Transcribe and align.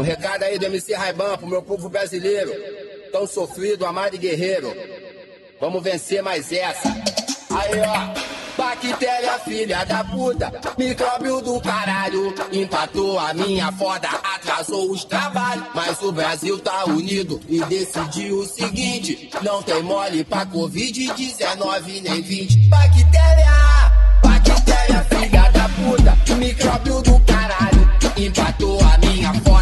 O 0.00 0.02
recado 0.02 0.44
aí 0.44 0.58
do 0.58 0.64
MC 0.64 0.94
Raiban 0.94 1.36
pro 1.36 1.46
meu 1.46 1.60
povo 1.60 1.90
brasileiro, 1.90 2.50
tão 3.12 3.26
sofrido, 3.26 3.84
amado 3.84 4.14
e 4.14 4.18
guerreiro. 4.18 4.74
Vamos 5.60 5.82
vencer 5.82 6.22
mais 6.22 6.50
essa. 6.50 6.88
Aí, 6.88 7.78
ó. 7.86 8.30
Bactéria, 8.56 9.38
filha 9.40 9.84
da 9.84 10.02
puta, 10.02 10.50
micróbio 10.78 11.42
do 11.42 11.60
caralho. 11.60 12.34
Empatou 12.50 13.18
a 13.18 13.34
minha 13.34 13.70
foda, 13.72 14.08
atrasou 14.08 14.90
os 14.90 15.04
trabalhos. 15.04 15.66
Mas 15.74 16.00
o 16.00 16.10
Brasil 16.10 16.58
tá 16.58 16.86
unido 16.86 17.38
e 17.46 17.62
decidiu 17.66 18.38
o 18.38 18.46
seguinte: 18.46 19.28
não 19.42 19.62
tem 19.62 19.82
mole 19.82 20.24
pra 20.24 20.46
Covid-19 20.46 22.00
nem 22.02 22.22
20. 22.22 22.68
Bactéria, 22.68 23.52
bactéria, 24.22 25.04
filha 25.10 25.50
da 25.50 25.68
puta, 25.68 26.34
micróbio 26.36 27.02
do 27.02 27.20
caralho. 27.20 27.90
Empatou 28.16 28.78
a 28.82 28.98
minha 28.98 29.32
foda, 29.34 29.59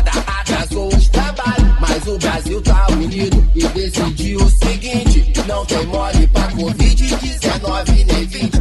o 2.09 2.19
Brasil 2.19 2.63
tá 2.63 2.87
unido 2.91 3.47
e 3.55 3.67
decidiu 3.69 4.41
o 4.41 4.51
seguinte: 4.51 5.33
não 5.47 5.65
tem 5.67 5.87
mole 5.87 6.27
pra 6.29 6.49
Covid-19 6.53 8.07
nem 8.07 8.27
20. 8.27 8.59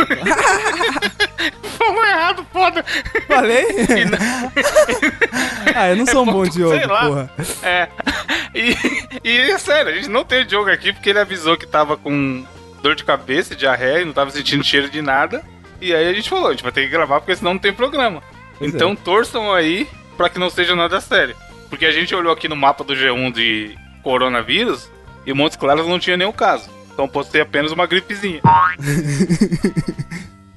Falou 1.78 2.04
errado, 2.04 2.44
foda. 2.52 2.84
Falei? 3.26 3.64
ah, 5.74 5.88
eu 5.90 5.96
não 5.96 6.06
sou 6.06 6.22
um 6.22 6.26
bom 6.26 6.44
Diogo, 6.44 6.76
Sei 6.76 6.86
lá. 6.86 7.06
porra. 7.06 7.30
É. 7.62 7.88
E, 8.54 8.76
e 9.24 9.38
é 9.50 9.58
sério, 9.58 9.92
a 9.92 9.94
gente 9.94 10.08
não 10.08 10.24
tem 10.24 10.42
o 10.42 10.44
Diogo 10.44 10.70
aqui 10.70 10.92
porque 10.92 11.10
ele 11.10 11.18
avisou 11.20 11.56
que 11.56 11.66
tava 11.66 11.96
com 11.96 12.44
dor 12.82 12.94
de 12.94 13.04
cabeça, 13.04 13.56
diarreia, 13.56 14.02
e 14.02 14.04
não 14.04 14.12
tava 14.12 14.30
sentindo 14.30 14.62
cheiro 14.64 14.90
de 14.90 15.00
nada. 15.00 15.42
E 15.80 15.94
aí 15.94 16.08
a 16.08 16.12
gente 16.12 16.28
falou, 16.28 16.48
a 16.48 16.50
gente 16.50 16.62
vai 16.62 16.72
ter 16.72 16.82
que 16.82 16.88
gravar 16.88 17.20
porque 17.20 17.36
senão 17.36 17.54
não 17.54 17.60
tem 17.60 17.72
programa. 17.72 18.22
Pois 18.58 18.74
então 18.74 18.92
é. 18.92 18.96
torçam 18.96 19.50
aí 19.52 19.88
pra 20.16 20.28
que 20.28 20.38
não 20.38 20.50
seja 20.50 20.76
nada 20.76 21.00
sério. 21.00 21.34
Porque 21.70 21.86
a 21.86 21.92
gente 21.92 22.14
olhou 22.14 22.32
aqui 22.32 22.48
no 22.48 22.56
mapa 22.56 22.84
do 22.84 22.94
G1 22.94 23.32
de 23.32 23.78
coronavírus 24.02 24.90
e 25.26 25.32
Montes 25.32 25.56
Claros 25.56 25.86
não 25.86 25.98
tinha 25.98 26.16
nenhum 26.16 26.32
caso. 26.32 26.68
Então 26.92 27.08
pode 27.08 27.28
ser 27.28 27.40
apenas 27.40 27.72
uma 27.72 27.86
gripezinha. 27.86 28.40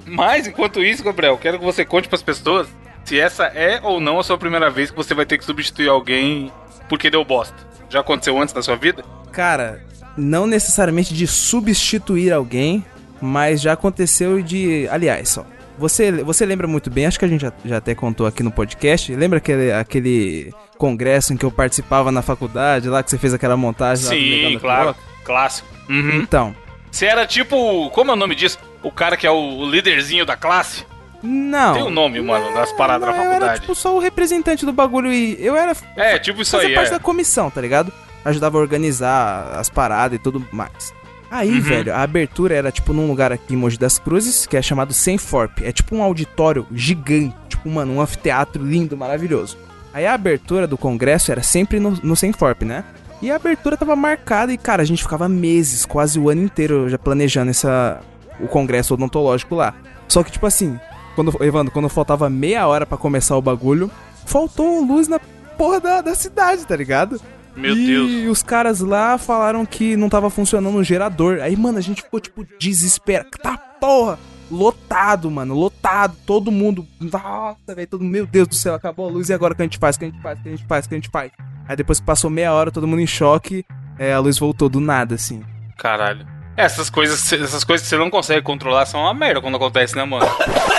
Mas, 0.06 0.48
enquanto 0.48 0.84
isso, 0.84 1.04
Gabriel, 1.04 1.38
quero 1.38 1.58
que 1.58 1.66
você 1.66 1.86
conte 1.86 2.10
pras 2.10 2.22
pessoas 2.22 2.68
se 3.06 3.20
essa 3.20 3.46
é 3.46 3.80
ou 3.82 4.00
não 4.00 4.20
a 4.20 4.24
sua 4.24 4.38
primeira 4.38 4.70
vez 4.70 4.92
que 4.92 4.98
você 4.98 5.14
vai 5.14 5.26
ter 5.26 5.38
que 5.38 5.46
substituir 5.46 5.90
alguém 5.90 6.52
porque 6.90 7.10
deu 7.10 7.24
bosta. 7.24 7.56
Já 7.90 8.02
aconteceu 8.02 8.40
antes 8.42 8.54
na 8.54 8.62
sua 8.62 8.76
vida? 8.76 9.04
Cara, 9.32 9.84
não 10.18 10.46
necessariamente 10.46 11.14
de 11.14 11.28
substituir 11.28 12.32
alguém, 12.32 12.86
mas 13.22 13.62
já 13.62 13.74
aconteceu 13.74 14.42
de. 14.42 14.88
Aliás, 14.90 15.30
só. 15.30 15.46
Você, 15.78 16.12
você 16.24 16.46
lembra 16.46 16.68
muito 16.68 16.90
bem, 16.90 17.06
acho 17.08 17.18
que 17.18 17.26
a 17.26 17.28
gente 17.28 17.42
já, 17.42 17.52
já 17.66 17.78
até 17.78 17.96
contou 17.96 18.28
aqui 18.28 18.44
no 18.44 18.52
podcast. 18.52 19.14
Lembra 19.16 19.38
aquele, 19.40 19.72
aquele 19.72 20.54
congresso 20.78 21.34
em 21.34 21.38
que 21.38 21.46
eu 21.46 21.52
participava 21.52 22.12
na 22.12 22.22
faculdade, 22.22 22.90
lá 22.90 23.02
que 23.02 23.10
você 23.10 23.18
fez 23.18 23.34
aquela 23.34 23.58
montagem 23.58 24.08
Sim, 24.52 24.60
claro. 24.60 24.96
Clássico. 25.24 25.68
Uhum. 25.90 26.16
Então, 26.22 26.56
Você 26.92 27.06
era 27.08 27.26
tipo. 27.26 27.90
Como 27.90 28.12
é 28.12 28.14
o 28.14 28.18
nome 28.18 28.36
disso? 28.36 28.60
O 28.84 28.92
cara 28.92 29.18
que 29.18 29.26
é 29.26 29.32
o 29.32 29.66
líderzinho 29.66 30.26
da 30.26 30.36
classe? 30.38 30.86
não. 31.24 31.74
Tem 31.74 31.84
um 31.84 31.90
nome, 31.90 32.20
mano, 32.22 32.54
das 32.54 32.72
paradas 32.74 33.08
não, 33.08 33.14
da 33.16 33.18
Eu 33.18 33.24
era 33.24 33.32
faculdade. 33.34 33.62
tipo 33.62 33.74
só 33.76 33.96
o 33.96 34.00
representante 34.00 34.66
do 34.66 34.74
bagulho 34.74 35.12
e 35.12 35.38
eu 35.44 35.56
era 35.56 35.74
É, 35.96 36.20
tipo 36.20 36.42
isso 36.42 36.52
fazia 36.52 36.68
aí, 36.70 36.76
parte 36.76 36.90
é. 36.90 36.92
da 36.92 37.00
comissão, 37.00 37.50
tá 37.50 37.62
ligado? 37.62 37.92
Ajudava 38.26 38.58
a 38.58 38.62
organizar 38.62 39.54
as 39.58 39.70
paradas 39.70 40.20
e 40.20 40.22
tudo 40.22 40.46
mais. 40.52 40.94
Aí, 41.36 41.52
Uhum. 41.56 41.62
velho, 41.62 41.94
a 41.94 42.04
abertura 42.04 42.54
era 42.54 42.72
tipo 42.72 42.94
num 42.94 43.08
lugar 43.08 43.32
aqui 43.32 43.56
em 43.56 43.58
Mogi 43.58 43.76
das 43.78 43.98
Cruzes, 43.98 44.46
que 44.46 44.56
é 44.56 44.62
chamado 44.62 44.94
Senforp. 44.94 45.64
É 45.64 45.72
tipo 45.72 45.96
um 45.96 46.04
auditório 46.04 46.68
gigante, 46.72 47.34
tipo, 47.50 47.68
mano, 47.70 47.94
um 47.94 48.02
anfiteatro 48.02 48.64
lindo, 48.64 48.96
maravilhoso. 48.96 49.58
Aí 49.92 50.06
a 50.06 50.14
abertura 50.14 50.68
do 50.68 50.78
congresso 50.78 51.32
era 51.32 51.42
sempre 51.42 51.80
no, 51.80 51.92
no 52.04 52.16
Senforp, 52.16 52.62
né? 52.62 52.84
E 53.20 53.32
a 53.32 53.36
abertura 53.36 53.76
tava 53.76 53.96
marcada 53.96 54.54
e, 54.54 54.58
cara, 54.58 54.84
a 54.84 54.86
gente 54.86 55.02
ficava 55.02 55.28
meses, 55.28 55.86
quase 55.86 56.20
o 56.20 56.30
ano 56.30 56.44
inteiro 56.44 56.88
já 56.88 57.00
planejando 57.00 57.50
essa 57.50 58.00
o 58.40 58.48
congresso 58.48 58.94
odontológico 58.94 59.56
lá. 59.56 59.74
Só 60.08 60.22
que, 60.22 60.32
tipo 60.32 60.46
assim, 60.46 60.80
quando, 61.16 61.36
Evandro, 61.44 61.72
quando 61.74 61.90
faltava 61.90 62.30
meia 62.30 62.68
hora 62.68 62.86
pra 62.86 62.98
começar 62.98 63.36
o 63.38 63.42
bagulho, 63.42 63.90
faltou 64.26 64.84
luz 64.86 65.08
na 65.08 65.20
porra 65.58 65.80
da, 65.80 66.02
da 66.02 66.14
cidade, 66.16 66.66
tá 66.66 66.76
ligado? 66.76 67.20
Meu 67.56 67.76
e 67.76 67.86
Deus. 67.86 68.32
os 68.32 68.44
caras 68.44 68.80
lá 68.80 69.18
falaram 69.18 69.66
que 69.66 69.96
não 69.96 70.10
tava 70.10 70.30
funcionando 70.30 70.76
o 70.78 70.84
gerador. 70.84 71.40
Aí, 71.42 71.56
mano, 71.56 71.78
a 71.78 71.82
gente 71.82 72.02
ficou, 72.02 72.20
tipo, 72.20 72.46
desesperado. 72.60 73.30
Tá 73.42 73.58
porra! 73.58 74.18
Lotado, 74.52 75.32
mano, 75.32 75.56
lotado. 75.56 76.16
Todo 76.26 76.52
mundo. 76.52 76.86
Nossa, 77.00 77.74
velho, 77.76 77.88
todo 77.88 78.04
Meu 78.04 78.26
Deus 78.28 78.48
do 78.48 78.56
céu, 78.56 78.76
acabou 78.76 79.08
a 79.08 79.12
luz. 79.12 79.30
E 79.30 79.34
agora 79.34 79.54
o 79.54 79.56
que 79.56 79.62
a 79.62 79.66
gente 79.66 79.80
faz? 79.80 79.96
O 79.96 80.00
que 80.00 80.06
a 80.06 80.10
gente 80.10 80.22
faz? 80.22 80.40
O 80.40 80.44
que 80.44 80.50
a 80.50 80.52
gente 80.52 80.66
faz? 80.68 80.86
O 80.86 80.90
que 80.90 80.96
a 80.96 80.98
gente 80.98 81.10
faz? 81.10 81.32
Aí 81.68 81.76
depois 81.76 82.00
que 82.00 82.06
passou 82.06 82.30
meia 82.30 82.54
hora, 82.54 82.72
todo 82.72 82.88
mundo 82.88 83.02
em 83.02 83.08
choque. 83.08 83.66
É, 83.98 84.14
a 84.14 84.20
luz 84.20 84.38
voltou 84.38 84.70
do 84.70 84.80
nada, 84.80 85.16
assim. 85.16 85.44
Caralho. 85.78 86.28
Essas 86.56 86.90
coisas, 86.90 87.32
essas 87.34 87.64
coisas 87.64 87.86
que 87.86 87.90
você 87.90 87.98
não 87.98 88.10
consegue 88.10 88.42
controlar 88.44 88.86
são 88.86 89.02
uma 89.02 89.14
merda 89.14 89.42
quando 89.42 89.56
acontece, 89.58 89.96
né, 89.96 90.04
mano? 90.04 90.26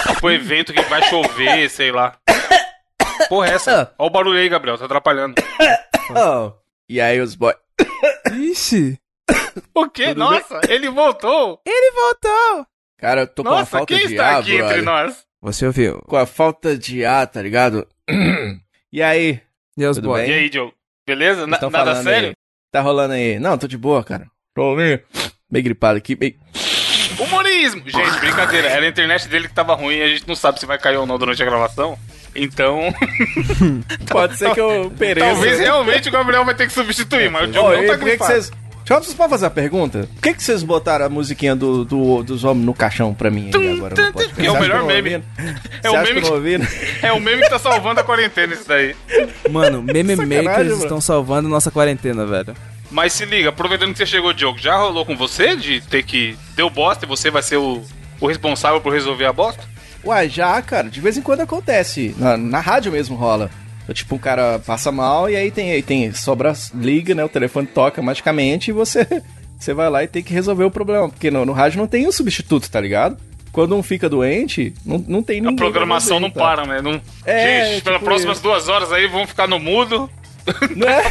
tipo 0.09 0.31
evento 0.31 0.73
que 0.73 0.83
vai 0.83 1.03
chover, 1.09 1.69
sei 1.69 1.91
lá. 1.91 2.15
Porra, 3.29 3.49
é 3.49 3.55
essa? 3.55 3.93
Olha 3.99 4.07
o 4.07 4.11
barulho 4.11 4.39
aí, 4.39 4.49
Gabriel, 4.49 4.79
tá 4.79 4.85
atrapalhando. 4.85 5.35
Oh. 6.11 6.53
E 6.95 7.01
aí, 7.01 7.21
os 7.21 7.35
boys? 7.35 7.57
Ixi! 8.33 9.01
O 9.75 9.89
quê? 9.91 10.11
Tudo 10.11 10.19
Nossa, 10.21 10.61
ele 10.69 10.89
voltou! 10.89 11.61
Ele 11.67 11.91
voltou! 11.91 12.65
Cara, 13.01 13.23
eu 13.23 13.27
tô 13.27 13.43
com 13.43 13.49
a 13.49 13.53
Nossa, 13.59 13.67
falta 13.67 13.87
quem 13.87 14.07
de 14.07 14.13
está 14.15 14.27
ar, 14.29 14.41
aqui 14.41 14.53
entre 14.53 14.59
brother. 14.65 14.85
nós? 14.85 15.25
Você 15.43 15.67
ouviu? 15.67 16.01
Com 16.03 16.17
a 16.17 16.25
falta 16.25 16.79
de 16.79 17.05
ar, 17.05 17.27
tá 17.27 17.43
ligado? 17.43 17.85
e 18.93 19.03
aí? 19.03 19.41
E 19.77 19.85
os 19.85 19.97
Tudo 19.97 20.07
boys? 20.07 20.23
bem? 20.29 20.37
E 20.37 20.39
aí, 20.45 20.51
Joe? 20.53 20.73
Beleza? 21.05 21.49
Na- 21.49 21.57
Estão 21.57 21.69
nada 21.69 21.91
falando 21.91 22.05
sério? 22.05 22.29
aí? 22.29 22.35
Tá 22.71 22.81
rolando 22.81 23.15
aí? 23.15 23.41
Não, 23.41 23.59
tô 23.59 23.67
de 23.67 23.77
boa, 23.77 24.05
cara. 24.05 24.29
Tô 24.55 24.77
meio, 24.77 25.03
meio 25.51 25.65
gripado 25.65 25.99
aqui. 25.99 26.15
Meio... 26.15 26.37
Humorismo! 27.19 27.83
Gente, 27.91 28.21
brincadeira. 28.21 28.69
Era 28.69 28.87
a 28.87 28.89
internet 28.89 29.27
dele 29.27 29.49
que 29.49 29.55
tava 29.55 29.75
ruim 29.75 29.97
e 29.97 30.03
a 30.05 30.09
gente 30.11 30.29
não 30.29 30.37
sabe 30.37 30.61
se 30.61 30.67
vai 30.67 30.79
cair 30.79 30.97
ou 30.99 31.07
não 31.07 31.19
durante 31.19 31.43
a 31.43 31.47
gravação. 31.47 31.99
Então, 32.35 32.93
Pode 34.11 34.37
ser 34.37 34.53
que 34.53 34.61
eu 34.61 34.93
pereça. 34.99 35.27
talvez 35.27 35.59
realmente 35.59 36.09
o 36.09 36.13
Gabriel 36.13 36.45
vai 36.45 36.55
ter 36.55 36.67
que 36.67 36.73
substituir, 36.73 37.31
mas 37.31 37.49
o 37.49 37.53
Diogo 37.53 37.69
Ô, 37.69 37.77
não 37.77 37.87
tá 37.87 37.93
por 37.93 37.93
que 37.93 37.99
que 37.99 38.05
gripado. 38.11 38.33
vocês... 38.33 38.51
Deixa 38.85 39.01
eu 39.01 39.03
vocês 39.03 39.15
podem 39.17 39.31
fazer 39.31 39.47
a 39.47 39.51
pergunta? 39.51 40.07
Por 40.13 40.21
que, 40.23 40.35
que 40.35 40.43
vocês 40.43 40.63
botaram 40.63 41.07
a 41.07 41.09
musiquinha 41.09 41.57
do, 41.57 41.87
do- 41.87 42.23
dos 42.23 42.45
homens 42.45 42.67
no 42.67 42.75
caixão 42.75 43.15
pra 43.15 43.31
mim 43.31 43.51
aí 43.55 43.73
agora 43.79 43.95
podcast? 43.95 44.35
que 44.35 44.47
é 44.47 44.51
o 44.51 44.61
melhor 44.61 44.85
meme. 44.85 45.25
É 45.83 45.91
o 45.91 46.03
meme 46.03 46.21
que? 46.21 47.07
É 47.07 47.11
o 47.11 47.19
meme 47.19 47.43
que 47.45 47.49
tá 47.49 47.59
salvando 47.59 48.01
a 48.01 48.05
quarentena, 48.05 48.53
isso 48.53 48.69
daí. 48.69 48.95
Mano, 49.51 49.81
meme 49.91 50.15
Sacanagem, 50.15 50.45
makers 50.45 50.69
mano. 50.73 50.83
estão 50.83 51.01
salvando 51.01 51.49
nossa 51.49 51.71
quarentena, 51.71 52.27
velho. 52.27 52.55
Mas 52.91 53.15
se 53.15 53.25
liga, 53.25 53.49
aproveitando 53.49 53.93
que 53.93 53.97
você 53.99 54.05
chegou, 54.05 54.35
Diogo, 54.35 54.59
já 54.59 54.77
rolou 54.77 55.07
com 55.07 55.17
você 55.17 55.57
de 55.57 55.81
ter 55.81 56.03
que. 56.03 56.37
Deu 56.55 56.69
bosta 56.69 57.07
e 57.07 57.09
você 57.09 57.31
vai 57.31 57.43
ser 57.43 57.57
o, 57.57 57.83
o 58.21 58.27
responsável 58.27 58.83
por 58.83 58.93
resolver 58.93 59.25
a 59.25 59.33
bosta? 59.33 59.65
Uai, 60.05 60.29
já, 60.29 60.61
cara, 60.61 60.89
de 60.89 61.01
vez 61.01 61.17
em 61.17 61.23
quando 61.23 61.41
acontece. 61.41 62.15
Na, 62.19 62.37
na 62.37 62.61
rádio 62.61 62.93
mesmo 62.93 63.17
rola. 63.17 63.51
Tipo, 63.93 64.15
um 64.15 64.19
cara 64.19 64.59
passa 64.59 64.91
mal 64.91 65.29
e 65.29 65.37
aí 65.37 65.51
tem, 65.51 65.71
aí 65.71 65.83
tem 65.83 66.13
sobra, 66.13 66.55
liga, 66.75 67.15
né? 67.15 67.23
O 67.25 67.29
telefone 67.29 67.67
toca 67.67 68.01
magicamente 68.01 68.71
e 68.71 68.73
você, 68.73 69.07
você 69.59 69.75
vai 69.75 69.91
lá 69.91 70.03
e 70.03 70.09
tem 70.09 70.23
que 70.23 70.33
resolver 70.33 70.65
o 70.65 70.71
problema. 70.71 71.09
Porque 71.09 71.31
no, 71.31 71.45
no 71.45 71.53
rádio 71.53 71.79
não 71.79 71.87
tem 71.87 72.07
um 72.07 72.13
substituto, 72.13 72.71
tá 72.71 72.81
ligado? 72.81 73.19
Quando 73.53 73.77
um 73.77 73.83
fica 73.83 74.09
doente, 74.09 74.75
não, 74.85 75.05
não 75.07 75.23
tem 75.23 75.41
ninguém. 75.41 75.55
A 75.55 75.59
programação 75.59 76.19
não 76.19 76.29
resolver, 76.29 76.57
para, 76.57 76.67
né? 76.67 76.83
Não... 76.83 77.01
É, 77.25 77.67
Gente, 77.73 77.83
pelas 77.83 77.99
tipo 77.99 78.05
próximas 78.05 78.37
isso. 78.39 78.43
duas 78.43 78.69
horas 78.69 78.91
aí 78.91 79.07
vamos 79.07 79.29
ficar 79.29 79.47
no 79.47 79.61
mudo. 79.61 80.11
tá? 80.45 80.55
Não 80.75 80.89
é? 80.89 81.03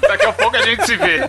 Daqui 0.00 0.24
a 0.24 0.32
pouco 0.32 0.56
a 0.56 0.62
gente 0.62 0.86
se 0.86 0.96
vê. 0.96 1.28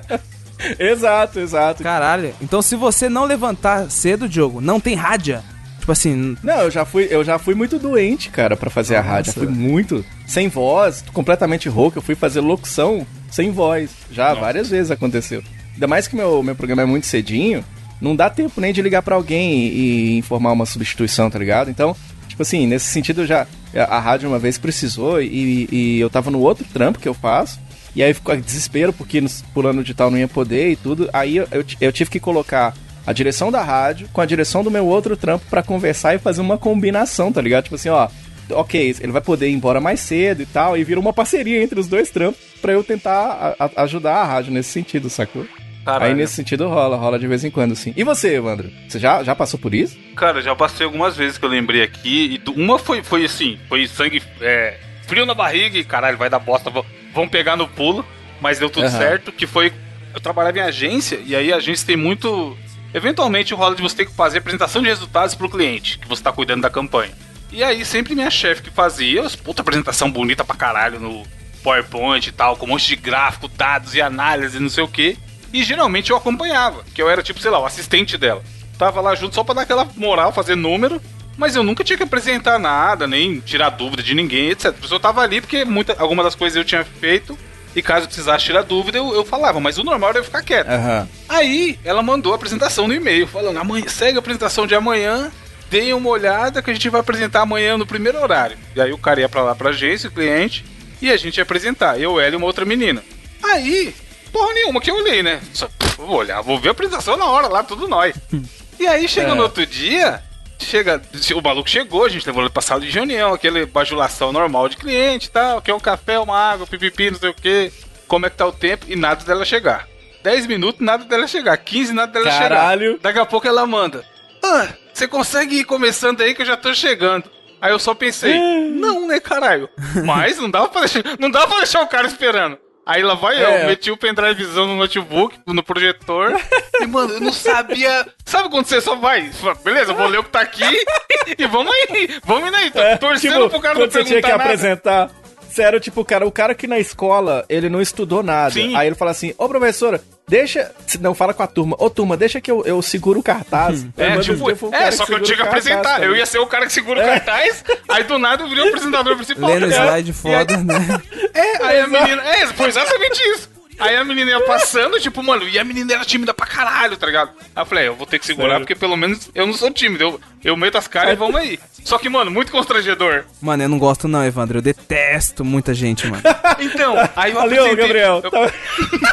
exato, 0.80 1.40
exato. 1.40 1.84
Caralho. 1.84 2.34
Então 2.42 2.62
se 2.62 2.76
você 2.76 3.10
não 3.10 3.26
levantar 3.26 3.92
cedo, 3.92 4.28
Diogo, 4.28 4.62
não 4.62 4.80
tem 4.80 4.96
rádio. 4.96 5.44
Tipo 5.84 5.92
assim, 5.92 6.38
Não, 6.42 6.62
eu 6.62 6.72
já 6.72 6.86
fui, 6.86 7.10
eu 7.10 7.26
já 7.26 7.38
fui 7.38 7.54
muito 7.54 7.78
doente, 7.78 8.30
cara, 8.30 8.56
pra 8.56 8.70
fazer 8.70 8.96
a 8.96 9.02
rádio. 9.02 9.34
Já 9.34 9.40
fui 9.42 9.48
muito 9.48 10.06
sem 10.26 10.48
voz, 10.48 11.04
completamente 11.12 11.68
rouco. 11.68 11.98
Eu 11.98 12.02
fui 12.02 12.16
fazer 12.16 12.40
locução 12.40 13.06
sem 13.30 13.52
voz. 13.52 13.92
Já 14.10 14.34
várias 14.34 14.70
vezes 14.70 14.92
aconteceu. 14.92 15.44
Ainda 15.74 15.86
mais 15.86 16.08
que 16.08 16.16
meu, 16.16 16.42
meu 16.42 16.56
programa 16.56 16.84
é 16.84 16.86
muito 16.86 17.06
cedinho, 17.06 17.66
não 18.00 18.16
dá 18.16 18.30
tempo 18.30 18.62
nem 18.62 18.72
de 18.72 18.82
ligar 18.82 19.02
pra 19.02 19.16
alguém 19.16 19.52
e, 19.52 20.14
e 20.14 20.18
informar 20.20 20.54
uma 20.54 20.66
substituição, 20.66 21.30
tá 21.30 21.38
ligado? 21.38 21.70
Então, 21.70 21.94
tipo 22.30 22.42
assim, 22.42 22.66
nesse 22.66 22.86
sentido 22.86 23.24
eu 23.24 23.28
já 23.28 23.46
a, 23.76 24.00
rádio 24.00 24.30
uma 24.30 24.40
vez 24.40 24.58
precisou 24.58 25.22
e, 25.22 25.68
e 25.70 26.00
eu 26.00 26.10
tava 26.10 26.32
no 26.32 26.40
outro 26.40 26.66
trampo 26.72 26.98
que 26.98 27.10
eu 27.10 27.14
faço. 27.14 27.60
E 27.94 28.02
aí 28.02 28.14
ficou 28.14 28.34
desespero, 28.38 28.94
porque 28.94 29.20
no 29.20 29.30
plano 29.54 29.84
de 29.84 29.94
tal 29.94 30.10
não 30.10 30.18
ia 30.18 30.30
poder 30.30 30.72
e 30.72 30.76
tudo. 30.78 31.10
Aí 31.12 31.36
eu, 31.36 31.48
eu, 31.52 31.66
eu 31.82 31.92
tive 31.92 32.10
que 32.10 32.22
colocar 32.22 32.74
a 33.06 33.14
direção 33.14 33.52
da 33.52 33.62
rádio 33.62 34.08
com 34.12 34.22
a 34.22 34.26
direção 34.26 34.64
do 34.64 34.72
meu 34.72 34.86
outro 34.86 35.18
trampo 35.18 35.46
para 35.50 35.64
conversar 35.64 36.16
e 36.16 36.20
fazer 36.20 36.42
uma 36.42 36.58
combinação, 36.58 37.32
tá 37.32 37.42
ligado? 37.42 37.66
Tipo 37.66 37.76
assim, 37.76 37.90
ó, 37.90 38.08
ok, 38.52 38.96
ele 39.00 39.12
vai 39.12 39.22
poder 39.22 39.50
ir 39.50 39.54
embora 39.54 39.80
mais 39.80 40.00
cedo 40.00 40.42
e 40.42 40.46
tal, 40.46 40.78
e 40.78 40.84
vira 40.84 41.00
uma 41.00 41.14
parceria 41.14 41.62
entre 41.62 41.80
os 41.80 41.88
dois 41.88 42.10
trampos 42.10 42.40
para 42.62 42.74
eu 42.74 42.84
tentar 42.84 43.56
a, 43.60 43.66
a, 43.66 43.84
ajudar 43.84 44.16
a 44.16 44.26
rádio 44.26 44.54
nesse 44.54 44.70
sentido, 44.70 45.10
sacou? 45.10 45.46
Caralho. 45.84 46.12
Aí 46.12 46.18
nesse 46.18 46.34
sentido 46.34 46.68
rola, 46.68 46.96
rola 46.96 47.20
de 47.20 47.28
vez 47.28 47.44
em 47.44 47.52
quando, 47.52 47.76
sim. 47.76 47.94
E 47.98 48.04
você, 48.04 48.36
Evandro? 48.36 48.72
Você 48.88 49.00
já, 49.00 49.22
já 49.22 49.36
passou 49.36 49.60
por 49.60 49.74
isso? 49.74 49.98
Cara, 50.16 50.42
já 50.42 50.56
passei 50.56 50.86
algumas 50.86 51.18
vezes 51.18 51.38
que 51.38 51.44
eu 51.44 51.50
lembrei 51.50 51.82
aqui. 51.82 52.42
E 52.48 52.52
uma 52.52 52.80
foi, 52.80 53.04
foi 53.04 53.26
assim, 53.26 53.60
foi 53.68 53.86
sangue 53.86 54.24
é, 54.40 54.78
frio 55.06 55.26
na 55.26 55.34
barriga 55.34 55.78
e 55.78 55.84
caralho, 55.84 56.18
vai 56.18 56.30
dar 56.30 56.40
bosta, 56.40 56.72
vão 57.14 57.28
pegar 57.28 57.58
no 57.58 57.68
pulo. 57.68 58.06
Mas 58.40 58.60
deu 58.60 58.70
tudo 58.70 58.86
uhum. 58.86 58.92
certo, 58.92 59.32
que 59.32 59.48
foi. 59.48 59.72
Eu 60.14 60.20
trabalhava 60.20 60.58
em 60.58 60.62
agência, 60.62 61.18
e 61.26 61.34
aí 61.34 61.52
a 61.52 61.58
agência 61.58 61.88
tem 61.88 61.96
muito. 61.96 62.58
Eventualmente 62.94 63.54
rola 63.54 63.76
de 63.76 63.82
você 63.82 63.98
ter 63.98 64.06
que 64.06 64.14
fazer 64.14 64.38
apresentação 64.38 64.82
de 64.82 64.88
resultados 64.88 65.34
pro 65.34 65.50
cliente, 65.50 65.98
que 65.98 66.08
você 66.08 66.22
tá 66.22 66.32
cuidando 66.32 66.62
da 66.62 66.70
campanha. 66.70 67.12
E 67.52 67.64
aí 67.64 67.84
sempre 67.86 68.16
minha 68.16 68.30
chefe 68.30 68.64
que 68.64 68.72
fazia, 68.72 69.24
puta 69.44 69.62
apresentação 69.62 70.12
bonita 70.12 70.44
pra 70.44 70.56
caralho 70.56 71.00
no 71.00 71.24
PowerPoint 71.64 72.28
e 72.28 72.32
tal, 72.32 72.58
com 72.58 72.66
um 72.66 72.70
monte 72.70 72.88
de 72.88 72.96
gráfico, 72.96 73.48
dados 73.48 73.96
e 73.96 74.02
análise, 74.02 74.60
não 74.60 74.70
sei 74.70 74.84
o 74.84 74.88
que. 74.88 75.18
E 75.52 75.64
geralmente 75.64 76.12
eu 76.12 76.18
acompanhava, 76.18 76.84
que 76.94 77.02
eu 77.02 77.10
era 77.10 77.24
tipo, 77.24 77.40
sei 77.40 77.52
lá, 77.52 77.60
o 77.60 77.66
assistente 77.66 78.18
dela. 78.18 78.44
Tava 78.78 79.02
lá 79.02 79.16
junto 79.16 79.36
só 79.36 79.44
pra 79.44 79.54
dar 79.54 79.62
aquela 79.62 79.88
moral, 79.96 80.32
fazer 80.32 80.56
número, 80.56 81.02
mas 81.38 81.56
eu 81.56 81.64
nunca 81.64 81.84
tinha 81.84 81.98
que 81.98 82.04
apresentar 82.04 82.60
nada, 82.60 83.08
nem 83.08 83.40
tirar 83.40 83.70
dúvida 83.70 84.04
de 84.04 84.14
ninguém, 84.14 84.50
etc. 84.50 84.76
Eu 84.90 85.00
tava 85.00 85.22
ali 85.22 85.42
porque 85.42 85.64
muita, 85.64 85.96
alguma 86.00 86.24
das 86.24 86.36
coisas 86.36 86.56
eu 86.56 86.64
tinha 86.64 86.84
feito, 86.84 87.38
e 87.76 87.82
caso 87.82 88.08
precisasse 88.08 88.46
tirar 88.46 88.62
dúvida, 88.62 88.98
eu, 88.98 89.14
eu 89.14 89.26
falava, 89.26 89.60
mas 89.60 89.78
o 89.78 89.84
normal 89.84 90.12
era 90.12 90.24
ficar 90.24 90.44
quieto. 90.44 90.68
Uhum. 90.68 91.08
Aí 91.28 91.80
ela 91.84 92.04
mandou 92.04 92.32
a 92.32 92.36
apresentação 92.36 92.88
no 92.88 92.94
e-mail, 92.94 93.28
falando: 93.28 93.58
amanhã, 93.58 93.88
segue 93.88 94.18
a 94.18 94.20
apresentação 94.20 94.68
de 94.68 94.76
amanhã, 94.76 95.32
deem 95.70 95.94
uma 95.94 96.10
olhada 96.10 96.62
que 96.62 96.70
a 96.70 96.74
gente 96.74 96.90
vai 96.90 97.02
apresentar 97.02 97.42
amanhã 97.42 97.78
no 97.78 97.86
primeiro 97.86 98.22
horário. 98.22 98.58
E 98.76 98.82
aí 98.82 98.94
o 98.94 98.98
cara 98.98 99.22
ia 99.22 99.30
pra 99.30 99.42
lá 99.42 99.56
pra 99.56 99.70
agência, 99.70 100.10
o 100.10 100.14
cliente, 100.14 100.64
e 101.02 101.12
a 101.12 101.18
gente 101.18 101.38
ia 101.38 101.44
apresentar, 101.44 102.00
eu, 102.00 102.20
ela 102.20 102.36
e 102.36 102.38
uma 102.38 102.46
outra 102.46 102.64
menina. 102.64 103.04
Aí, 103.44 103.94
porra 104.32 104.54
nenhuma 104.54 104.80
que 104.80 104.92
eu 104.92 104.96
olhei, 104.96 105.24
né? 105.24 105.42
Só, 105.52 105.68
pff, 105.68 105.98
vou 105.98 106.18
olhar, 106.18 106.42
vou 106.42 106.60
ver 106.60 106.70
a 106.70 106.72
apresentação 106.72 107.18
na 107.18 107.26
hora 107.26 107.48
lá, 107.48 107.64
tudo 107.64 107.88
nós. 107.88 108.16
e 108.80 108.86
aí 108.86 109.08
chega 109.08 109.32
é. 109.32 109.36
no 109.36 109.44
outro 109.44 109.66
dia, 109.66 110.22
chega, 110.60 111.02
o 111.36 111.42
maluco 111.42 111.70
chegou, 111.70 112.06
a 112.06 112.10
gente 112.10 112.26
levou 112.26 112.44
ele 112.44 112.50
pra 112.50 112.62
sala 112.62 112.82
de 112.82 112.90
reunião, 112.90 113.34
aquele 113.34 113.66
bajulação 113.66 114.32
normal 114.32 114.70
de 114.70 114.78
cliente 114.78 115.28
e 115.28 115.32
tal, 115.32 115.62
quer 115.62 115.74
um 115.74 115.80
café, 115.80 116.20
uma 116.20 116.38
água, 116.38 116.68
pipipi, 116.68 117.12
não 117.12 117.20
sei 117.20 117.30
o 117.30 117.34
que, 117.34 117.72
como 118.08 118.26
é 118.26 118.30
que 118.30 118.38
tá 118.38 118.46
o 118.46 118.52
tempo, 118.52 118.86
e 118.88 118.96
nada 118.96 119.24
dela 119.24 119.46
chegar. 119.46 119.88
10 120.24 120.48
minutos, 120.48 120.80
nada 120.80 121.04
dela 121.04 121.28
chegar. 121.28 121.58
15, 121.58 121.94
nada 121.94 122.12
dela 122.12 122.30
Caralho. 122.30 122.92
chegar. 122.94 123.02
Daqui 123.02 123.20
a 123.20 123.26
pouco 123.26 123.48
ela 123.48 123.68
manda. 123.68 124.06
Ah, 124.42 124.70
você 124.94 125.08
consegue 125.08 125.60
ir 125.60 125.64
começando 125.66 126.22
aí 126.22 126.34
que 126.34 126.42
eu 126.42 126.46
já 126.46 126.56
tô 126.56 126.74
chegando. 126.74 127.30
Aí 127.62 127.72
eu 127.72 127.80
só 127.80 127.94
pensei, 127.94 128.40
não, 128.72 129.08
né, 129.08 129.20
caralho? 129.20 129.70
Mas 130.06 130.38
não 130.38 130.50
dava 130.50 130.70
pra 130.70 130.82
deixar, 130.82 131.04
não 131.20 131.30
dava 131.30 131.48
pra 131.48 131.58
deixar 131.58 131.82
o 131.82 131.88
cara 131.88 132.08
esperando. 132.08 132.58
Aí 132.86 133.02
lá 133.02 133.14
vai 133.14 133.42
é. 133.42 133.64
eu, 133.64 133.68
meti 133.68 133.92
o 133.92 133.98
pendrivezão 133.98 134.68
no 134.68 134.76
notebook, 134.76 135.40
no 135.48 135.64
projetor. 135.64 136.38
e, 136.82 136.86
mano, 136.86 137.14
eu 137.14 137.22
não 137.22 137.32
sabia. 137.32 138.06
Sabe 138.26 138.50
quando 138.50 138.66
você 138.66 138.82
só 138.82 138.96
vai? 138.96 139.32
Beleza, 139.64 139.94
vou 139.94 140.08
ler 140.08 140.20
o 140.20 140.24
que 140.24 140.30
tá 140.30 140.42
aqui 140.42 140.64
e 141.38 141.48
vamos 141.48 141.74
aí. 141.74 142.20
Vamos 142.26 142.50
indo 142.50 142.58
aí. 142.58 142.72
Tô 142.72 142.80
é, 142.80 142.98
torcendo 142.98 143.34
tipo, 143.36 143.50
pro 143.50 143.62
cara 143.62 143.80
não 143.80 143.88
perguntar 143.88 144.00
você 144.00 144.06
tinha 144.06 144.22
que 144.22 144.28
nada. 144.28 144.44
apresentar. 144.44 145.10
Sério, 145.54 145.80
tipo, 145.80 146.04
cara, 146.04 146.26
o 146.26 146.32
cara 146.32 146.56
que 146.56 146.66
na 146.66 146.80
escola 146.80 147.46
ele 147.48 147.70
não 147.70 147.80
estudou 147.80 148.24
nada. 148.24 148.52
Sim. 148.52 148.76
Aí 148.76 148.88
ele 148.88 148.96
fala 148.96 149.12
assim: 149.12 149.34
Ô 149.38 149.48
professora, 149.48 150.02
Deixa. 150.28 150.72
Não, 151.02 151.14
fala 151.14 151.34
com 151.34 151.44
a 151.44 151.48
turma. 151.48 151.76
Ô, 151.78 151.90
turma, 151.90 152.16
deixa 152.16 152.40
que 152.40 152.50
eu, 152.50 152.64
eu 152.66 152.82
seguro 152.82 153.20
o 153.20 153.24
cartaz. 153.24 153.86
É, 153.98 154.18
tipo, 154.20 154.50
é, 154.74 154.90
só 154.92 155.06
que, 155.06 155.12
que 155.12 155.20
eu 155.20 155.24
tinha 155.24 155.38
que 155.38 155.44
apresentar. 155.44 155.84
Cartaz, 155.84 156.04
eu 156.04 156.16
ia 156.16 156.26
ser 156.26 156.40
o 156.40 156.48
cara 156.48 156.66
que 156.66 156.74
segura 156.74 157.02
é. 157.02 157.04
o 157.04 157.08
cartaz, 157.08 157.64
aí 157.90 158.04
do 158.06 158.18
nada 158.18 158.44
eu 158.44 158.48
virei 158.48 158.64
o 158.64 158.68
apresentador 158.70 159.16
principal. 159.18 159.50
Lendo 159.50 159.68
né? 159.68 159.76
slide 159.76 160.14
foda, 160.14 160.56
aí, 160.56 160.64
né? 160.64 161.02
É, 161.34 161.66
aí 161.66 161.80
a 161.82 161.88
menina. 161.88 162.24
É, 162.24 162.48
foi 162.48 162.68
exatamente 162.68 163.22
isso. 163.34 163.50
Aí 163.80 163.96
a 163.96 164.04
menina 164.04 164.32
ia 164.32 164.42
passando, 164.42 165.00
tipo, 165.00 165.22
mano, 165.22 165.48
e 165.48 165.60
a 165.60 165.64
menina 165.64 165.94
era 165.94 166.06
tímida 166.06 166.34
pra 166.34 166.46
caralho, 166.46 166.96
tá 166.96 167.06
ligado? 167.06 167.32
Aí 167.56 167.62
eu 167.62 167.66
falei, 167.66 167.84
é, 167.86 167.88
eu 167.88 167.96
vou 167.96 168.08
ter 168.08 168.20
que 168.20 168.26
segurar, 168.26 168.50
Sério? 168.50 168.62
porque 168.62 168.76
pelo 168.76 168.96
menos 168.96 169.30
eu 169.34 169.46
não 169.46 169.54
sou 169.54 169.72
tímido. 169.72 170.04
Eu, 170.04 170.22
eu 170.44 170.58
meto 170.58 170.78
as 170.78 170.88
caras 170.88 171.14
e 171.14 171.16
vamos 171.16 171.36
aí. 171.36 171.60
Só 171.84 171.98
que, 171.98 172.10
mano, 172.10 172.32
muito 172.32 172.52
constrangedor. 172.52 173.26
Mano, 173.42 173.64
eu 173.64 173.70
não 173.70 173.80
gosto 173.80 174.08
não, 174.08 174.26
Evandro. 174.26 174.58
Eu 174.58 174.62
detesto 174.62 175.44
muita 175.44 175.74
gente, 175.74 176.08
mano. 176.08 176.24
então, 176.60 176.96
aí 177.16 177.32
eu 177.32 177.36
Valeu, 177.36 177.66
apresentei... 177.66 177.76
Gabriel. 177.76 178.22
Eu... 178.24 178.32
Tava... 178.32 178.54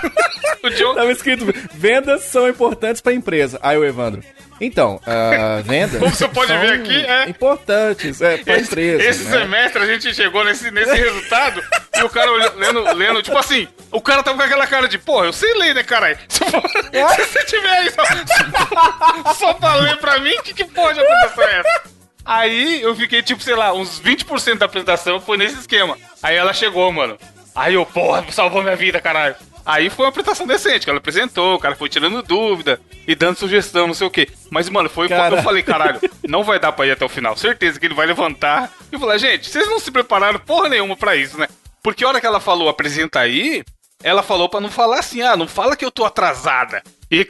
o 0.62 0.70
John... 0.70 0.94
Tava 0.94 1.12
escrito, 1.12 1.46
vendas 1.74 2.22
são 2.22 2.48
importantes 2.48 3.00
pra 3.00 3.12
empresa. 3.12 3.58
Aí 3.62 3.76
o 3.76 3.84
Evandro, 3.84 4.22
então, 4.60 4.96
uh, 4.96 5.62
vendas. 5.62 5.98
Como 5.98 6.14
você 6.14 6.28
pode 6.28 6.52
ver 6.52 6.72
aqui, 6.74 6.94
é. 6.94 7.30
Importantes, 7.30 8.20
é, 8.20 8.36
pra 8.36 8.56
esse, 8.56 8.64
empresa. 8.64 9.02
Esse 9.02 9.24
né? 9.24 9.40
semestre 9.40 9.82
a 9.82 9.86
gente 9.86 10.14
chegou 10.14 10.44
nesse, 10.44 10.70
nesse 10.70 10.94
resultado 10.94 11.62
e 11.96 12.02
o 12.02 12.10
cara 12.10 12.30
lendo, 12.56 12.82
lendo, 12.94 13.22
tipo 13.22 13.38
assim, 13.38 13.66
o 13.90 14.02
cara 14.02 14.22
tava 14.22 14.36
com 14.36 14.44
aquela 14.44 14.66
cara 14.66 14.86
de, 14.86 14.98
porra, 14.98 15.26
eu 15.26 15.32
sei 15.32 15.54
ler, 15.54 15.74
né, 15.74 15.82
caralho? 15.82 16.18
Se, 16.28 16.44
se 16.44 16.50
você 16.50 17.44
tiver 17.44 17.70
aí 17.70 17.90
só, 17.90 19.34
só 19.34 19.54
pra 19.54 19.76
ler 19.76 19.96
pra 19.96 20.18
mim, 20.18 20.34
o 20.34 20.42
que, 20.42 20.52
que 20.52 20.64
pode 20.66 21.00
acontecer 21.00 21.19
essa? 21.24 21.82
Aí 22.24 22.82
eu 22.82 22.94
fiquei, 22.94 23.22
tipo, 23.22 23.42
sei 23.42 23.54
lá, 23.54 23.72
uns 23.72 24.00
20% 24.00 24.58
da 24.58 24.66
apresentação 24.66 25.20
foi 25.20 25.36
nesse 25.36 25.58
esquema. 25.58 25.96
Aí 26.22 26.36
ela 26.36 26.52
chegou, 26.52 26.90
mano. 26.92 27.18
Aí 27.54 27.74
eu, 27.74 27.84
porra, 27.84 28.24
salvou 28.30 28.62
minha 28.62 28.76
vida, 28.76 29.00
caralho. 29.00 29.34
Aí 29.64 29.90
foi 29.90 30.04
uma 30.04 30.10
apresentação 30.10 30.46
decente, 30.46 30.84
que 30.84 30.90
ela 30.90 30.98
apresentou, 30.98 31.54
o 31.54 31.58
cara 31.58 31.76
foi 31.76 31.88
tirando 31.88 32.22
dúvida 32.22 32.80
e 33.06 33.14
dando 33.14 33.36
sugestão, 33.36 33.86
não 33.86 33.94
sei 33.94 34.06
o 34.06 34.10
quê. 34.10 34.28
Mas, 34.50 34.68
mano, 34.68 34.88
foi 34.88 35.08
cara... 35.08 35.36
eu 35.36 35.42
falei, 35.42 35.62
caralho, 35.62 36.00
não 36.26 36.42
vai 36.42 36.58
dar 36.58 36.72
pra 36.72 36.86
ir 36.86 36.92
até 36.92 37.04
o 37.04 37.08
final. 37.08 37.36
Certeza 37.36 37.78
que 37.78 37.86
ele 37.86 37.94
vai 37.94 38.06
levantar. 38.06 38.72
E 38.90 38.98
falei, 38.98 39.18
gente, 39.18 39.48
vocês 39.48 39.68
não 39.68 39.78
se 39.78 39.90
prepararam 39.90 40.38
porra 40.38 40.68
nenhuma 40.68 40.96
pra 40.96 41.16
isso, 41.16 41.38
né? 41.38 41.46
Porque 41.82 42.04
a 42.04 42.08
hora 42.08 42.20
que 42.20 42.26
ela 42.26 42.40
falou 42.40 42.68
apresenta 42.68 43.20
aí, 43.20 43.64
ela 44.02 44.22
falou 44.22 44.48
para 44.48 44.60
não 44.60 44.70
falar 44.70 45.00
assim, 45.00 45.22
ah, 45.22 45.36
não 45.36 45.46
fala 45.46 45.76
que 45.76 45.84
eu 45.84 45.90
tô 45.90 46.04
atrasada. 46.04 46.82
E 47.10 47.26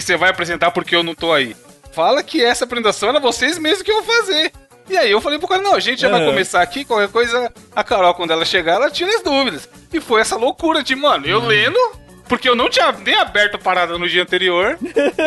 você 0.00 0.16
vai 0.16 0.30
apresentar 0.30 0.70
porque 0.70 0.96
eu 0.96 1.02
não 1.02 1.14
tô 1.14 1.32
aí. 1.32 1.54
Fala 1.92 2.22
que 2.22 2.44
essa 2.44 2.64
apresentação 2.64 3.08
era 3.08 3.20
vocês 3.20 3.58
mesmos 3.58 3.82
que 3.82 3.92
vão 3.92 4.02
fazer. 4.02 4.52
E 4.88 4.96
aí 4.96 5.10
eu 5.10 5.20
falei 5.20 5.38
pro 5.38 5.48
cara, 5.48 5.62
não, 5.62 5.74
a 5.74 5.80
gente 5.80 6.00
já 6.00 6.08
vai 6.08 6.24
começar 6.24 6.62
aqui, 6.62 6.84
qualquer 6.84 7.08
coisa, 7.08 7.52
a 7.76 7.84
Carol, 7.84 8.14
quando 8.14 8.30
ela 8.30 8.44
chegar, 8.44 8.74
ela 8.74 8.90
tira 8.90 9.14
as 9.14 9.22
dúvidas. 9.22 9.68
E 9.92 10.00
foi 10.00 10.20
essa 10.20 10.36
loucura 10.36 10.82
de, 10.82 10.96
mano, 10.96 11.26
eu 11.26 11.40
uhum. 11.40 11.46
lendo, 11.46 11.78
porque 12.26 12.48
eu 12.48 12.54
não 12.54 12.70
tinha 12.70 12.90
nem 12.92 13.14
aberto 13.14 13.56
a 13.56 13.58
parada 13.58 13.98
no 13.98 14.08
dia 14.08 14.22
anterior, 14.22 14.78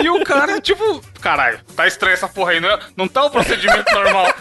e 0.03 0.10
o 0.10 0.24
cara, 0.24 0.60
tipo, 0.62 1.00
caralho, 1.22 1.60
tá 1.75 1.86
estranha 1.86 2.13
essa 2.13 2.27
porra 2.27 2.53
aí, 2.53 2.60
não, 2.60 2.70
é, 2.70 2.80
não 2.98 3.08
tá 3.08 3.24
o 3.24 3.30
procedimento 3.30 3.94
normal. 3.94 4.34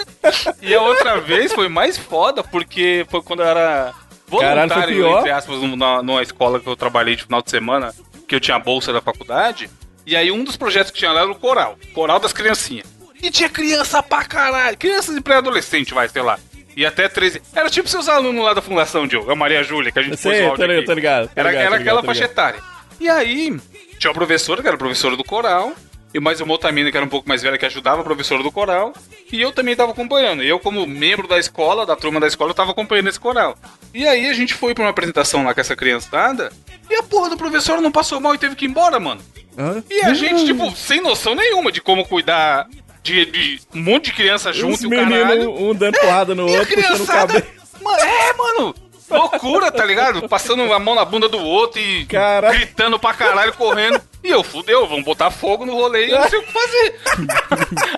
e 0.62 0.74
a 0.74 0.80
outra 0.80 1.20
vez 1.20 1.52
foi 1.52 1.68
mais 1.68 1.98
foda, 1.98 2.42
porque 2.42 3.04
foi 3.10 3.22
quando 3.22 3.40
eu 3.40 3.46
era 3.46 3.92
voluntário, 4.26 4.68
Caralho, 4.68 5.18
entre 5.18 5.30
aspas, 5.30 5.58
numa, 5.58 6.02
numa 6.02 6.22
escola 6.22 6.58
que 6.58 6.66
eu 6.66 6.74
trabalhei 6.74 7.16
de 7.16 7.24
final 7.24 7.42
de 7.42 7.50
semana, 7.50 7.94
que 8.26 8.34
eu 8.34 8.40
tinha 8.40 8.58
bolsa 8.58 8.94
da 8.94 9.02
faculdade, 9.02 9.68
e 10.06 10.16
aí 10.16 10.30
um 10.30 10.44
dos 10.44 10.56
projetos 10.56 10.90
que 10.90 10.98
tinha 10.98 11.12
lá 11.12 11.22
era 11.22 11.30
o 11.30 11.34
coral, 11.34 11.78
coral 11.94 12.18
das 12.18 12.32
criancinhas. 12.32 12.86
E 13.22 13.30
tinha 13.30 13.48
criança 13.48 14.02
pra 14.02 14.24
caralho. 14.24 14.76
Crianças 14.76 15.14
de 15.14 15.20
pré-adolescente, 15.22 15.94
vai, 15.94 16.08
sei 16.08 16.20
lá. 16.20 16.38
E 16.76 16.84
até 16.84 17.08
13. 17.08 17.40
Era 17.54 17.70
tipo 17.70 17.88
seus 17.88 18.08
alunos 18.08 18.44
lá 18.44 18.52
da 18.52 18.60
Fundação, 18.60 19.06
Diogo. 19.06 19.30
A 19.30 19.36
Maria 19.36 19.62
Júlia, 19.62 19.90
que 19.90 19.98
a 19.98 20.02
gente 20.02 20.16
Sei, 20.18 20.42
pôs 20.42 20.52
o 20.52 20.84
tô 20.84 20.92
ligado, 20.92 21.28
tô 21.28 21.40
era, 21.40 21.50
ligado, 21.50 21.64
era 21.66 21.76
aquela 21.76 22.02
faixa 22.02 22.24
etária. 22.24 22.60
E 23.00 23.08
aí, 23.08 23.56
tinha 23.98 24.10
uma 24.10 24.14
professora, 24.14 24.60
que 24.60 24.68
era 24.68 24.76
professora 24.76 25.16
do 25.16 25.24
coral. 25.24 25.72
E 26.12 26.20
mais 26.20 26.40
uma 26.40 26.52
outra 26.52 26.70
mina 26.70 26.90
que 26.92 26.96
era 26.96 27.04
um 27.04 27.08
pouco 27.08 27.28
mais 27.28 27.42
velha, 27.42 27.58
que 27.58 27.66
ajudava 27.66 28.00
a 28.00 28.04
professora 28.04 28.42
do 28.42 28.52
coral. 28.52 28.92
E 29.32 29.40
eu 29.40 29.52
também 29.52 29.74
tava 29.74 29.92
acompanhando. 29.92 30.42
Eu, 30.42 30.60
como 30.60 30.86
membro 30.86 31.26
da 31.26 31.38
escola, 31.38 31.84
da 31.84 31.96
turma 31.96 32.20
da 32.20 32.26
escola, 32.26 32.50
eu 32.50 32.54
tava 32.54 32.70
acompanhando 32.70 33.08
esse 33.08 33.18
coral. 33.18 33.56
E 33.94 34.06
aí 34.06 34.28
a 34.28 34.34
gente 34.34 34.52
foi 34.52 34.74
pra 34.74 34.82
uma 34.84 34.90
apresentação 34.90 35.44
lá 35.44 35.54
com 35.54 35.60
essa 35.60 35.76
criançada. 35.76 36.52
E 36.90 36.94
a 36.96 37.02
porra 37.04 37.30
do 37.30 37.36
professor 37.36 37.80
não 37.80 37.92
passou 37.92 38.20
mal 38.20 38.34
e 38.34 38.38
teve 38.38 38.56
que 38.56 38.64
ir 38.64 38.68
embora, 38.68 38.98
mano. 38.98 39.20
Hã? 39.56 39.82
E 39.88 40.04
a 40.04 40.12
gente, 40.12 40.44
tipo, 40.44 40.74
sem 40.76 41.00
noção 41.00 41.34
nenhuma 41.36 41.70
de 41.70 41.80
como 41.80 42.04
cuidar 42.04 42.66
de, 43.04 43.26
de 43.26 43.60
um 43.72 43.80
monte 43.82 44.06
de 44.06 44.12
criança 44.14 44.52
junto 44.52 44.74
Os 44.74 44.82
e 44.82 44.86
o 44.86 44.90
caralho. 44.90 45.50
um 45.52 45.74
dando 45.74 45.98
porrada 46.00 46.34
no 46.34 46.48
outro, 46.48 46.74
puxando 46.74 47.00
o 47.02 47.06
cabelo. 47.06 47.46
É, 48.00 48.32
mano, 48.32 48.74
loucura, 49.10 49.70
tá 49.70 49.84
ligado? 49.84 50.28
Passando 50.28 50.72
a 50.72 50.78
mão 50.78 50.94
na 50.94 51.04
bunda 51.04 51.28
do 51.28 51.38
outro 51.38 51.80
e 51.80 52.04
gritando 52.50 52.98
pra 52.98 53.12
caralho, 53.12 53.52
correndo. 53.52 54.00
E 54.24 54.30
eu, 54.30 54.42
fudeu, 54.42 54.86
vamos 54.88 55.04
botar 55.04 55.30
fogo 55.30 55.66
no 55.66 55.74
rolê 55.74 56.06
e 56.06 56.10
eu 56.10 56.18
não 56.18 56.28
sei 56.28 56.38
o 56.38 56.42
que 56.42 56.52
fazer. 56.52 57.00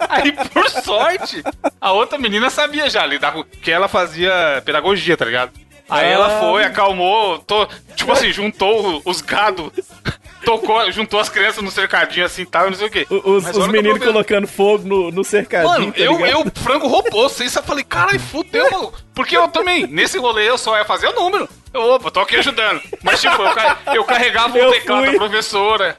Aí, 0.10 0.32
por 0.32 0.68
sorte, 0.68 1.42
a 1.80 1.92
outra 1.92 2.18
menina 2.18 2.50
sabia 2.50 2.90
já 2.90 3.06
lidar 3.06 3.32
com. 3.32 3.44
que 3.44 3.70
ela 3.70 3.86
fazia 3.86 4.60
pedagogia, 4.64 5.16
tá 5.16 5.24
ligado? 5.24 5.52
Aí 5.88 6.06
ah. 6.06 6.10
ela 6.10 6.40
foi, 6.40 6.64
acalmou, 6.64 7.38
tô, 7.38 7.66
tipo 7.94 8.10
assim, 8.10 8.32
juntou 8.32 9.00
os 9.04 9.20
gado 9.20 9.72
tocou, 10.46 10.90
juntou 10.92 11.18
as 11.18 11.28
crianças 11.28 11.62
no 11.62 11.70
cercadinho 11.70 12.24
assim 12.24 12.42
e 12.42 12.46
tal, 12.46 12.70
não 12.70 12.76
sei 12.76 12.86
o 12.86 12.90
quê. 12.90 13.06
Os, 13.10 13.44
os 13.44 13.66
meninos 13.66 14.02
colocando 14.02 14.46
fogo 14.46 14.86
no, 14.86 15.10
no 15.10 15.24
cercadinho. 15.24 15.68
Mano, 15.68 15.92
tá 15.92 15.98
eu, 15.98 16.24
eu, 16.24 16.44
frango 16.54 16.86
roubou, 16.86 17.26
isso 17.26 17.58
eu 17.58 17.62
falei, 17.62 17.84
caralho, 17.84 18.20
fudeu, 18.20 18.70
maluco. 18.70 18.98
Porque 19.14 19.36
eu 19.36 19.48
também, 19.48 19.86
nesse 19.86 20.18
rolê, 20.18 20.48
eu 20.48 20.56
só 20.56 20.76
ia 20.78 20.84
fazer 20.84 21.08
o 21.08 21.12
número. 21.12 21.48
Opa, 21.74 22.10
tô 22.10 22.20
aqui 22.20 22.36
ajudando. 22.36 22.80
Mas, 23.02 23.20
tipo, 23.20 23.42
eu, 23.42 23.94
eu 23.94 24.04
carregava 24.04 24.56
Eu 24.56 24.68
o 24.68 24.72
teclado 24.72 25.04
fui. 25.04 25.12
da 25.12 25.18
professora. 25.18 25.98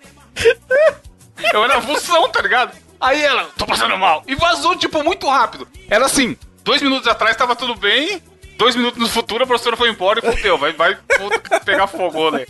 Eu 1.53 1.63
era 1.63 1.82
função, 1.82 2.29
tá 2.29 2.41
ligado? 2.41 2.75
Aí 3.00 3.22
ela, 3.22 3.50
tô 3.58 3.65
passando 3.65 3.98
mal. 3.98 4.24
E 4.27 4.34
vazou, 4.34 4.75
tipo, 4.75 5.03
muito 5.03 5.27
rápido. 5.27 5.67
Era 5.89 6.06
assim, 6.06 6.36
dois 6.63 6.82
minutos 6.82 7.08
atrás 7.08 7.36
tava 7.36 7.56
tudo 7.56 7.75
bem. 7.75 8.22
Dois 8.57 8.75
minutos 8.75 8.99
no 8.99 9.07
futuro 9.07 9.43
a 9.43 9.47
professora 9.47 9.77
foi 9.77 9.89
embora 9.89 10.19
e 10.19 10.31
fudeu, 10.35 10.57
vai, 10.57 10.73
vai 10.73 10.97
pegar 11.63 11.87
fogo, 11.87 12.31
né? 12.31 12.45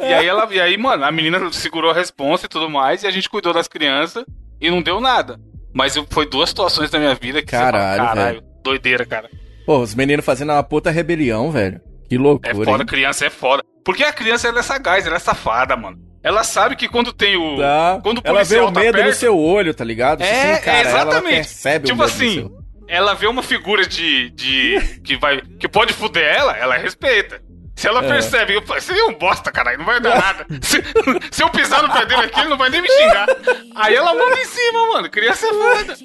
E 0.00 0.12
aí 0.12 0.26
ela, 0.26 0.48
e 0.52 0.60
aí, 0.60 0.76
mano, 0.76 1.04
a 1.04 1.10
menina 1.12 1.52
segurou 1.52 1.90
a 1.90 1.94
responsa 1.94 2.46
e 2.46 2.48
tudo 2.48 2.68
mais, 2.68 3.02
e 3.02 3.06
a 3.06 3.10
gente 3.10 3.28
cuidou 3.30 3.52
das 3.52 3.68
crianças 3.68 4.24
e 4.60 4.70
não 4.70 4.82
deu 4.82 5.00
nada. 5.00 5.38
Mas 5.72 5.94
eu- 5.96 6.06
foi 6.10 6.26
duas 6.28 6.48
situações 6.50 6.90
da 6.90 6.98
minha 6.98 7.14
vida 7.14 7.40
que 7.40 7.46
Caralho, 7.48 8.02
fala, 8.02 8.14
caralho, 8.14 8.42
doideira, 8.62 9.06
cara. 9.06 9.30
Pô, 9.64 9.78
os 9.78 9.94
meninos 9.94 10.24
fazendo 10.24 10.50
uma 10.52 10.62
puta 10.62 10.90
rebelião, 10.90 11.50
velho. 11.50 11.80
Que 12.08 12.16
É 12.16 12.18
loucura. 12.18 12.54
foda, 12.64 12.82
hein? 12.82 12.86
criança 12.86 13.24
é 13.26 13.30
foda. 13.30 13.62
Porque 13.84 14.02
a 14.04 14.12
criança 14.12 14.48
ela 14.48 14.58
é 14.58 14.62
sagaz, 14.62 15.06
ela 15.06 15.16
é 15.16 15.20
safada, 15.20 15.76
mano. 15.76 15.96
Ela 16.22 16.44
sabe 16.44 16.76
que 16.76 16.88
quando 16.88 17.12
tem 17.12 17.36
o. 17.36 17.56
Tá. 17.58 18.00
Quando 18.02 18.18
o 18.18 18.22
ela 18.24 18.44
vê 18.44 18.56
policial 18.56 18.68
o 18.68 18.72
tá 18.72 18.80
medo 18.80 18.98
no 18.98 19.04
perto, 19.04 19.16
seu 19.16 19.36
olho, 19.38 19.72
tá 19.74 19.82
ligado? 19.84 20.22
É, 20.22 20.56
Sim, 20.56 20.62
cara, 20.62 20.76
é 20.76 20.80
Ela 20.82 20.90
exatamente. 20.90 21.34
percebe 21.34 21.86
tipo 21.86 21.96
o 21.96 22.04
medo 22.04 22.12
assim, 22.14 22.40
no. 22.42 22.61
Ela 22.94 23.14
vê 23.14 23.26
uma 23.26 23.42
figura 23.42 23.86
de, 23.86 24.30
de. 24.30 25.00
que 25.02 25.16
vai. 25.16 25.40
que 25.40 25.66
pode 25.68 25.92
fuder 25.92 26.22
ela, 26.24 26.56
ela 26.56 26.76
respeita. 26.76 27.40
Se 27.74 27.88
ela 27.88 28.04
É. 28.04 28.08
percebe, 28.08 28.54
eu 28.54 28.62
falo, 28.62 28.80
você 28.80 28.92
é 28.92 29.04
um 29.04 29.14
bosta, 29.14 29.50
caralho, 29.50 29.78
não 29.78 29.86
vai 29.86 29.98
dar 29.98 30.14
nada. 30.20 30.46
Se, 30.60 30.82
se 31.30 31.42
eu 31.42 31.48
pisar 31.48 31.82
no 31.82 31.92
pé 31.92 32.04
dele 32.04 32.22
aqui, 32.26 32.38
ele 32.40 32.50
não 32.50 32.58
vai 32.58 32.68
nem 32.68 32.82
me 32.82 32.88
xingar. 32.88 33.26
Aí 33.74 33.94
ela 33.94 34.14
manda 34.14 34.38
em 34.38 34.44
cima, 34.44 34.86
mano. 34.92 35.10
Criança 35.10 35.46
é 35.46 35.50
foda. 35.52 35.96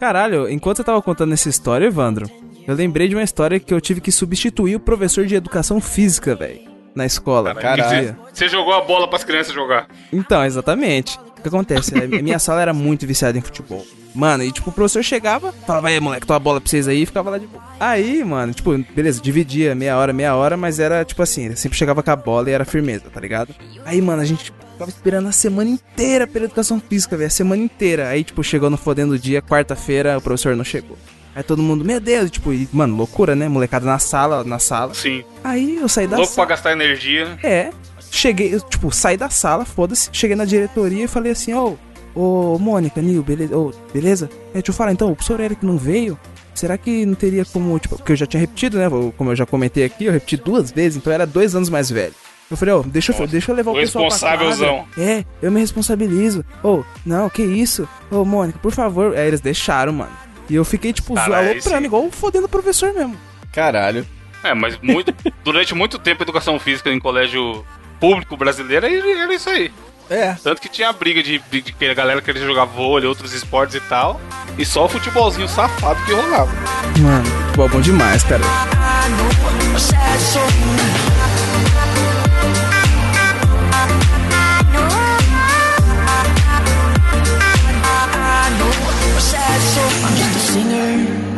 Caralho, 0.00 0.48
enquanto 0.48 0.78
você 0.78 0.84
tava 0.84 1.00
contando 1.02 1.32
essa 1.34 1.48
história, 1.48 1.86
Evandro, 1.86 2.28
eu 2.66 2.74
lembrei 2.74 3.06
de 3.06 3.14
uma 3.14 3.22
história 3.22 3.60
que 3.60 3.72
eu 3.72 3.80
tive 3.80 4.00
que 4.00 4.10
substituir 4.10 4.74
o 4.76 4.80
professor 4.80 5.26
de 5.26 5.34
educação 5.34 5.80
física, 5.80 6.34
velho. 6.34 6.60
Na 6.94 7.06
escola. 7.06 7.54
Caralho. 7.54 8.16
Você, 8.32 8.46
você 8.46 8.48
jogou 8.48 8.74
a 8.74 8.80
bola 8.80 9.08
pras 9.08 9.24
crianças 9.24 9.52
jogar. 9.54 9.86
Então, 10.12 10.44
exatamente. 10.44 11.18
O 11.42 11.48
que 11.48 11.48
acontece? 11.48 11.92
A 11.98 12.22
minha 12.22 12.38
sala 12.38 12.62
era 12.62 12.72
muito 12.72 13.04
viciada 13.04 13.36
em 13.36 13.40
futebol. 13.40 13.84
Mano, 14.14 14.44
e 14.44 14.52
tipo, 14.52 14.70
o 14.70 14.72
professor 14.72 15.02
chegava, 15.02 15.52
falava, 15.66 15.88
aí, 15.88 15.98
moleque, 15.98 16.24
toma 16.24 16.36
a 16.36 16.40
bola 16.40 16.60
pra 16.60 16.70
vocês 16.70 16.86
aí, 16.86 17.02
e 17.02 17.06
ficava 17.06 17.30
lá 17.30 17.38
de 17.38 17.46
boa. 17.48 17.64
Aí, 17.80 18.22
mano, 18.22 18.52
tipo, 18.52 18.76
beleza, 18.94 19.20
dividia 19.20 19.74
meia 19.74 19.96
hora, 19.96 20.12
meia 20.12 20.36
hora, 20.36 20.56
mas 20.56 20.78
era 20.78 21.04
tipo 21.04 21.20
assim, 21.20 21.46
ele 21.46 21.56
sempre 21.56 21.76
chegava 21.76 22.00
com 22.00 22.10
a 22.10 22.14
bola 22.14 22.48
e 22.48 22.52
era 22.52 22.64
firmeza, 22.64 23.04
tá 23.12 23.18
ligado? 23.18 23.54
Aí, 23.84 24.00
mano, 24.00 24.22
a 24.22 24.24
gente 24.24 24.52
ficava 24.72 24.88
esperando 24.90 25.28
a 25.28 25.32
semana 25.32 25.68
inteira 25.70 26.26
pela 26.28 26.44
educação 26.44 26.80
física, 26.80 27.16
velho, 27.16 27.26
a 27.26 27.30
semana 27.30 27.60
inteira. 27.62 28.08
Aí, 28.08 28.22
tipo, 28.22 28.44
chegou 28.44 28.70
no 28.70 28.76
fodendo 28.76 29.18
dia, 29.18 29.42
quarta-feira, 29.42 30.16
o 30.16 30.20
professor 30.20 30.54
não 30.54 30.64
chegou. 30.64 30.96
Aí 31.34 31.42
todo 31.42 31.62
mundo, 31.62 31.82
meu 31.82 31.98
Deus, 31.98 32.30
tipo, 32.30 32.52
e, 32.52 32.68
mano, 32.70 32.94
loucura, 32.94 33.34
né? 33.34 33.48
Molecada 33.48 33.86
na 33.86 33.98
sala, 33.98 34.44
na 34.44 34.58
sala. 34.58 34.92
Sim. 34.92 35.24
Aí 35.42 35.76
eu 35.76 35.88
saí 35.88 36.06
da 36.06 36.16
Louco 36.18 36.28
pra 36.34 36.42
sala. 36.42 36.48
gastar 36.48 36.72
energia. 36.72 37.38
É. 37.42 37.70
Cheguei, 38.14 38.54
eu, 38.54 38.60
tipo, 38.60 38.92
saí 38.92 39.16
da 39.16 39.30
sala, 39.30 39.64
foda-se. 39.64 40.10
Cheguei 40.12 40.36
na 40.36 40.44
diretoria 40.44 41.04
e 41.04 41.08
falei 41.08 41.32
assim, 41.32 41.54
ô, 41.54 41.78
ô, 42.14 42.58
Mônica, 42.58 43.00
Nil, 43.00 43.22
beleza? 43.22 43.56
Ô, 43.56 43.72
beleza? 43.92 44.28
É, 44.50 44.54
deixa 44.58 44.68
eu 44.68 44.74
falar, 44.74 44.92
então, 44.92 45.10
o 45.10 45.16
professor 45.16 45.40
Eric 45.40 45.64
não 45.64 45.78
veio? 45.78 46.18
Será 46.54 46.76
que 46.76 47.06
não 47.06 47.14
teria 47.14 47.42
como, 47.46 47.78
tipo, 47.78 47.96
porque 47.96 48.12
eu 48.12 48.16
já 48.16 48.26
tinha 48.26 48.40
repetido, 48.42 48.76
né? 48.76 48.86
Como 49.16 49.30
eu 49.30 49.34
já 49.34 49.46
comentei 49.46 49.82
aqui, 49.84 50.04
eu 50.04 50.12
repeti 50.12 50.36
duas 50.36 50.70
vezes, 50.70 50.98
então 50.98 51.10
eu 51.10 51.14
era 51.14 51.26
dois 51.26 51.56
anos 51.56 51.70
mais 51.70 51.88
velho. 51.88 52.12
Eu 52.50 52.56
falei, 52.58 52.74
ô, 52.74 52.82
deixa, 52.82 53.12
eu, 53.12 53.26
deixa 53.26 53.50
eu 53.50 53.56
levar 53.56 53.70
o, 53.70 53.74
o 53.74 53.76
pessoal 53.78 54.04
pra 54.04 54.14
responsávelzão. 54.14 54.84
quadra. 54.84 55.02
É, 55.10 55.24
eu 55.40 55.50
me 55.50 55.60
responsabilizo. 55.60 56.44
Ô, 56.62 56.84
não, 57.06 57.30
que 57.30 57.42
isso? 57.42 57.88
Ô, 58.10 58.26
Mônica, 58.26 58.58
por 58.58 58.72
favor. 58.72 59.16
Aí 59.16 59.26
eles 59.26 59.40
deixaram, 59.40 59.94
mano. 59.94 60.12
E 60.50 60.54
eu 60.54 60.66
fiquei, 60.66 60.92
tipo, 60.92 61.18
aloprando, 61.18 61.86
igual 61.86 62.10
fodendo 62.10 62.44
o 62.44 62.48
professor 62.48 62.92
mesmo. 62.92 63.16
Caralho. 63.50 64.06
É, 64.44 64.52
mas 64.52 64.78
muito, 64.82 65.14
durante 65.42 65.74
muito 65.74 65.98
tempo 65.98 66.22
a 66.22 66.24
educação 66.24 66.60
física 66.60 66.90
em 66.90 66.98
colégio 66.98 67.64
público 68.02 68.36
brasileiro 68.36 68.84
era, 68.84 69.22
era 69.22 69.32
isso 69.32 69.48
aí. 69.48 69.70
É. 70.10 70.34
Tanto 70.42 70.60
que 70.60 70.68
tinha 70.68 70.92
briga 70.92 71.22
de, 71.22 71.38
de, 71.38 71.62
de 71.62 71.72
que 71.72 71.84
a 71.86 71.94
galera 71.94 72.20
queria 72.20 72.44
jogar 72.44 72.64
vôlei, 72.64 73.08
outros 73.08 73.32
esportes 73.32 73.76
e 73.76 73.80
tal. 73.80 74.20
E 74.58 74.64
só 74.64 74.86
o 74.86 74.88
futebolzinho 74.88 75.48
safado 75.48 76.04
que 76.04 76.12
rolava. 76.12 76.50
Mano, 76.98 77.24
futebol 77.24 77.66
é 77.66 77.68
bom 77.68 77.80
demais, 77.80 78.24
cara. 78.24 78.42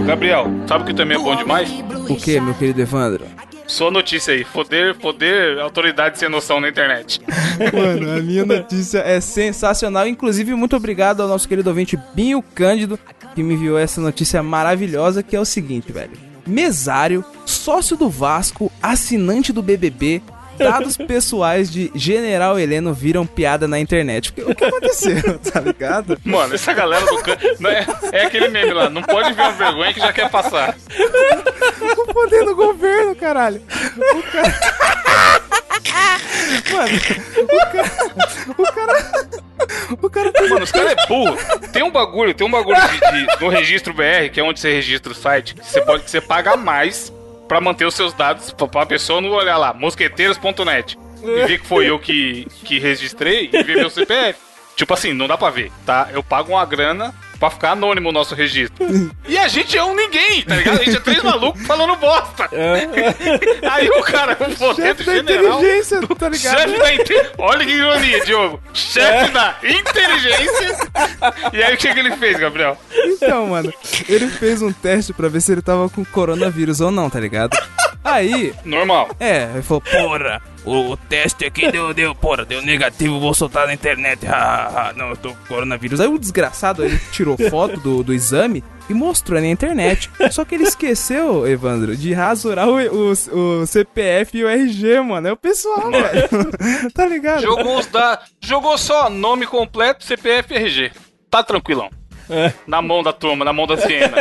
Gabriel, 0.07 0.47
sabe 0.67 0.85
o 0.85 0.87
que 0.87 0.95
também 0.95 1.19
é 1.19 1.21
bom 1.21 1.37
demais? 1.37 1.71
O 2.09 2.17
que, 2.17 2.41
meu 2.41 2.55
querido 2.55 2.81
Evandro? 2.81 3.27
Sua 3.67 3.91
notícia 3.91 4.35
aí. 4.35 4.45
Poder, 4.45 4.95
poder, 4.97 5.59
autoridade 5.59 6.19
sem 6.19 6.29
noção 6.29 6.61
na 6.61 6.69
internet. 6.69 7.21
Mano, 7.73 8.19
a 8.19 8.21
minha 8.21 8.45
notícia 8.45 8.99
é 8.99 9.21
sensacional. 9.21 10.07
Inclusive, 10.07 10.55
muito 10.55 10.77
obrigado 10.77 11.23
ao 11.23 11.29
nosso 11.29 11.49
querido 11.49 11.71
ouvinte 11.71 11.99
Binho 12.15 12.43
Cândido, 12.43 12.99
que 13.35 13.43
me 13.43 13.55
enviou 13.55 13.79
essa 13.79 14.01
notícia 14.01 14.43
maravilhosa, 14.43 15.23
que 15.23 15.35
é 15.35 15.41
o 15.41 15.45
seguinte, 15.45 15.93
velho. 15.93 16.13
Mesário, 16.47 17.25
sócio 17.47 17.97
do 17.97 18.09
Vasco, 18.11 18.71
assinante 18.83 19.53
do 19.53 19.63
BBB, 19.63 20.23
dados 20.59 20.97
pessoais 20.97 21.71
de 21.71 21.91
General 21.95 22.59
Heleno 22.59 22.93
viram 22.95 23.27
piada 23.27 23.67
na 23.69 23.79
internet. 23.79 24.31
O 24.31 24.33
que, 24.33 24.43
o 24.43 24.55
que 24.55 24.65
aconteceu, 24.65 25.39
tá 25.53 25.61
ligado? 25.61 26.19
Mano, 26.25 26.55
essa 26.55 26.73
galera 26.73 27.05
do 27.07 27.23
can... 27.23 27.37
não 27.61 27.71
é, 27.71 27.87
é 28.13 28.27
aquele 28.27 28.49
meme 28.49 28.73
lá. 28.73 28.89
Não 28.91 29.03
pode 29.03 29.33
ver 29.33 29.43
uma 29.43 29.53
vergonha 29.53 29.93
que 29.93 30.01
já 30.01 30.13
quer 30.13 30.31
passar. 30.31 30.77
O 31.99 32.13
poder 32.13 32.45
do 32.45 32.55
governo, 32.55 33.15
caralho. 33.17 33.63
O 33.97 34.23
cara... 34.23 34.55
Mano, 36.73 36.97
o 36.97 37.67
cara... 37.73 37.91
O 38.59 38.73
cara... 38.73 39.35
O 40.03 40.11
cara 40.11 40.33
Mano, 40.49 40.65
os 40.65 40.73
caras 40.73 40.93
é 40.93 41.07
burro. 41.07 41.37
Tem 41.73 41.83
um 41.83 41.91
bagulho, 41.91 42.35
tem 42.35 42.47
um 42.47 42.51
bagulho 42.51 42.77
de, 42.77 43.27
de- 43.27 43.41
no 43.41 43.49
registro 43.49 43.95
BR, 43.95 44.29
que 44.33 44.41
é 44.41 44.43
onde 44.43 44.61
você 44.61 44.73
registra 44.73 45.11
o 45.13 45.15
site, 45.15 45.55
que 45.55 45.65
você 45.67 45.81
pode 45.81 46.03
que 46.05 46.11
você 46.11 46.21
paga 46.21 46.57
mais 46.57 47.13
pra 47.55 47.61
manter 47.61 47.85
os 47.85 47.95
seus 47.95 48.13
dados, 48.13 48.51
pra, 48.51 48.67
pra 48.67 48.85
pessoa 48.85 49.21
não 49.21 49.31
olhar 49.31 49.57
lá, 49.57 49.73
mosqueteiros.net. 49.73 50.99
E 51.23 51.47
ver 51.47 51.61
que 51.61 51.67
foi 51.67 51.89
eu 51.89 52.01
que, 52.01 52.49
que 52.65 52.81
registrei 52.81 53.49
e 53.53 53.63
ver 53.63 53.77
meu 53.77 53.89
CPF. 53.89 54.41
Tipo 54.75 54.93
assim, 54.93 55.13
não 55.13 55.29
dá 55.29 55.39
pra 55.39 55.51
ver, 55.51 55.71
tá? 55.87 56.09
Eu 56.13 56.21
pago 56.21 56.51
uma 56.51 56.65
grana 56.67 57.15
pra 57.39 57.51
ficar 57.51 57.73
anônimo 57.73 58.09
o 58.09 58.13
nosso 58.13 58.35
registro. 58.35 58.85
E 59.27 59.39
a 59.39 59.49
gente 59.49 59.77
é 59.77 59.83
um 59.83 59.97
ninguém, 59.97 60.43
tá 60.43 60.55
ligado? 60.55 60.81
A 60.81 60.85
gente 60.85 60.97
é 60.99 61.01
três 61.01 61.23
malucos 61.23 61.67
falando 61.67 61.97
bosta. 61.97 62.49
Aí 63.71 63.89
o 63.89 64.03
cara, 64.03 64.33
o 64.35 64.55
poder 64.57 64.83
chefe 64.83 65.03
da 65.05 65.15
general. 65.15 65.59
inteligência, 65.61 66.01
tá 66.07 66.29
ligado? 66.29 66.59
Chefe 66.59 66.79
da 66.79 66.95
inte... 66.95 67.15
Olha 67.39 67.65
que 67.65 67.73
ironia, 67.73 68.25
Diogo. 68.25 68.61
Chefe 68.75 69.33
da 69.33 69.57
inteligência. 69.63 70.77
E 71.53 71.63
aí 71.63 71.75
o 71.75 71.79
que, 71.79 71.93
que 71.93 71.99
ele 71.99 72.17
fez, 72.17 72.39
Gabriel? 72.39 72.77
Então, 72.93 73.49
mano, 73.49 73.73
ele 74.09 74.29
fez 74.29 74.61
um 74.63 74.73
teste 74.73 75.13
pra 75.13 75.29
ver 75.29 75.41
se 75.41 75.53
ele 75.53 75.63
tava 75.63 75.89
com 75.89 76.05
coronavírus 76.05 76.81
ou 76.81 76.91
não, 76.91 77.09
tá 77.09 77.19
ligado? 77.19 77.57
Aí, 78.05 78.53
Normal. 78.65 79.09
é, 79.19 79.49
ele 79.55 79.63
falou, 79.63 79.81
porra, 79.81 80.43
o, 80.63 80.91
o 80.93 80.97
teste 80.97 81.47
aqui 81.47 81.73
deu, 81.73 81.95
deu, 81.95 82.15
porra, 82.15 82.45
deu 82.45 82.61
negativo, 82.61 83.19
vou 83.19 83.33
soltar 83.33 83.67
na 83.67 83.73
internet. 83.73 84.27
Ha, 84.27 84.35
ha, 84.35 84.93
não, 84.95 85.09
eu 85.09 85.17
tô 85.17 85.31
com 85.31 85.47
coronavírus. 85.49 86.01
Aí 86.03 86.07
o 86.07 86.19
desgraçado, 86.19 86.85
ele 86.85 87.01
tirou 87.11 87.24
foto 87.51 87.79
do, 87.81 88.03
do 88.03 88.13
exame 88.13 88.63
e 88.89 88.95
mostrou 88.95 89.41
na 89.41 89.47
internet. 89.47 90.11
Só 90.31 90.45
que 90.45 90.55
ele 90.55 90.65
esqueceu, 90.65 91.47
Evandro, 91.47 91.97
de 91.97 92.13
rasurar 92.13 92.69
o, 92.69 92.77
o, 92.77 93.13
o 93.13 93.67
CPF 93.67 94.37
e 94.39 94.45
o 94.45 94.49
RG, 94.49 95.01
mano. 95.01 95.29
É 95.29 95.33
o 95.33 95.37
pessoal, 95.37 95.91
velho. 95.91 96.91
tá 96.93 97.07
ligado? 97.07 97.43
Jogou 97.43 97.79
os 97.79 97.87
dados. 97.87 98.27
Jogou 98.41 98.77
só 98.79 99.09
nome 99.09 99.47
completo, 99.47 100.05
CPF 100.05 100.53
e 100.53 100.57
RG. 100.57 100.93
Tá 101.31 101.43
tranquilão. 101.43 101.91
Na 102.67 102.81
mão 102.81 103.03
da 103.03 103.13
turma, 103.13 103.45
na 103.45 103.53
mão 103.53 103.67
da 103.67 103.77
Siena. 103.77 104.17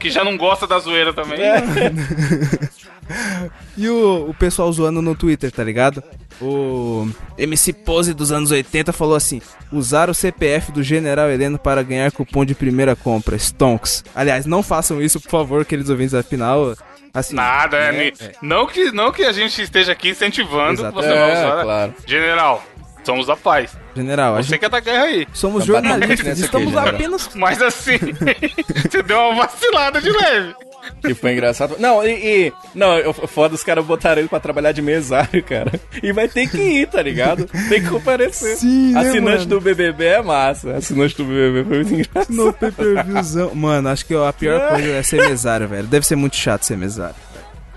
Que 0.00 0.10
já 0.10 0.24
não 0.24 0.36
gosta 0.36 0.66
da 0.66 0.78
zoeira 0.78 1.12
também. 1.12 1.38
E 3.76 3.88
o, 3.88 4.30
o 4.30 4.34
pessoal 4.34 4.72
zoando 4.72 5.02
no 5.02 5.14
Twitter, 5.16 5.50
tá 5.50 5.62
ligado? 5.64 6.02
O 6.40 7.08
MC 7.36 7.72
Pose 7.72 8.14
dos 8.14 8.30
anos 8.32 8.50
80 8.50 8.92
falou 8.92 9.14
assim: 9.16 9.40
usar 9.72 10.08
o 10.10 10.14
CPF 10.14 10.70
do 10.72 10.82
General 10.82 11.28
Heleno 11.28 11.58
para 11.58 11.82
ganhar 11.82 12.10
cupom 12.12 12.44
de 12.44 12.54
primeira 12.54 12.94
compra, 12.96 13.36
Stonks. 13.36 14.04
Aliás, 14.14 14.46
não 14.46 14.62
façam 14.62 15.00
isso, 15.02 15.20
por 15.20 15.30
favor, 15.30 15.64
queridos 15.64 15.90
ouvintes, 15.90 16.14
afinal. 16.14 16.74
Assim, 17.12 17.34
Nada, 17.36 17.76
é, 17.76 17.88
é, 17.88 17.92
ni- 18.10 18.12
Não, 18.42 18.66
que, 18.66 18.90
não 18.90 19.12
que 19.12 19.22
a 19.22 19.30
gente 19.32 19.62
esteja 19.62 19.92
aqui 19.92 20.10
incentivando 20.10 20.80
Exato. 20.80 20.94
você 20.96 21.08
É, 21.08 21.14
não 21.20 21.32
usar. 21.52 21.62
claro. 21.62 21.94
General, 22.06 22.64
somos 23.04 23.26
da 23.28 23.36
paz. 23.36 23.76
General, 23.94 24.34
a 24.34 24.42
Você 24.42 24.48
gente 24.48 24.58
que 24.58 24.64
é 24.64 24.68
da 24.68 24.80
guerra 24.80 25.04
aí. 25.04 25.26
somos 25.32 25.60
Tá 25.62 25.66
jornalistas, 25.66 26.26
aqui, 26.28 26.40
estamos 26.40 26.70
General. 26.70 26.94
apenas. 26.94 27.30
Mas 27.36 27.62
assim, 27.62 27.98
você 28.90 29.00
deu 29.04 29.18
uma 29.20 29.46
vacilada 29.46 30.00
de 30.00 30.10
leve. 30.10 30.54
Que 31.02 31.14
foi 31.14 31.32
engraçado. 31.32 31.76
Não, 31.78 32.04
e. 32.06 32.10
e- 32.48 32.52
não, 32.74 32.96
eu- 32.98 33.12
foda, 33.12 33.54
os 33.54 33.62
caras 33.64 33.84
botaram 33.84 34.20
ele 34.20 34.28
pra 34.28 34.40
trabalhar 34.40 34.72
de 34.72 34.82
mesário, 34.82 35.42
cara. 35.42 35.72
E 36.02 36.12
vai 36.12 36.28
ter 36.28 36.48
que 36.48 36.58
ir, 36.58 36.86
tá 36.88 37.00
ligado? 37.02 37.46
Tem 37.68 37.82
que 37.82 37.88
comparecer. 37.88 38.56
Sim, 38.56 38.92
né, 38.92 39.00
Assinante 39.00 39.38
mano? 39.38 39.46
do 39.46 39.60
BBB 39.60 40.04
é 40.04 40.22
massa. 40.22 40.76
Assinante 40.76 41.16
do 41.16 41.24
BBB 41.24 41.64
foi 41.64 41.76
muito 41.84 41.94
engraçado. 41.94 42.34
No 42.34 42.52
pay-per-viewzão. 42.52 43.54
Mano, 43.54 43.88
acho 43.88 44.04
que 44.06 44.14
a 44.14 44.32
pior 44.32 44.68
coisa 44.70 44.88
é 44.90 45.02
ser 45.02 45.26
mesário, 45.28 45.68
velho. 45.68 45.86
Deve 45.86 46.06
ser 46.06 46.16
muito 46.16 46.36
chato 46.36 46.62
ser 46.64 46.76
mesário. 46.76 47.14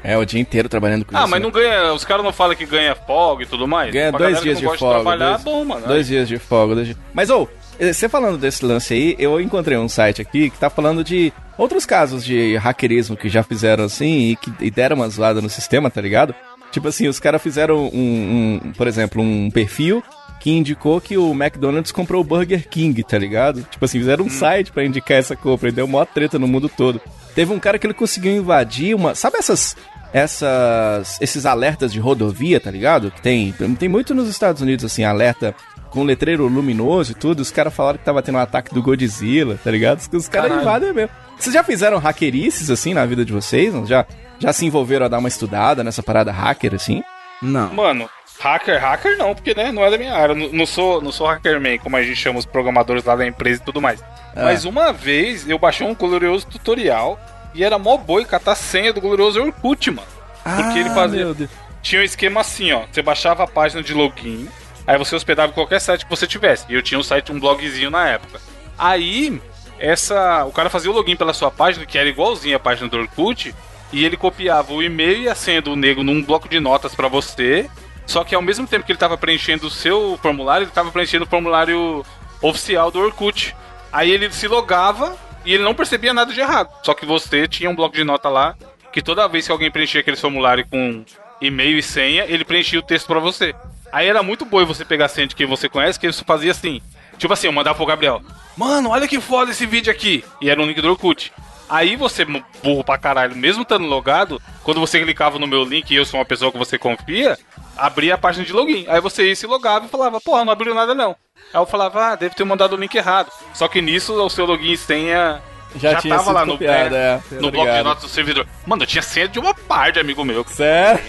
É, 0.04 0.18
o 0.18 0.24
dia 0.24 0.40
inteiro 0.40 0.70
trabalhando 0.70 1.04
com 1.04 1.18
Ah, 1.18 1.22
isso. 1.22 1.30
mas 1.30 1.40
né? 1.40 1.44
não 1.46 1.52
ganha. 1.52 1.92
Os 1.94 2.06
caras 2.06 2.24
não 2.24 2.32
falam 2.32 2.56
que 2.56 2.66
ganha 2.66 2.96
folga 2.96 3.44
e 3.44 3.46
tudo 3.46 3.68
mais? 3.68 3.92
Ganha 3.92 4.12
dois 4.12 4.42
dias 4.42 4.60
de 4.60 4.66
folga. 4.78 4.96
trabalhar, 5.02 5.32
dois, 5.32 5.44
bom, 5.44 5.66
mano. 5.66 5.86
dois 5.88 6.08
dias 6.08 6.28
de 6.28 6.38
folga. 6.38 6.76
dois 6.76 6.88
dias- 6.88 7.00
Mas, 7.14 7.30
ô, 7.30 7.44
eh, 7.44 7.48
você 7.80 8.10
falando 8.10 8.38
desse 8.38 8.66
lance 8.66 8.94
aí, 8.94 9.16
eu 9.20 9.40
encontrei 9.40 9.78
um 9.78 9.90
site 9.90 10.22
aqui 10.22 10.50
que 10.50 10.58
tá 10.58 10.70
falando 10.70 11.04
de 11.04 11.32
outros 11.58 11.86
casos 11.86 12.24
de 12.24 12.56
hackerismo 12.58 13.16
que 13.16 13.30
já 13.30 13.44
fizeram 13.44 13.86
assim 13.86 14.32
e 14.32 14.36
que 14.36 14.52
e 14.60 14.72
deram 14.72 14.98
uma 14.98 15.10
zoada 15.10 15.42
no 15.42 15.50
sistema, 15.50 15.90
tá 15.90 16.02
ligado? 16.02 16.34
Tipo 16.72 16.88
assim, 16.88 17.08
os 17.08 17.20
caras 17.20 17.42
fizeram 17.42 17.88
um, 17.88 18.60
um, 18.64 18.74
por 18.74 18.88
exemplo, 18.88 19.22
um 19.22 19.50
perfil 19.50 20.04
que 20.40 20.52
indicou 20.52 21.02
que 21.02 21.18
o 21.18 21.32
McDonald's 21.32 21.92
comprou 21.92 22.22
o 22.22 22.24
Burger 22.24 22.68
King, 22.70 23.04
tá 23.04 23.18
ligado? 23.18 23.64
Tipo 23.64 23.86
assim, 23.86 24.00
fizeram 24.00 24.26
um 24.26 24.30
site 24.30 24.72
pra 24.72 24.86
indicar 24.86 25.18
essa 25.18 25.36
compra 25.36 25.70
e 25.70 25.72
deu 25.72 25.88
maior 25.88 26.06
treta 26.06 26.38
no 26.38 26.48
mundo 26.48 26.70
todo. 26.70 27.02
Teve 27.34 27.54
um 27.54 27.60
cara 27.60 27.80
que 27.80 27.86
ele 27.86 27.94
conseguiu 27.94 28.36
invadir 28.36 28.96
uma. 28.96 29.16
Sabe 29.16 29.38
essas. 29.38 29.76
Essas. 30.14 31.20
Esses 31.22 31.46
alertas 31.46 31.92
de 31.92 32.00
rodovia, 32.00 32.60
tá 32.60 32.72
ligado? 32.72 33.12
Que 33.12 33.22
tem. 33.22 33.54
Tem 33.78 33.90
muito 33.90 34.14
nos 34.14 34.30
Estados 34.30 34.62
Unidos, 34.62 34.86
assim, 34.86 35.04
alerta 35.04 35.56
com 35.98 36.04
letreiro 36.04 36.46
luminoso 36.48 37.14
e 37.14 37.16
tudo. 37.16 37.40
Os 37.40 37.50
caras 37.50 37.74
falaram 37.74 37.98
que 37.98 38.06
tava 38.06 38.22
tendo 38.22 38.36
um 38.36 38.42
ataque 38.42 38.72
do 38.72 38.84
Godzilla, 38.84 39.60
tá 39.64 39.72
ligado? 39.72 39.98
Os, 39.98 40.08
os 40.14 40.30
caras 40.30 40.62
invadem 40.62 40.94
mesmo. 40.94 41.10
Vocês 41.40 41.52
já 41.52 41.64
fizeram 41.64 41.98
hackerices, 41.98 42.70
assim, 42.70 42.94
na 42.94 43.04
vida 43.04 43.26
de 43.26 43.34
vocês? 43.34 43.74
Não? 43.74 43.84
Já, 43.84 44.06
já 44.38 44.54
se 44.54 44.64
envolveram 44.64 45.08
a 45.08 45.10
dar 45.10 45.18
uma 45.18 45.28
estudada 45.28 45.84
nessa 45.84 46.04
parada 46.04 46.32
hacker, 46.32 46.76
assim? 46.76 47.04
Não. 47.42 47.74
Mano, 47.74 48.08
hacker, 48.40 48.80
hacker 48.80 49.18
não, 49.18 49.34
porque 49.34 49.56
né, 49.56 49.72
não 49.72 49.84
é 49.84 49.90
da 49.90 49.98
minha 49.98 50.14
área. 50.14 50.36
Não, 50.36 50.50
não 50.50 50.66
sou, 50.68 51.02
não 51.02 51.12
sou 51.12 51.26
hackerman, 51.26 51.80
como 51.80 51.98
a 51.98 52.04
gente 52.04 52.16
chama 52.16 52.38
os 52.38 52.46
programadores 52.46 53.04
lá 53.04 53.16
da 53.16 53.26
empresa 53.26 53.60
e 53.60 53.66
tudo 53.66 53.82
mais. 53.82 54.00
Ah. 54.36 54.44
Mas 54.44 54.66
uma 54.66 54.94
vez 54.94 55.50
eu 55.50 55.58
baixei 55.58 55.88
um 55.88 55.96
glorioso 55.96 56.46
tutorial 56.46 57.20
e 57.56 57.64
era 57.64 57.80
mó 57.80 57.98
boi 57.98 58.24
catar 58.24 58.52
a 58.52 58.56
senha 58.56 58.94
do 58.94 59.02
glorioso 59.02 59.42
Orkut, 59.42 59.90
mano. 59.90 60.08
Porque 60.44 60.78
ele 60.78 60.92
fazia. 60.92 61.22
Ah, 61.22 61.26
meu 61.26 61.34
Deus. 61.34 61.50
Tinha 61.82 62.02
um 62.02 62.06
esquema 62.06 62.42
assim, 62.42 62.72
ó. 62.72 62.84
Você 62.92 63.02
baixava 63.02 63.44
a 63.44 63.48
página 63.48 63.82
de 63.82 63.94
login, 63.94 64.48
aí 64.88 64.98
você 64.98 65.16
hospedava 65.16 65.52
qualquer 65.52 65.80
site 65.80 66.06
que 66.06 66.10
você 66.10 66.26
tivesse. 66.26 66.66
E 66.70 66.74
eu 66.74 66.82
tinha 66.82 67.00
um 67.00 67.04
site, 67.04 67.32
um 67.32 67.40
blogzinho 67.40 67.92
na 67.92 68.08
época. 68.08 68.40
Aí, 68.78 69.40
essa. 69.78 70.46
O 70.46 70.52
cara 70.52 70.70
fazia 70.70 70.90
o 70.90 70.94
login 70.94 71.16
pela 71.16 71.34
sua 71.34 71.52
página, 71.52 71.86
que 71.86 71.98
era 71.98 72.08
igualzinho 72.08 72.56
a 72.56 72.60
página 72.60 72.88
do 72.88 72.98
Orkut, 72.98 73.54
e 73.92 74.06
ele 74.06 74.18
copiava 74.18 74.74
o 74.74 74.82
e-mail 74.82 75.24
e 75.24 75.30
a 75.30 75.36
senha 75.36 75.62
do 75.62 75.76
nego 75.76 76.04
num 76.04 76.24
bloco 76.24 76.48
de 76.48 76.60
notas 76.60 76.96
pra 76.96 77.08
você. 77.08 77.70
Só 78.06 78.24
que 78.24 78.34
ao 78.34 78.42
mesmo 78.42 78.66
tempo 78.66 78.86
que 78.86 78.92
ele 78.94 79.00
tava 79.00 79.18
preenchendo 79.18 79.68
o 79.68 79.72
seu 79.72 80.18
formulário, 80.22 80.64
ele 80.64 80.72
tava 80.72 80.92
preenchendo 80.92 81.26
o 81.26 81.28
formulário 81.28 82.06
oficial 82.42 82.90
do 82.90 83.00
Orkut. 83.00 83.54
Aí 83.92 84.10
ele 84.10 84.32
se 84.32 84.48
logava 84.48 85.18
e 85.46 85.54
ele 85.54 85.64
não 85.64 85.76
percebia 85.76 86.14
nada 86.14 86.32
de 86.32 86.40
errado. 86.40 86.70
Só 86.84 86.94
que 86.94 87.06
você 87.06 87.48
tinha 87.48 87.70
um 87.70 87.76
bloco 87.76 87.96
de 87.96 88.04
nota 88.04 88.30
lá 88.30 88.56
que 88.92 89.02
toda 89.02 89.28
vez 89.28 89.46
que 89.46 89.52
alguém 89.52 89.70
preenchia 89.70 90.02
aquele 90.02 90.18
formulário 90.18 90.66
com 90.70 91.04
e-mail 91.42 91.78
e 91.78 91.84
senha, 91.84 92.26
ele 92.26 92.44
preenchia 92.44 92.80
o 92.80 92.84
texto 92.84 93.08
pra 93.08 93.20
você. 93.20 93.54
Aí 93.92 94.08
era 94.08 94.22
muito 94.22 94.46
bom 94.46 94.66
você 94.66 94.84
pegar 94.84 95.06
a 95.06 95.10
senha 95.10 95.28
de 95.28 95.36
quem 95.36 95.46
você 95.46 95.70
conhece, 95.70 96.00
que 96.00 96.06
ele 96.06 96.14
fazia 96.14 96.52
assim. 96.52 96.82
Tipo 97.18 97.34
assim, 97.34 97.48
eu 97.48 97.54
mandava 97.54 97.76
pro 97.76 97.86
Gabriel. 97.86 98.22
Mano, 98.56 98.90
olha 98.90 99.08
que 99.08 99.20
foda 99.20 99.52
esse 99.52 99.66
vídeo 99.66 99.92
aqui. 99.92 100.24
E 100.42 100.50
era 100.50 100.62
um 100.62 100.66
link 100.66 100.82
do 100.82 100.90
Orkut. 100.90 101.32
Aí 101.70 101.96
você, 101.96 102.26
burro 102.64 102.84
pra 102.84 102.98
caralho, 102.98 103.36
mesmo 103.36 103.64
estando 103.64 103.86
logado, 103.86 104.42
quando 104.64 104.80
você 104.80 105.02
clicava 105.02 105.38
no 105.38 105.48
meu 105.48 105.64
link 105.64 105.92
e 105.92 105.96
eu 105.96 106.06
sou 106.06 106.20
uma 106.20 106.26
pessoa 106.26 106.52
que 106.52 106.58
você 106.58 106.78
confia, 106.78 107.38
abria 107.76 108.16
a 108.16 108.18
página 108.18 108.46
de 108.46 108.54
login. 108.54 108.86
Aí 108.88 109.02
você 109.02 109.28
ia 109.28 109.36
se 109.36 109.46
logava 109.46 109.86
e 109.86 109.90
falava, 109.90 110.22
porra, 110.22 110.46
não 110.46 110.54
abriu 110.54 110.74
nada 110.74 110.96
não. 110.96 111.16
Aí 111.54 111.60
eu 111.60 111.66
falava, 111.66 112.08
ah, 112.14 112.16
deve 112.16 112.36
ter 112.36 112.46
mandado 112.46 112.74
o 112.74 112.80
link 112.80 112.96
errado. 112.96 113.32
Só 113.54 113.68
que 113.68 113.82
nisso 113.82 114.14
o 114.14 114.30
seu 114.30 114.46
login 114.46 114.72
e 114.72 114.78
senha 114.78 115.42
Já, 115.80 115.94
já, 115.94 116.02
tinha 116.02 116.16
tava 116.16 116.32
lá 116.32 116.46
no, 116.46 116.54
copiado, 116.54 116.96
é, 116.96 117.22
é. 117.32 117.36
no 117.36 117.52
bloco 117.52 117.72
de 117.72 117.84
notas 117.84 118.04
do 118.04 118.10
servidor. 118.10 118.48
Mano, 118.66 118.84
eu 118.84 118.88
tinha 118.88 119.02
senha 119.02 119.28
de 119.28 119.40
uma 119.40 119.54
par 119.54 119.92
de 119.92 120.00
amigo 120.00 120.24
meu. 120.26 120.46
Sério? 120.48 121.02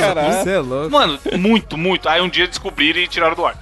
Caralho. 0.00 0.32
Você 0.42 0.50
é 0.50 0.58
louco. 0.58 0.90
Mano, 0.90 1.18
muito, 1.38 1.76
muito. 1.76 2.08
Aí 2.08 2.20
um 2.20 2.28
dia 2.28 2.46
descobriram 2.46 3.00
e 3.00 3.08
tiraram 3.08 3.34
do 3.34 3.46
ar. 3.46 3.54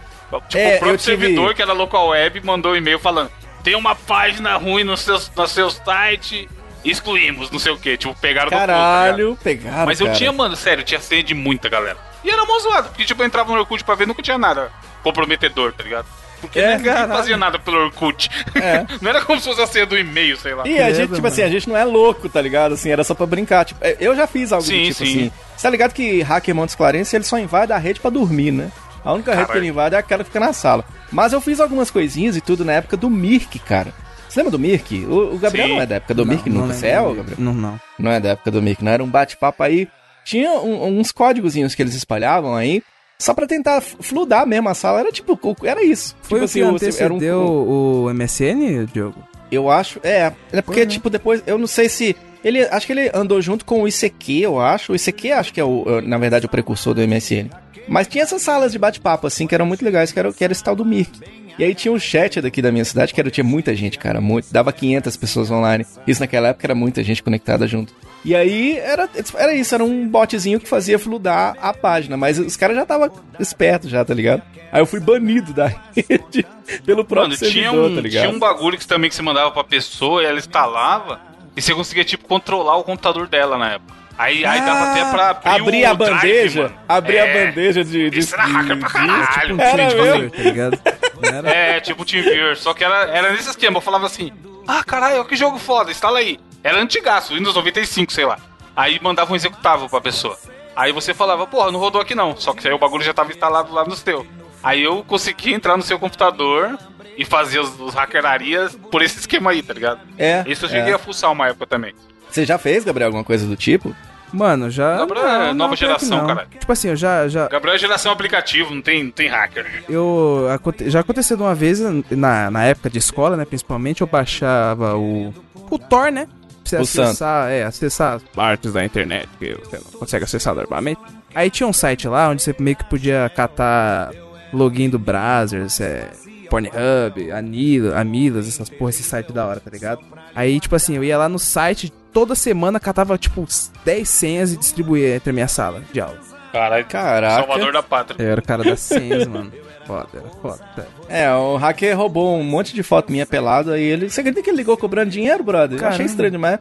Tipo, 0.49 0.59
É, 0.59 0.77
o 0.77 0.79
próprio 0.79 0.99
servidor, 0.99 1.55
que 1.55 1.63
era 1.63 1.73
local 1.73 2.09
web, 2.09 2.41
mandou 2.45 2.73
um 2.73 2.77
e-mail 2.77 2.99
falando: 2.99 3.31
tem 3.63 3.75
uma 3.75 3.95
página 3.95 4.57
ruim 4.57 4.85
no 4.85 4.97
seu, 4.97 5.21
no 5.37 5.47
seu 5.47 5.71
site, 5.71 6.49
excluímos, 6.85 7.51
não 7.51 7.59
sei 7.59 7.73
o 7.73 7.77
que. 7.79 7.97
Tipo, 7.97 8.15
pegaram 8.15 8.49
do 8.49 8.51
tá? 8.51 8.59
Caralho, 8.59 9.39
pegaram. 9.43 9.87
Mas 9.87 10.01
eu 10.01 10.07
cara. 10.07 10.19
tinha, 10.19 10.33
mano, 10.33 10.57
sério, 10.57 10.81
eu 10.81 10.87
tinha 10.87 11.01
senha 11.01 11.23
de 11.23 11.35
muita 11.35 11.69
galera. 11.69 11.99
E 12.25 12.31
era 12.31 12.45
mó 12.45 12.59
zoado, 12.61 12.89
porque 12.89 13.05
tipo, 13.05 13.21
eu 13.23 13.27
entrava 13.27 13.53
no 13.53 13.59
Orkut 13.59 13.85
pra 13.85 13.95
ver, 13.95 14.07
nunca 14.07 14.23
tinha 14.23 14.39
nada 14.39 14.71
comprometedor, 15.03 15.73
tá 15.73 15.83
ligado? 15.83 16.07
Porque 16.43 16.59
É, 16.61 16.77
ninguém 16.77 16.93
caralho. 16.93 17.13
fazia 17.13 17.37
nada 17.39 17.59
pelo 17.59 17.79
Orkut. 17.85 18.29
É. 18.55 18.85
não 19.01 19.09
era 19.11 19.25
como 19.25 19.39
se 19.41 19.47
fosse 19.49 19.63
a 19.63 19.67
senha 19.67 19.87
do 19.87 19.97
e-mail, 19.99 20.37
sei 20.37 20.55
lá. 20.55 20.67
E 20.69 20.79
a 20.79 20.89
gente, 20.93 21.01
tipo 21.09 21.13
mano. 21.15 21.27
assim, 21.29 21.43
a 21.43 21.49
gente 21.49 21.69
não 21.69 21.77
é 21.77 21.85
louco, 21.85 22.29
tá 22.29 22.41
ligado? 22.43 22.75
Assim, 22.75 22.91
era 22.91 23.03
só 23.05 23.15
pra 23.15 23.25
brincar. 23.25 23.65
Tipo, 23.65 23.81
eu 23.99 24.15
já 24.15 24.27
fiz 24.27 24.53
algo 24.53 24.65
Sim, 24.67 24.83
do 24.83 24.85
tipo 24.89 24.95
sim. 24.99 25.05
assim. 25.05 25.33
Você 25.57 25.63
tá 25.63 25.71
ligado 25.71 25.93
que 25.95 26.21
hacker 26.21 26.55
Montes 26.55 26.75
Clarence, 26.75 27.15
ele 27.17 27.25
só 27.25 27.39
invade 27.39 27.73
a 27.73 27.79
rede 27.79 28.01
pra 28.01 28.11
dormir, 28.11 28.51
né? 28.51 28.71
A 29.05 29.13
única 29.15 29.31
rede 29.33 29.43
que 29.43 29.47
Caralho. 29.49 29.65
ele 29.65 29.71
invade 29.71 29.95
é 29.95 29.99
aquela 29.99 30.23
que 30.23 30.31
fica 30.31 30.39
na 30.41 30.53
sala. 30.53 30.85
Mas 31.11 31.33
eu 31.33 31.41
fiz 31.41 31.59
algumas 31.61 31.91
coisinhas 31.91 32.37
e 32.37 32.41
tudo 32.41 32.65
na 32.65 32.73
época 32.75 32.97
do 32.97 33.09
Mirk, 33.09 33.59
cara. 33.61 33.93
Você 34.29 34.39
lembra 34.41 34.53
do 34.53 34.59
Mirk? 34.59 35.05
O, 35.07 35.35
o 35.35 35.39
Gabriel 35.39 35.67
Sim. 35.69 35.75
não 35.75 35.83
é 35.83 35.87
da 35.87 35.95
época 35.97 36.15
do 36.15 36.25
Mirk, 36.27 36.49
não 36.49 36.63
nunca. 36.63 36.75
Você 36.75 36.87
é, 36.87 37.01
dele. 37.03 37.15
Gabriel? 37.17 37.39
Não, 37.41 37.53
não. 37.55 37.81
Não 37.99 38.11
é 38.13 38.21
da 38.21 38.29
época 38.31 38.51
do 38.51 38.63
Mirk, 38.63 38.83
não. 38.83 38.93
Era 38.93 39.05
um 39.05 39.09
bate-papo 39.09 39.63
aí. 39.63 39.89
Tinha 40.25 40.53
um- 40.53 40.99
uns 41.01 41.11
códigozinhos 41.13 41.75
que 41.75 41.83
eles 41.83 41.95
espalhavam 41.95 42.55
aí. 42.55 42.83
Só 43.23 43.33
pra 43.35 43.47
tentar 43.47 43.81
fludar 43.81 44.45
mesmo 44.47 44.69
a 44.69 44.75
sala. 44.75 44.99
Era 45.01 45.13
tipo, 45.13 45.39
era 45.65 45.83
isso. 45.85 46.17
Foi 46.23 46.41
tipo 46.47 46.71
o 46.71 46.75
que 46.79 46.91
você- 46.91 47.03
era 47.03 47.13
um- 47.13 47.17
antecedeu 47.17 47.41
o 47.41 48.11
MSN, 48.11 48.87
Diogo? 48.93 49.23
Eu 49.51 49.71
acho. 49.71 50.01
É, 50.03 50.33
é 50.53 50.61
porque, 50.63 50.81
né? 50.81 50.87
tipo, 50.87 51.09
depois. 51.09 51.43
Eu 51.47 51.57
não 51.57 51.67
sei 51.69 51.89
se. 51.89 52.17
Ele. 52.43 52.65
Acho 52.65 52.87
que 52.87 52.93
ele 52.93 53.11
andou 53.15 53.41
junto 53.41 53.65
com 53.65 53.83
o 53.83 53.87
ICQ, 53.87 54.41
eu 54.41 54.59
acho. 54.61 54.93
O 54.93 54.97
ICQ 54.97 55.31
acho 55.33 55.53
que 55.53 55.61
é, 55.61 55.65
o, 55.65 56.01
na 56.03 56.19
verdade, 56.19 56.47
o 56.47 56.49
precursor 56.49 56.95
do 56.95 57.01
MSN. 57.07 57.49
Mas 57.87 58.07
tinha 58.09 58.25
essas 58.25 58.43
salas 58.43 58.73
de 58.73 58.79
bate-papo, 58.79 59.27
assim, 59.27 59.47
que 59.47 59.55
eram 59.55 59.67
muito 59.67 59.85
legais, 59.85 60.11
que 60.11 60.19
era, 60.19 60.33
que 60.33 60.43
era 60.43 60.53
esse 60.53 60.63
tal 60.65 60.75
do 60.75 60.85
Mirk. 60.85 61.21
E 61.59 61.65
aí 61.65 61.75
tinha 61.75 61.93
um 61.93 61.99
chat 61.99 62.41
daqui 62.41 62.63
da 62.63 62.73
minha 62.73 62.85
cidade, 62.85 63.13
que 63.13 63.21
era, 63.21 63.31
tinha 63.31 63.45
muita 63.45 63.75
gente, 63.75 63.99
cara, 63.99 64.21
muito. 64.21 64.53
Dava 64.53 64.73
500 64.73 65.17
pessoas 65.17 65.51
online. 65.51 65.87
Isso 66.07 66.21
naquela 66.21 66.49
época 66.49 66.67
era 66.67 66.75
muita 66.75 67.03
gente 67.03 67.23
conectada 67.23 67.67
junto. 67.67 67.95
E 68.25 68.37
aí 68.37 68.79
era, 68.79 69.09
era 69.37 69.55
isso, 69.55 69.75
era 69.75 69.83
um 69.83 70.09
botzinho 70.09 70.61
que 70.61 70.69
fazia 70.69 70.99
fludar 70.99 71.57
a 71.61 71.75
página. 71.75 72.17
Mas 72.17 72.39
os 72.39 72.57
caras 72.57 72.77
já 72.77 72.83
estavam 72.83 73.11
espertos 73.39 73.91
já, 73.91 74.05
tá 74.05 74.15
ligado? 74.15 74.43
Aí 74.71 74.81
eu 74.81 74.87
fui 74.87 75.01
banido 75.01 75.53
da 75.53 75.67
rede 75.95 76.47
pelo 76.85 77.05
próprio 77.05 77.31
Mano, 77.31 77.37
servidor, 77.37 77.71
tinha 77.71 77.73
um, 77.73 77.95
tá 77.95 78.01
ligado? 78.01 78.23
tinha 78.23 78.37
um 78.37 78.39
bagulho 78.39 78.79
que 78.79 78.87
também 78.87 79.11
que 79.11 79.17
você 79.17 79.23
mandava 79.23 79.51
pra 79.51 79.65
pessoa 79.65 80.23
e 80.23 80.27
ela 80.27 80.39
instalava 80.39 81.21
e 81.57 81.61
você 81.61 81.75
conseguia, 81.75 82.05
tipo, 82.05 82.27
controlar 82.27 82.77
o 82.77 82.85
computador 82.85 83.27
dela 83.27 83.59
na 83.59 83.73
época. 83.73 84.02
Aí, 84.19 84.45
aí 84.45 84.61
dava 84.61 84.91
até 84.93 85.11
pra 85.11 85.31
abrir, 85.31 85.49
Ah, 85.49 85.55
abrir 85.55 85.83
o 85.85 85.91
a 85.91 85.95
drive, 85.95 86.15
bandeja, 86.21 86.63
mano. 86.63 86.75
abrir 86.89 87.17
É, 87.17 87.21
a 87.23 87.47
bandeja 87.47 87.85
de, 87.85 88.11
de, 88.11 88.19
Isso 88.19 88.35
era 88.35 88.45
hacker 88.45 88.79
pra 88.79 88.89
de- 88.89 88.95
caralho. 88.95 89.61
Era 89.61 89.89
tipo 89.89 90.03
assim, 90.03 90.29
tá 90.29 90.43
ligado? 90.43 90.81
Era? 91.23 91.51
É, 91.51 91.81
tipo 91.81 92.05
TeamViewer, 92.05 92.57
só 92.57 92.75
que 92.75 92.85
era, 92.85 93.05
era 93.11 93.33
nesse 93.33 93.51
esquema. 93.51 93.79
Eu 93.79 93.81
falava 93.81 94.07
assim: 94.07 94.31
Ah, 94.69 94.85
caralho, 94.85 95.25
que 95.25 95.35
jogo 95.35 95.59
foda, 95.59 95.91
instala 95.91 96.19
aí. 96.19 96.39
Era 96.63 96.79
antigaço, 96.79 97.35
Windows 97.35 97.55
95, 97.57 98.13
sei 98.13 98.25
lá. 98.25 98.39
Aí 98.77 98.99
mandava 99.03 99.33
um 99.33 99.37
executável 99.37 99.89
pra 99.89 100.01
pessoa. 100.01 100.39
Aí 100.77 100.93
você 100.93 101.13
falava, 101.13 101.47
porra, 101.47 101.71
não 101.73 101.81
rodou 101.81 102.01
aqui 102.01 102.15
não. 102.15 102.37
Só 102.37 102.53
que 102.55 102.67
aí 102.67 102.73
o 102.73 102.79
bagulho 102.79 103.03
já 103.05 103.13
tava 103.13 103.31
instalado 103.31 103.73
lá 103.73 103.85
no 103.85 103.95
seu. 103.97 104.27
Aí 104.63 104.83
eu 104.83 105.03
consegui 105.07 105.53
entrar 105.53 105.77
no 105.77 105.83
seu 105.83 105.99
computador 105.99 106.79
e 107.19 107.25
fazer 107.25 107.59
os, 107.59 107.79
os 107.81 107.95
hackerarias 107.95 108.77
por 108.91 109.03
esse 109.03 109.19
esquema 109.19 109.51
aí, 109.51 109.63
tá 109.63 109.75
ligado? 109.75 110.01
É. 110.17 110.45
Isso 110.47 110.65
eu 110.65 110.69
cheguei 110.71 110.93
é. 110.93 110.95
a 110.95 110.99
fuçar 110.99 111.31
uma 111.33 111.49
época 111.49 111.67
também. 111.67 111.93
Você 112.33 112.47
já 112.47 112.59
fez, 112.59 112.85
Gabriel, 112.85 113.09
alguma 113.09 113.25
coisa 113.25 113.47
do 113.47 113.57
tipo? 113.57 113.95
Mano, 114.33 114.71
já. 114.71 114.97
Gabriel 114.97 115.27
é 115.29 115.53
nova 115.53 115.75
que 115.75 115.81
geração, 115.81 116.19
não. 116.19 116.27
caralho. 116.27 116.49
Tipo 116.59 116.73
assim, 116.73 116.89
eu 116.89 116.97
já. 116.97 117.29
já 117.29 117.49
Gabriel 117.49 117.77
é 117.77 117.79
geração 117.79 118.11
aplicativo, 118.11 118.75
não 118.75 118.81
tem, 118.81 119.05
não 119.05 119.11
tem 119.11 119.29
hacker. 119.29 119.85
eu 119.89 120.49
já 120.87 121.01
aconteceu 121.01 121.37
de 121.37 121.43
uma 121.43 121.55
vez 121.55 121.81
na, 122.11 122.51
na 122.51 122.65
época 122.65 122.89
de 122.89 122.99
escola, 122.99 123.37
né? 123.37 123.45
Principalmente, 123.45 124.01
eu 124.01 124.07
baixava 124.07 124.97
o. 124.97 125.35
O 125.71 125.79
Tor, 125.79 126.11
né? 126.11 126.27
Pra 126.27 126.83
você 126.83 127.01
O 127.01 127.03
acessar, 127.03 127.51
é, 127.51 127.65
acessar 127.65 128.21
partes 128.35 128.73
da 128.73 128.85
internet 128.85 129.29
que 129.39 129.55
você 129.55 129.77
não 129.77 129.99
consegue 129.99 130.25
acessar 130.25 130.55
normalmente. 130.55 131.01
Aí 131.35 131.51
tinha 131.51 131.67
um 131.67 131.73
site 131.73 132.09
lá 132.09 132.29
onde 132.31 132.43
você 132.43 132.55
meio 132.59 132.77
que 132.77 132.85
podia 132.85 133.31
catar 133.35 134.13
login 134.53 134.89
do 134.89 134.99
browser, 134.99 135.67
é, 135.81 136.09
Pornhub, 136.53 137.33
Anila, 137.33 137.99
Amilas, 137.99 138.47
essas 138.47 138.69
porra, 138.69 138.91
esse 138.91 139.03
site 139.03 139.33
da 139.33 139.47
hora, 139.47 139.59
tá 139.59 139.71
ligado? 139.71 140.03
Aí, 140.35 140.61
tipo 140.61 140.77
assim, 140.77 140.95
eu 140.97 141.03
ia 141.03 141.17
lá 141.17 141.27
no 141.27 141.39
site, 141.39 141.91
toda 142.13 142.35
semana 142.35 142.79
catava, 142.79 143.17
tipo, 143.17 143.47
10 143.87 144.07
senhas 144.07 144.53
e 144.53 144.59
distribuía 144.59 145.17
entre 145.17 145.31
a 145.31 145.33
minha 145.33 145.49
sala 145.49 145.83
de 145.91 145.99
aula. 145.99 146.19
Caralho, 146.53 146.85
Caraca. 146.85 147.37
Salvador 147.37 147.73
da 147.73 147.83
pátria. 147.83 148.23
Eu 148.23 148.31
era 148.31 148.41
o 148.41 148.45
cara 148.45 148.63
das 148.63 148.81
senhas, 148.81 149.27
mano. 149.27 149.51
Foda, 149.87 150.09
era 150.15 150.29
foda. 150.43 150.87
É, 151.09 151.33
o 151.35 151.57
hacker 151.57 151.97
roubou 151.97 152.37
um 152.37 152.45
monte 152.45 152.75
de 152.75 152.83
foto 152.83 153.11
minha 153.11 153.25
pelado 153.25 153.73
aí 153.73 153.83
ele. 153.83 154.11
Você 154.11 154.21
acredita 154.21 154.43
que 154.45 154.51
ele 154.51 154.59
ligou 154.59 154.77
cobrando 154.77 155.11
dinheiro, 155.11 155.43
brother? 155.43 155.79
Eu 155.79 155.87
achei 155.87 155.91
Caramba. 155.91 156.05
estranho 156.05 156.31
demais. 156.33 156.59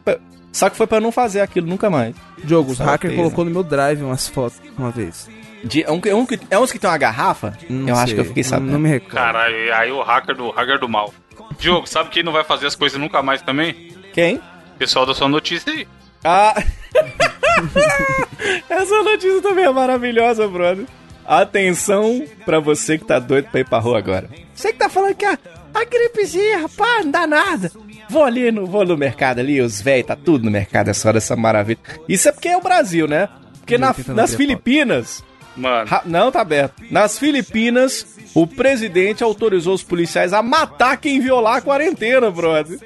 Só 0.50 0.70
que 0.70 0.76
foi 0.76 0.86
pra 0.86 1.00
não 1.00 1.12
fazer 1.12 1.40
aquilo 1.40 1.66
nunca 1.66 1.90
mais. 1.90 2.14
Os 2.42 2.76
Só 2.78 2.84
hacker 2.84 3.10
feio, 3.10 3.22
colocou 3.22 3.44
no 3.44 3.50
meu 3.50 3.62
drive 3.62 4.02
umas 4.02 4.26
fotos 4.26 4.60
uma 4.76 4.90
vez. 4.90 5.28
De, 5.64 5.84
é, 5.84 5.90
um, 5.90 6.00
que- 6.00 6.08
é 6.08 6.14
um 6.14 6.26
que- 6.26 6.40
é 6.50 6.58
uns 6.58 6.72
que 6.72 6.78
tem 6.78 6.90
uma 6.90 6.98
garrafa? 6.98 7.56
Não 7.70 7.88
eu 7.88 7.94
acho 7.96 8.06
sei, 8.06 8.14
que 8.14 8.20
eu 8.20 8.24
fiquei 8.24 8.42
sabendo. 8.42 8.72
Não, 8.72 8.78
me 8.78 8.88
recordo. 8.88 9.14
Caralho, 9.14 9.74
aí 9.74 9.90
o 9.92 10.02
hacker 10.02 10.34
do 10.36 10.50
hacker 10.50 10.78
do 10.78 10.88
mal. 10.88 11.12
Diogo, 11.58 11.86
sabe 11.86 12.10
quem 12.10 12.22
não 12.22 12.32
vai 12.32 12.42
fazer 12.44 12.66
as 12.66 12.74
coisas 12.74 12.98
nunca 13.00 13.22
mais 13.22 13.40
também? 13.42 13.92
Quem? 14.12 14.40
Pessoal 14.78 15.06
da 15.06 15.14
sua 15.14 15.28
notícia 15.28 15.72
aí. 15.72 15.86
Ah, 16.24 16.54
Essa 18.68 19.02
notícia 19.02 19.42
também 19.42 19.64
é 19.64 19.70
maravilhosa, 19.70 20.46
brother. 20.48 20.86
Atenção 21.24 22.24
pra 22.44 22.58
você 22.58 22.98
que 22.98 23.04
tá 23.04 23.18
doido 23.18 23.48
pra 23.50 23.60
ir 23.60 23.64
pra 23.68 23.78
rua 23.78 23.98
agora. 23.98 24.28
Você 24.54 24.72
que 24.72 24.78
tá 24.78 24.88
falando 24.88 25.14
que 25.14 25.24
a, 25.24 25.38
a 25.72 25.84
gripezinha, 25.84 26.62
rapaz, 26.62 27.04
não 27.04 27.10
dá 27.12 27.26
nada. 27.26 27.70
Vou 28.10 28.24
ali 28.24 28.50
no, 28.50 28.66
vou 28.66 28.84
no 28.84 28.96
mercado 28.96 29.38
ali, 29.38 29.60
os 29.60 29.80
velhos, 29.80 30.06
tá 30.08 30.16
tudo 30.16 30.44
no 30.44 30.50
mercado, 30.50 30.88
é 30.90 30.92
só 30.92 31.12
dessa 31.12 31.36
maravilha. 31.36 31.78
Isso 32.08 32.28
é 32.28 32.32
porque 32.32 32.48
é 32.48 32.56
o 32.56 32.60
Brasil, 32.60 33.06
né? 33.06 33.28
Porque 33.60 33.78
na, 33.78 33.94
nas 34.08 34.34
Filipinas. 34.34 35.24
Mano. 35.56 35.88
Não, 36.04 36.30
tá 36.30 36.40
aberto. 36.40 36.82
Nas 36.90 37.18
Filipinas, 37.18 38.06
o 38.34 38.46
presidente 38.46 39.22
autorizou 39.22 39.74
os 39.74 39.82
policiais 39.82 40.32
a 40.32 40.42
matar 40.42 40.96
quem 40.96 41.20
violar 41.20 41.56
a 41.56 41.60
quarentena, 41.60 42.30
brother. 42.30 42.78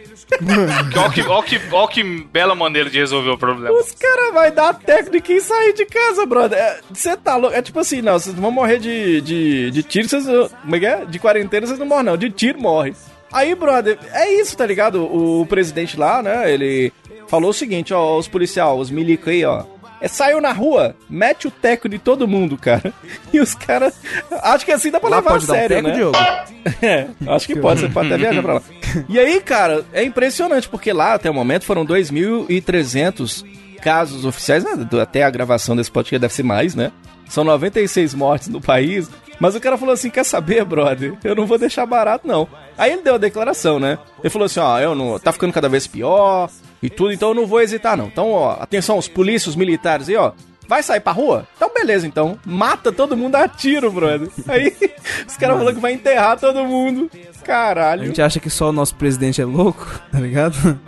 Olha 0.96 1.10
que, 1.10 1.20
ó 1.20 1.42
que, 1.42 1.60
ó 1.72 1.86
que 1.86 2.02
bela 2.02 2.54
maneira 2.54 2.90
de 2.90 2.98
resolver 2.98 3.30
o 3.30 3.38
problema. 3.38 3.76
Os 3.76 3.92
caras 3.92 4.34
vão 4.34 4.54
dar 4.54 4.74
técnica 4.74 5.32
em 5.32 5.40
sair 5.40 5.72
de 5.72 5.86
casa, 5.86 6.26
brother. 6.26 6.80
Você 6.92 7.10
é, 7.10 7.16
tá 7.16 7.36
louco? 7.36 7.56
É 7.56 7.62
tipo 7.62 7.78
assim, 7.78 8.02
não, 8.02 8.18
vocês 8.18 8.34
vão 8.34 8.50
morrer 8.50 8.78
de, 8.78 9.20
de, 9.20 9.70
de 9.70 9.82
tiro, 9.82 10.08
vocês. 10.08 10.24
Como 10.24 10.76
é 10.76 10.80
que 10.80 10.86
é? 10.86 11.04
De 11.04 11.18
quarentena 11.18 11.66
vocês 11.66 11.78
não 11.78 11.86
morrem, 11.86 12.04
não. 12.04 12.16
De 12.16 12.30
tiro 12.30 12.60
morre. 12.60 12.94
Aí, 13.32 13.54
brother, 13.54 13.98
é 14.12 14.32
isso, 14.40 14.56
tá 14.56 14.66
ligado? 14.66 15.02
O, 15.02 15.42
o 15.42 15.46
presidente 15.46 15.98
lá, 15.98 16.22
né, 16.22 16.52
ele 16.52 16.92
falou 17.28 17.50
o 17.50 17.54
seguinte, 17.54 17.92
ó, 17.92 18.16
os 18.16 18.28
policiais, 18.28 18.78
os 18.78 18.90
milicos 18.90 19.28
aí, 19.28 19.44
ó. 19.44 19.64
É, 20.00 20.08
saiu 20.08 20.40
na 20.40 20.52
rua, 20.52 20.94
mete 21.08 21.48
o 21.48 21.50
teco 21.50 21.88
de 21.88 21.98
todo 21.98 22.28
mundo, 22.28 22.56
cara. 22.56 22.92
E 23.32 23.40
os 23.40 23.54
caras. 23.54 23.94
Acho 24.42 24.64
que 24.64 24.72
assim 24.72 24.90
dá 24.90 25.00
pra 25.00 25.08
lá 25.08 25.16
levar 25.16 25.36
a 25.36 25.40
sério, 25.40 25.78
um 25.78 25.82
teco, 25.82 25.88
né? 25.88 25.94
Diogo? 25.94 26.18
É, 26.82 27.06
acho 27.28 27.46
que 27.46 27.56
pode, 27.56 27.80
você 27.80 27.88
pode 27.88 28.08
até 28.08 28.18
viajar 28.18 28.42
pra 28.42 28.54
lá. 28.54 28.62
E 29.08 29.18
aí, 29.18 29.40
cara, 29.40 29.84
é 29.92 30.02
impressionante, 30.02 30.68
porque 30.68 30.92
lá 30.92 31.14
até 31.14 31.30
o 31.30 31.34
momento 31.34 31.64
foram 31.64 31.86
2.300 31.86 33.44
casos 33.80 34.24
oficiais, 34.24 34.64
né? 34.64 34.70
até 35.00 35.22
a 35.22 35.30
gravação 35.30 35.76
desse 35.76 35.90
podcast 35.90 36.18
deve 36.18 36.34
ser 36.34 36.42
mais, 36.42 36.74
né? 36.74 36.90
São 37.28 37.44
96 37.44 38.14
mortes 38.14 38.48
no 38.48 38.60
país. 38.60 39.08
Mas 39.38 39.54
o 39.54 39.60
cara 39.60 39.76
falou 39.76 39.92
assim: 39.92 40.10
quer 40.10 40.24
saber, 40.24 40.64
brother? 40.64 41.14
Eu 41.22 41.34
não 41.34 41.46
vou 41.46 41.58
deixar 41.58 41.86
barato, 41.86 42.26
não. 42.26 42.48
Aí 42.76 42.92
ele 42.92 43.02
deu 43.02 43.14
a 43.14 43.18
declaração, 43.18 43.78
né? 43.78 43.98
Ele 44.20 44.30
falou 44.30 44.46
assim: 44.46 44.60
ó, 44.60 44.78
eu 44.78 44.94
não. 44.94 45.18
Tá 45.18 45.32
ficando 45.32 45.52
cada 45.52 45.68
vez 45.68 45.86
pior 45.86 46.48
e 46.86 46.90
tudo, 46.90 47.12
então 47.12 47.30
eu 47.30 47.34
não 47.34 47.46
vou 47.46 47.60
hesitar, 47.60 47.96
não. 47.96 48.06
Então, 48.06 48.30
ó, 48.30 48.56
atenção, 48.60 48.98
os 48.98 49.08
polícias, 49.08 49.48
os 49.48 49.56
militares 49.56 50.08
aí, 50.08 50.16
ó. 50.16 50.32
Vai 50.68 50.82
sair 50.82 51.00
pra 51.00 51.12
rua? 51.12 51.46
Então 51.56 51.72
beleza, 51.72 52.06
então. 52.06 52.38
Mata 52.44 52.90
todo 52.90 53.16
mundo 53.16 53.36
a 53.36 53.46
tiro, 53.46 53.90
brother. 53.92 54.28
Aí 54.48 54.74
os 55.26 55.36
caras 55.36 55.58
falando 55.58 55.74
que 55.76 55.80
vai 55.80 55.92
enterrar 55.92 56.38
todo 56.38 56.64
mundo. 56.64 57.10
Caralho. 57.44 58.02
A 58.02 58.06
gente 58.06 58.20
acha 58.20 58.40
que 58.40 58.50
só 58.50 58.70
o 58.70 58.72
nosso 58.72 58.96
presidente 58.96 59.40
é 59.40 59.44
louco, 59.44 59.86
tá 60.10 60.18
ligado? 60.18 60.78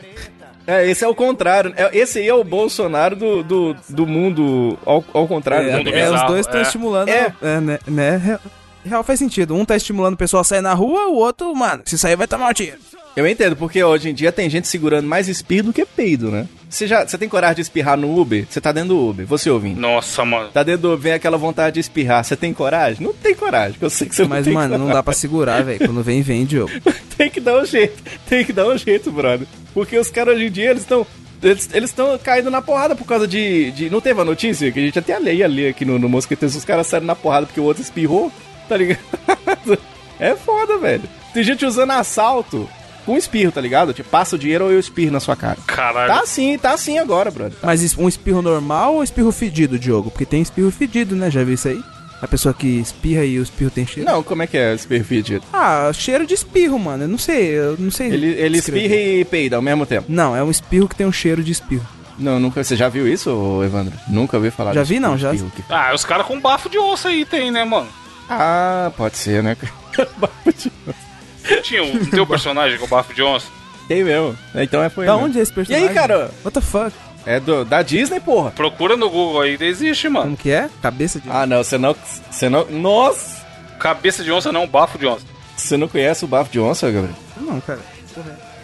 É, 0.67 0.87
esse 0.91 1.05
é 1.05 1.09
o 1.09 1.15
contrário. 1.15 1.73
É, 1.77 1.97
esse 1.97 2.19
aí 2.19 2.29
é 2.29 2.35
o 2.35 2.43
Bolsonaro 2.43 3.15
do, 3.15 3.43
do, 3.43 3.77
do 3.89 4.07
mundo 4.07 4.77
ao, 4.85 5.05
ao 5.15 5.29
contrário. 5.29 5.71
É, 5.71 6.01
é, 6.01 6.11
os 6.11 6.23
dois 6.27 6.41
estão 6.41 6.59
é. 6.59 6.63
estimulando. 6.63 7.09
É, 7.09 7.33
é 7.41 7.61
né, 7.61 7.79
né? 7.87 8.39
Real 8.85 9.05
faz 9.05 9.19
sentido. 9.19 9.55
Um 9.55 9.65
tá 9.65 9.77
estimulando 9.77 10.15
o 10.15 10.19
pessoal 10.19 10.41
a 10.41 10.45
sair 10.45 10.61
na 10.61 10.75
rua, 10.75 11.09
o 11.09 11.15
outro, 11.15 11.55
mano, 11.55 11.83
se 11.85 11.97
sair 11.97 12.17
vai 12.17 12.27
tomar 12.27 12.51
um 12.51 12.53
tiro. 12.53 12.79
Eu 13.19 13.27
entendo, 13.27 13.57
porque 13.57 13.83
hoje 13.83 14.11
em 14.11 14.15
dia 14.15 14.31
tem 14.31 14.49
gente 14.49 14.69
segurando 14.69 15.09
mais 15.09 15.29
espirro 15.29 15.65
do 15.65 15.73
que 15.73 15.85
peido, 15.85 16.31
né? 16.31 16.47
Você 16.71 16.87
já 16.87 17.05
você 17.05 17.19
tem 17.19 17.29
coragem 17.29 17.57
de 17.57 17.63
espirrar 17.63 17.99
no 17.99 18.17
Uber? 18.17 18.47
Você 18.49 18.61
tá 18.61 18.71
dentro 18.71 18.91
do 18.91 19.09
Uber, 19.09 19.27
você 19.27 19.51
ouvindo. 19.51 19.81
Nossa, 19.81 20.25
mano. 20.25 20.51
Tá 20.51 20.63
dentro 20.63 20.83
do 20.83 20.89
Uber, 20.93 21.01
vem 21.01 21.13
aquela 21.15 21.37
vontade 21.37 21.75
de 21.75 21.81
espirrar. 21.81 22.23
Você 22.23 22.37
tem 22.37 22.55
coragem? 22.55 23.05
Não 23.05 23.13
tem 23.13 23.35
coragem, 23.35 23.77
eu 23.81 23.91
sei 23.91 24.09
que 24.09 24.15
você 24.15 24.23
Mas, 24.25 24.39
não 24.39 24.45
tem 24.45 24.53
mano, 24.53 24.69
coragem. 24.69 24.87
não 24.87 24.95
dá 24.95 25.03
pra 25.03 25.13
segurar, 25.13 25.65
velho. 25.65 25.81
Quando 25.81 26.01
vem, 26.01 26.23
vem, 26.23 26.45
Diogo. 26.45 26.71
tem 27.19 27.29
que 27.29 27.41
dar 27.41 27.61
um 27.61 27.65
jeito. 27.67 28.01
Tem 28.29 28.45
que 28.45 28.53
dar 28.53 28.69
um 28.69 28.79
jeito, 28.79 29.11
brother. 29.11 29.49
Porque 29.75 29.99
os 29.99 30.13
caras 30.13 30.37
hoje 30.37 30.47
em 30.47 30.51
dia, 30.53 30.71
eles 30.71 30.83
estão 30.83 31.05
eles 31.43 31.91
estão 31.91 32.17
caindo 32.19 32.53
na 32.53 32.63
porrada 32.63 32.95
por 32.95 33.05
causa 33.05 33.27
de, 33.27 33.73
de. 33.73 33.91
Não 33.91 34.01
teve 34.01 34.21
a 34.21 34.25
notícia? 34.25 34.71
Que 34.71 34.79
a 34.79 34.83
gente 34.83 34.99
até 35.01 35.21
ia 35.35 35.49
ler 35.49 35.71
aqui 35.71 35.85
no, 35.85 35.99
no 35.99 36.09
Mosqueteiros. 36.09 36.55
Os 36.55 36.65
caras 36.65 36.87
saíram 36.87 37.07
na 37.09 37.17
porrada 37.17 37.47
porque 37.47 37.59
o 37.59 37.65
outro 37.65 37.83
espirrou. 37.83 38.31
Tá 38.69 38.77
ligado? 38.77 39.01
É 40.21 40.35
foda, 40.35 40.79
velho. 40.79 41.05
Tem 41.33 41.45
gente 41.45 41.65
usando 41.65 41.93
assalto 41.93 42.69
com 43.09 43.17
espirro, 43.17 43.51
tá 43.51 43.61
ligado? 43.63 43.95
Tipo, 43.95 44.11
passa 44.11 44.37
o 44.37 44.39
dinheiro 44.39 44.67
ou 44.67 44.71
eu 44.71 44.79
espirro 44.79 45.11
na 45.11 45.19
sua 45.19 45.35
cara. 45.35 45.57
Caralho. 45.67 46.13
Tá 46.13 46.21
assim, 46.21 46.59
tá 46.59 46.73
assim 46.73 46.99
agora, 46.99 47.31
brother. 47.31 47.59
Tá. 47.59 47.67
Mas 47.67 47.97
um 47.97 48.07
espirro 48.07 48.43
normal 48.43 48.97
ou 48.97 49.03
espirro 49.03 49.33
fedido, 49.33 49.79
Diogo? 49.79 50.11
Porque 50.11 50.27
tem 50.27 50.43
espirro 50.43 50.71
fedido, 50.71 51.17
né? 51.17 51.31
Já 51.31 51.43
viu 51.43 51.55
isso 51.55 51.69
aí? 51.69 51.83
A 52.21 52.29
pessoa 52.29 52.53
que 52.53 52.67
espirra 52.67 53.25
e 53.25 53.39
o 53.39 53.43
espirro 53.43 53.71
tem 53.71 53.87
cheiro? 53.87 54.11
Não, 54.11 54.23
como 54.23 54.43
é 54.43 54.47
que 54.47 54.59
é 54.59 54.75
espirro 54.75 55.05
fedido? 55.07 55.43
Ah, 55.51 55.91
cheiro 55.95 56.27
de 56.27 56.35
espirro, 56.35 56.79
mano. 56.79 57.05
Eu 57.05 57.09
não 57.09 57.17
sei, 57.17 57.49
eu 57.59 57.77
não 57.79 57.91
sei. 57.91 58.09
Ele, 58.09 58.27
ele 58.27 58.59
espirra 58.59 58.95
e 58.95 59.25
peida 59.25 59.57
ao 59.57 59.63
mesmo 59.63 59.87
tempo? 59.87 60.05
Não, 60.07 60.37
é 60.37 60.45
um 60.45 60.51
espirro 60.51 60.87
que 60.87 60.97
tem 60.97 61.07
um 61.07 61.13
cheiro 61.13 61.43
de 61.43 61.53
espirro. 61.53 61.87
Não, 62.19 62.39
nunca. 62.39 62.63
Você 62.63 62.77
já 62.77 62.91
viu 62.91 63.09
isso, 63.09 63.63
Evandro? 63.65 63.95
Nunca 64.09 64.37
ouvi 64.37 64.51
falar 64.51 64.75
Já 64.75 64.83
vi, 64.83 65.01
não, 65.01 65.17
já. 65.17 65.31
Que... 65.31 65.65
Ah, 65.71 65.93
os 65.95 66.05
caras 66.05 66.27
com 66.27 66.39
bafo 66.39 66.69
de 66.69 66.77
osso 66.77 67.09
aí 67.09 67.25
tem, 67.25 67.51
né, 67.51 67.65
mano? 67.65 67.89
Ah, 68.29 68.93
pode 68.99 69.17
ser, 69.17 69.43
né? 69.43 69.57
bafo 70.19 70.53
de 70.53 70.71
osso. 70.87 71.08
Tinha 71.63 71.83
o 71.83 72.07
teu 72.07 72.27
personagem 72.27 72.79
com 72.79 72.87
bafo 72.87 73.15
de 73.15 73.23
onça? 73.23 73.47
Tem 73.87 74.05
mesmo. 74.05 74.37
Então 74.55 74.83
é 74.83 74.89
foi. 74.89 75.07
Da 75.07 75.17
onde 75.17 75.39
é 75.39 75.43
esse 75.43 75.53
personagem? 75.53 75.87
E 75.87 75.89
aí, 75.89 75.95
cara? 75.95 76.31
What 76.45 76.53
the 76.53 76.61
fuck? 76.61 76.95
É 77.25 77.41
do, 77.41 77.65
da 77.65 77.83
Disney, 77.83 78.21
porra. 78.21 78.51
Procura 78.51 78.97
no 78.97 79.11
Google 79.11 79.41
aí, 79.41 79.57
existe, 79.61 80.09
mano. 80.09 80.25
Como 80.27 80.37
que 80.37 80.51
é? 80.51 80.69
Cabeça 80.81 81.21
de 81.21 81.29
Ah, 81.31 81.47
não, 81.47 81.63
você 81.63 81.77
não. 81.77 81.95
Você 82.31 82.49
não. 82.49 82.65
Nossa! 82.67 83.39
Cabeça 83.79 84.23
de 84.25 84.33
onça 84.33 84.51
não, 84.53 84.67
bafo 84.67 84.99
de 84.99 85.07
onça. 85.07 85.25
Você 85.57 85.77
não 85.77 85.89
conhece 85.89 86.25
o 86.25 86.29
bafo 86.29 86.51
de 86.51 86.61
onça, 86.61 86.91
Gabriel? 86.91 87.17
Não, 87.37 87.61
cara. 87.61 87.81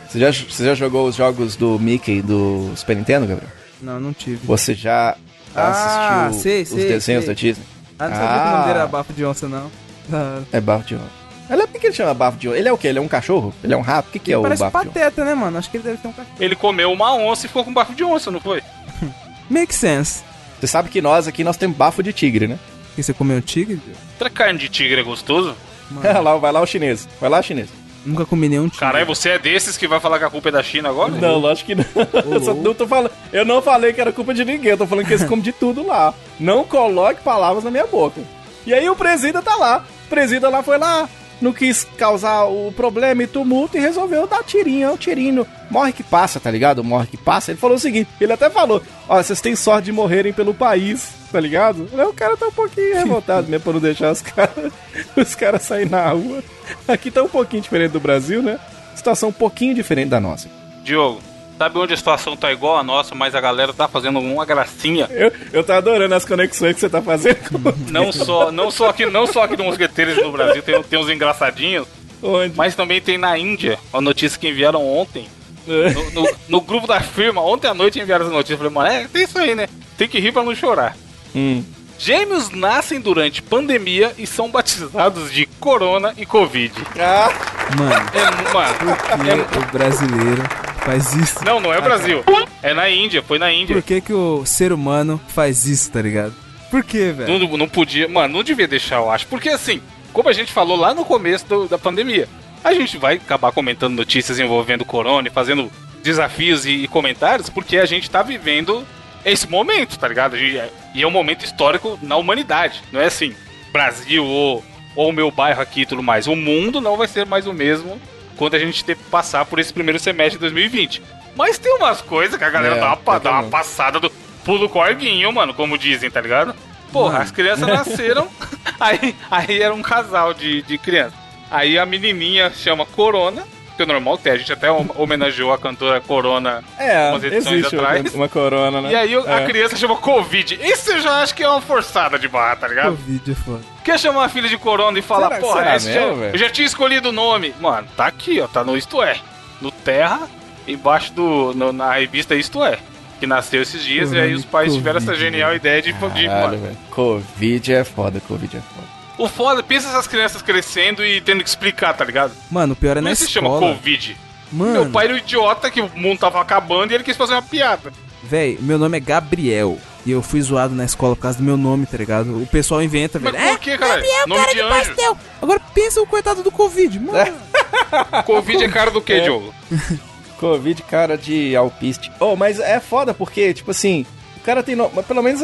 Você 0.09 0.19
já, 0.19 0.31
você 0.31 0.65
já 0.65 0.75
jogou 0.75 1.09
os 1.09 1.17
jogos 1.17 1.57
do 1.57 1.79
Mickey 1.79 2.23
do 2.23 2.73
Super 2.77 2.97
Nintendo, 2.97 3.27
Gabriel? 3.27 3.51
Não, 3.83 4.01
não 4.01 4.13
tive. 4.13 4.47
Você 4.47 4.75
já 4.75 5.17
ah, 5.55 6.27
assistiu 6.27 6.41
sei, 6.41 6.63
os 6.63 6.69
sei, 6.69 6.89
desenhos 6.89 7.25
sei. 7.25 7.35
da 7.35 7.41
Disney? 7.41 7.65
Ah, 7.99 8.09
não 8.09 8.17
sabia 8.17 8.41
que 8.41 8.49
o 8.49 8.51
nome 8.51 8.65
dele 8.65 8.79
era 8.79 8.87
bafo 8.87 9.13
de 9.13 9.25
onça, 9.25 9.49
não. 9.49 9.71
Ah. 10.13 10.43
É 10.53 10.61
bafo 10.61 10.87
de 10.87 10.95
onça. 10.95 11.24
Ela, 11.49 11.67
por 11.67 11.81
que 11.81 11.87
ele 11.87 11.95
chama 11.95 12.15
bafo 12.15 12.39
de 12.39 12.49
onça? 12.49 12.59
Ele 12.59 12.69
é 12.69 12.73
o 12.73 12.79
quê? 12.79 12.89
Ele 12.89 12.99
é 12.99 13.03
um 13.03 13.09
cachorro? 13.09 13.53
Ele 13.63 13.75
é 13.75 13.77
um 13.77 13.83
rato? 13.83 14.09
O 14.09 14.13
que, 14.13 14.19
que 14.19 14.33
é 14.33 14.39
o 14.39 14.43
Parece 14.43 14.61
bafo 14.63 14.79
de 14.79 14.89
onça? 14.89 14.93
pateta, 14.99 15.25
né, 15.25 15.35
mano? 15.35 15.59
Acho 15.59 15.71
que 15.71 15.77
ele 15.77 15.85
deve 15.85 15.99
ter 15.99 16.09
um 16.09 16.13
cachorro. 16.13 16.37
Ele 16.41 16.57
comeu 16.57 16.91
uma 16.93 17.15
onça 17.15 17.45
e 17.47 17.49
ficou 17.49 17.65
com 17.65 17.73
bafo 17.73 17.95
de 17.95 18.03
onça, 18.05 18.31
não 18.31 18.41
foi? 18.41 18.63
Make 19.51 19.75
sense. 19.75 20.23
Você 20.61 20.67
sabe 20.67 20.89
que 20.89 21.03
nós 21.03 21.29
aqui 21.29 21.45
nós 21.45 21.57
temos 21.57 21.77
bafo 21.77 22.03
de 22.03 22.13
tigre, 22.13 22.47
né? 22.47 22.59
Que 22.97 23.03
você 23.03 23.13
comeu 23.13 23.37
um 23.37 23.41
tigre? 23.41 23.81
Será 24.17 24.31
que 24.31 24.37
carne 24.37 24.59
de 24.59 24.69
tigre 24.69 25.01
é 25.01 25.05
gostoso? 25.05 25.55
Vai 25.91 26.13
lá, 26.23 26.37
vai 26.37 26.53
lá 26.53 26.61
o 26.63 26.67
chinês. 26.67 27.07
Vai 27.21 27.29
lá, 27.29 27.43
chinês. 27.43 27.69
Nunca 28.07 28.25
comi 28.25 28.49
nenhum 28.49 28.65
tigre. 28.69 28.81
Caralho, 28.81 29.07
você 29.07 29.31
é 29.31 29.39
desses 29.39 29.77
que 29.77 29.87
vai 29.89 29.99
falar 30.01 30.19
que 30.19 30.25
a 30.25 30.31
culpa 30.31 30.49
é 30.49 30.53
da 30.53 30.63
China 30.63 30.89
agora? 30.91 31.13
Não, 31.13 31.39
lógico 31.39 31.67
que 31.67 31.75
não. 31.75 31.85
Eu, 32.33 32.41
só 32.41 32.55
não 32.55 32.75
tô 32.75 32.87
falando, 32.87 33.11
eu 33.33 33.45
não 33.45 33.61
falei 33.63 33.93
que 33.93 34.01
era 34.01 34.13
culpa 34.13 34.33
de 34.35 34.45
ninguém, 34.45 34.71
eu 34.71 34.79
tô 34.79 34.87
falando 34.87 35.07
que 35.07 35.13
eles 35.13 35.25
comem 35.25 35.43
de 35.43 35.53
tudo 35.53 35.87
lá. 35.87 36.13
Não 36.39 36.65
coloque 36.65 37.23
palavras 37.23 37.65
na 37.65 37.71
minha 37.71 37.87
boca. 37.87 38.21
E 38.67 38.73
aí 38.75 38.89
o 38.89 38.97
presida 38.97 39.41
tá 39.43 39.57
lá. 39.57 39.85
O 40.07 40.09
presida 40.09 40.49
lá 40.51 40.63
foi 40.63 40.77
lá, 40.79 41.09
não 41.41 41.53
quis 41.53 41.85
causar 41.97 42.45
o 42.45 42.73
problema 42.73 43.23
e 43.23 43.27
tumulto 43.27 43.77
e 43.77 43.81
resolveu 43.81 44.27
dar 44.27 44.43
tirinho, 44.43 44.87
é 44.87 44.91
um 44.91 44.97
tirinho. 44.97 45.47
Morre 45.71 45.93
que 45.93 46.03
passa, 46.03 46.41
tá 46.41 46.51
ligado? 46.51 46.83
Morre 46.85 47.07
que 47.07 47.17
passa. 47.17 47.51
Ele 47.51 47.61
falou 47.61 47.77
o 47.77 47.81
seguinte, 47.81 48.09
ele 48.21 48.33
até 48.33 48.49
falou, 48.49 48.83
ó, 49.09 49.23
vocês 49.23 49.41
têm 49.41 49.57
sorte 49.57 49.87
de 49.87 49.93
morrerem 49.93 50.33
pelo 50.33 50.55
país, 50.55 51.13
tá 51.31 51.41
ligado? 51.41 51.89
O 51.93 52.13
cara 52.13 52.37
tá 52.37 52.47
um 52.47 52.53
pouquinho 52.53 52.95
revoltado 52.95 53.49
mesmo 53.49 53.65
pra 53.65 53.73
não 53.73 53.81
deixar 53.81 54.13
os 54.13 54.23
caras 54.23 54.73
os 55.17 55.35
caras 55.35 55.63
saírem 55.63 55.91
na 55.91 56.09
rua. 56.11 56.43
Aqui 56.87 57.11
tá 57.11 57.23
um 57.23 57.29
pouquinho 57.29 57.63
diferente 57.63 57.93
do 57.93 58.01
Brasil, 58.01 58.43
né? 58.43 58.59
Situação 58.95 59.31
um 59.31 59.33
pouquinho 59.33 59.75
diferente 59.75 60.09
da 60.09 60.21
nossa. 60.21 60.49
Diogo, 60.83 61.21
sabe 61.59 61.79
onde 61.79 61.95
a 61.95 61.97
situação 61.97 62.37
tá 62.37 62.53
igual 62.53 62.77
a 62.79 62.83
nossa, 62.83 63.15
mas 63.15 63.35
a 63.35 63.41
galera 63.41 63.73
tá 63.73 63.87
fazendo 63.89 64.19
uma 64.19 64.45
gracinha? 64.45 65.09
Eu, 65.11 65.33
eu 65.53 65.65
tô 65.65 65.73
adorando 65.73 66.15
as 66.15 66.25
conexões 66.25 66.75
que 66.75 66.81
você 66.81 66.89
tá 66.89 67.01
fazendo 67.03 67.37
com 67.49 67.91
Não 67.93 68.11
só, 68.13 68.51
não 68.53 68.71
só 68.71 68.89
aqui, 68.91 69.07
não 69.07 69.27
só 69.27 69.45
aqui 69.45 69.57
no 69.57 69.65
Mosqueteiros 69.65 70.17
no 70.23 70.33
Brasil 70.33 70.63
tem, 70.63 70.83
tem 70.83 70.99
uns 70.99 71.09
engraçadinhos, 71.09 71.87
Onde? 72.23 72.55
mas 72.57 72.75
também 72.75 73.01
tem 73.01 73.17
na 73.19 73.37
Índia, 73.39 73.79
a 73.93 74.01
notícia 74.01 74.39
que 74.39 74.49
enviaram 74.49 74.85
ontem. 74.87 75.27
No, 75.67 76.11
no- 76.23 76.37
no 76.49 76.61
grupo 76.61 76.87
da 76.87 77.01
firma, 77.01 77.41
ontem 77.41 77.69
à 77.69 77.73
noite 77.73 77.99
enviaram 77.99 78.27
essa 78.27 78.35
notícia. 78.35 78.53
Eu 78.53 78.59
falei, 78.59 78.73
mano, 78.73 78.87
é, 78.89 79.09
tem 79.09 79.25
isso 79.25 79.39
aí, 79.39 79.55
né? 79.55 79.67
Tem 79.97 80.07
que 80.07 80.19
rir 80.21 80.31
pra 80.31 80.43
não 80.43 80.55
chorar. 80.55 80.95
Hum. 81.35 81.65
Gêmeos 81.99 82.51
nascem 82.51 83.01
durante 83.01 83.41
pandemia 83.41 84.13
e 84.19 84.27
são 84.27 84.51
batizados 84.51 85.33
de 85.33 85.47
corona 85.59 86.13
e 86.19 86.27
covid. 86.27 86.75
Ah, 87.01 87.31
Mano, 87.79 88.11
É, 88.13 88.53
mano, 88.53 89.47
que 89.47 89.59
o 89.59 89.67
brasileiro 89.73 90.43
faz 90.85 91.13
isso? 91.15 91.45
não, 91.45 91.61
não 91.61 91.73
é 91.73 91.81
Brasil. 91.81 92.23
É 92.63 92.73
na 92.75 92.89
Índia, 92.91 93.23
foi 93.23 93.39
na 93.39 93.53
Índia. 93.53 93.75
Por 93.77 93.83
que, 93.83 94.01
que 94.01 94.13
o 94.13 94.45
ser 94.47 94.73
humano 94.73 95.21
faz 95.29 95.67
isso, 95.67 95.91
tá 95.91 96.01
ligado? 96.03 96.35
Por 96.71 96.83
quê, 96.83 97.13
velho? 97.17 97.39
Não, 97.39 97.57
não 97.59 97.69
podia, 97.69 98.09
mano, 98.09 98.35
não 98.35 98.43
devia 98.43 98.67
deixar, 98.67 98.97
eu 98.97 99.11
acho. 99.11 99.27
Porque 99.27 99.49
assim, 99.49 99.81
como 100.13 100.29
a 100.29 100.33
gente 100.33 100.53
falou 100.53 100.77
lá 100.77 100.93
no 100.95 101.05
começo 101.05 101.47
do- 101.47 101.69
da 101.69 101.79
pandemia, 101.79 102.29
a 102.63 102.73
gente 102.75 102.97
vai 102.97 103.17
acabar 103.17 103.53
comentando 103.53 103.95
notícias 103.95 104.39
envolvendo 104.41 104.85
corona 104.85 105.29
e 105.29 105.31
fazendo 105.31 105.71
desafios 106.03 106.67
e, 106.67 106.71
e 106.85 106.89
comentários, 106.89 107.49
porque 107.49 107.79
a 107.79 107.87
gente 107.87 108.11
tá 108.11 108.23
vivendo 108.23 108.85
esse 109.25 109.49
momento, 109.49 109.99
tá 109.99 110.09
ligado? 110.09 110.35
A 110.35 110.39
gente- 110.39 110.61
e 110.95 111.03
é 111.03 111.07
um 111.07 111.11
momento 111.11 111.45
histórico 111.45 111.99
na 112.03 112.17
humanidade. 112.17 112.83
Não 112.93 113.01
é 113.01 113.07
assim, 113.07 113.35
Brasil 113.73 114.25
ou 114.25 114.65
ou 114.97 115.09
o 115.11 115.13
meu 115.13 115.29
bairro 115.29 115.61
aqui 115.61 115.81
e 115.81 115.87
tudo 115.87 116.05
mais. 116.05 116.29
O 116.29 116.37
mundo 116.37 116.81
não 116.81 116.97
vai 116.97 117.09
ser 117.09 117.27
mais 117.27 117.49
o 117.49 117.53
mesmo 117.53 118.01
quando 118.37 118.55
a 118.55 118.59
gente 118.59 118.85
ter 118.85 118.97
que 118.97 119.05
passar 119.05 119.45
por 119.45 119.59
esse 119.59 119.73
primeiro 119.73 119.99
semestre 119.99 120.35
de 120.39 120.41
2020. 120.41 121.03
Mas 121.37 121.59
tem 121.59 121.75
umas 121.77 122.01
coisas 122.01 122.37
que 122.39 122.45
a 122.45 122.51
galera 122.51 122.77
É, 122.77 122.81
dá, 122.81 122.95
uma, 122.95 123.19
dá 123.21 123.31
uma 123.31 123.43
passada 123.45 123.99
do. 123.99 124.11
pulo 124.45 124.69
corguinho, 124.69 125.33
mano, 125.33 125.53
como 125.55 125.77
dizem, 125.79 126.11
tá 126.11 126.21
ligado? 126.21 126.55
Porra, 126.93 127.19
as 127.19 127.31
crianças 127.33 127.67
nasceram, 127.67 128.29
aí, 128.79 129.17
aí 129.31 129.61
era 129.63 129.75
um 129.75 129.83
casal 129.83 130.33
de, 130.33 130.63
de 130.63 130.79
crianças. 130.79 131.19
Aí 131.51 131.77
a 131.79 131.85
menininha 131.85 132.51
chama 132.55 132.87
Corona, 132.87 133.45
que 133.77 133.83
é 133.83 133.87
normal 133.87 134.17
ter, 134.19 134.31
a 134.31 134.37
gente 134.37 134.53
até 134.53 134.71
hom- 134.71 134.87
homenageou 134.97 135.53
a 135.53 135.59
cantora 135.59 136.01
Corona 136.01 136.63
É, 136.79 137.11
umas 137.11 137.25
edições 137.25 137.65
atrás. 137.67 138.15
uma 138.15 138.29
corona, 138.29 138.81
né? 138.81 138.93
E 138.93 138.95
aí 138.97 139.15
a 139.27 139.41
É. 139.41 139.47
criança 139.47 139.77
chama 139.77 139.97
Covid. 139.97 140.59
Isso 140.63 140.93
eu 140.93 141.01
já 141.01 141.23
acho 141.23 141.35
que 141.35 141.43
é 141.43 141.49
uma 141.49 141.61
forçada 141.61 142.19
de 142.19 142.29
barra, 142.29 142.57
tá 142.57 142.69
ligado? 142.69 142.91
Covid 142.97 143.33
é 143.33 143.35
foda. 143.35 143.61
Quer 143.85 143.99
chamar 143.99 144.25
a 144.25 144.29
filha 144.29 144.49
de 144.49 144.57
Corona 144.57 144.99
e 144.99 145.03
falar, 145.03 145.29
Será- 145.29 145.41
porra, 145.41 145.59
será 145.63 145.77
esse 145.77 145.89
mesmo, 145.89 146.21
já- 146.21 146.27
eu 146.31 146.39
já 146.39 146.51
tinha 146.51 146.67
escolhido 146.67 147.09
o 147.09 147.13
nome. 147.13 147.55
Mano, 147.61 147.87
tá 147.97 148.07
aqui, 148.07 148.41
ó, 148.41 148.47
tá 148.47 148.63
no 148.65 148.77
Isto 148.77 149.03
É. 149.03 149.17
No 149.61 149.71
Terra, 149.71 150.21
embaixo 150.67 151.13
do. 151.13 151.53
no- 151.55 151.73
na 151.73 151.93
revista 151.95 152.35
Isto 152.35 152.65
É. 152.65 152.79
Que 153.21 153.27
nasceu 153.27 153.63
esses 153.63 153.83
dias, 153.83 154.13
e 154.13 154.19
aí 154.19 154.35
os 154.35 154.45
pais 154.45 154.75
tiveram 154.75 154.99
essa 154.99 155.15
genial 155.15 155.55
ideia 155.55 155.81
de. 155.81 155.93
de 155.93 155.99
Caralho, 155.99 156.29
mano, 156.29 156.59
velho. 156.59 156.77
Covid 156.91 157.73
é 157.73 157.85
foda, 157.85 158.21
Covid 158.27 158.57
é 158.57 158.61
foda. 158.61 158.94
O 159.19 159.29
foda, 159.29 159.63
pensa 159.63 159.89
essas 159.89 160.07
crianças 160.07 160.43
crescendo 160.43 161.05
e 161.05 161.21
tendo 161.21 161.43
que 161.43 161.49
explicar, 161.49 161.95
tá 161.95 162.05
ligado? 162.05 162.33
Mano, 162.51 162.73
o 162.73 162.77
pior 162.77 162.93
é 162.93 162.95
Como 162.97 163.05
na 163.05 163.11
é 163.11 163.17
que 163.17 163.23
se 163.25 163.31
chama 163.31 163.49
escola. 163.49 163.75
Covid? 163.75 164.17
Mano, 164.53 164.73
Meu 164.73 164.87
pai 164.91 165.07
era 165.07 165.15
um 165.15 165.19
idiota 165.19 165.71
que 165.71 165.81
o 165.81 165.91
mundo 165.97 166.19
tava 166.21 166.41
acabando 166.41 166.93
e 166.93 166.95
ele 166.95 167.05
quis 167.05 167.17
fazer 167.17 167.33
uma 167.35 167.43
piada. 167.43 167.93
véi, 168.23 168.57
meu 168.61 168.79
nome 168.79 168.97
é 168.97 169.01
Gabriel. 169.01 169.79
E 170.07 170.11
eu 170.11 170.21
fui 170.23 170.41
zoado 170.43 170.75
na 170.75 170.85
escola 170.85 171.17
por 171.17 171.23
causa 171.23 171.39
do 171.39 171.45
meu 171.45 171.57
nome, 171.57 171.87
tá 171.87 171.97
ligado? 171.97 172.43
O 172.43 172.47
pessoal 172.47 172.83
inventa, 172.83 173.19
Mas 173.19 173.33
velho. 173.33 173.49
por 173.53 173.59
que, 173.59 173.79
cara? 173.79 173.95
Gabriel, 173.95 174.27
Nome 174.29 174.41
cara 174.43 174.53
de 174.53 174.57
de, 174.59 174.63
anjo. 174.63 174.75
pastel. 174.87 175.19
Agora 175.41 175.61
pensa 175.75 176.03
o 176.03 176.07
coitado 176.07 176.43
do 176.43 176.51
Covid, 176.53 177.01
mano. 177.01 177.35
Covid 178.27 178.65
é 178.65 178.69
cara 178.69 178.91
do 178.91 179.01
que, 179.01 179.19
Diogo? 179.21 179.55
Covid, 180.39 180.83
cara 180.83 181.17
de 181.17 181.57
alpiste. 181.57 182.13
Oh, 182.21 182.37
mas 182.37 182.61
é 182.61 182.81
foda 182.81 183.15
porque, 183.15 183.55
tipo 183.55 183.71
assim, 183.71 184.05
cara 184.45 184.63
tem 184.63 184.77
nome. 184.77 184.91
Mas 184.95 185.07
pelo 185.07 185.23
menos 185.23 185.43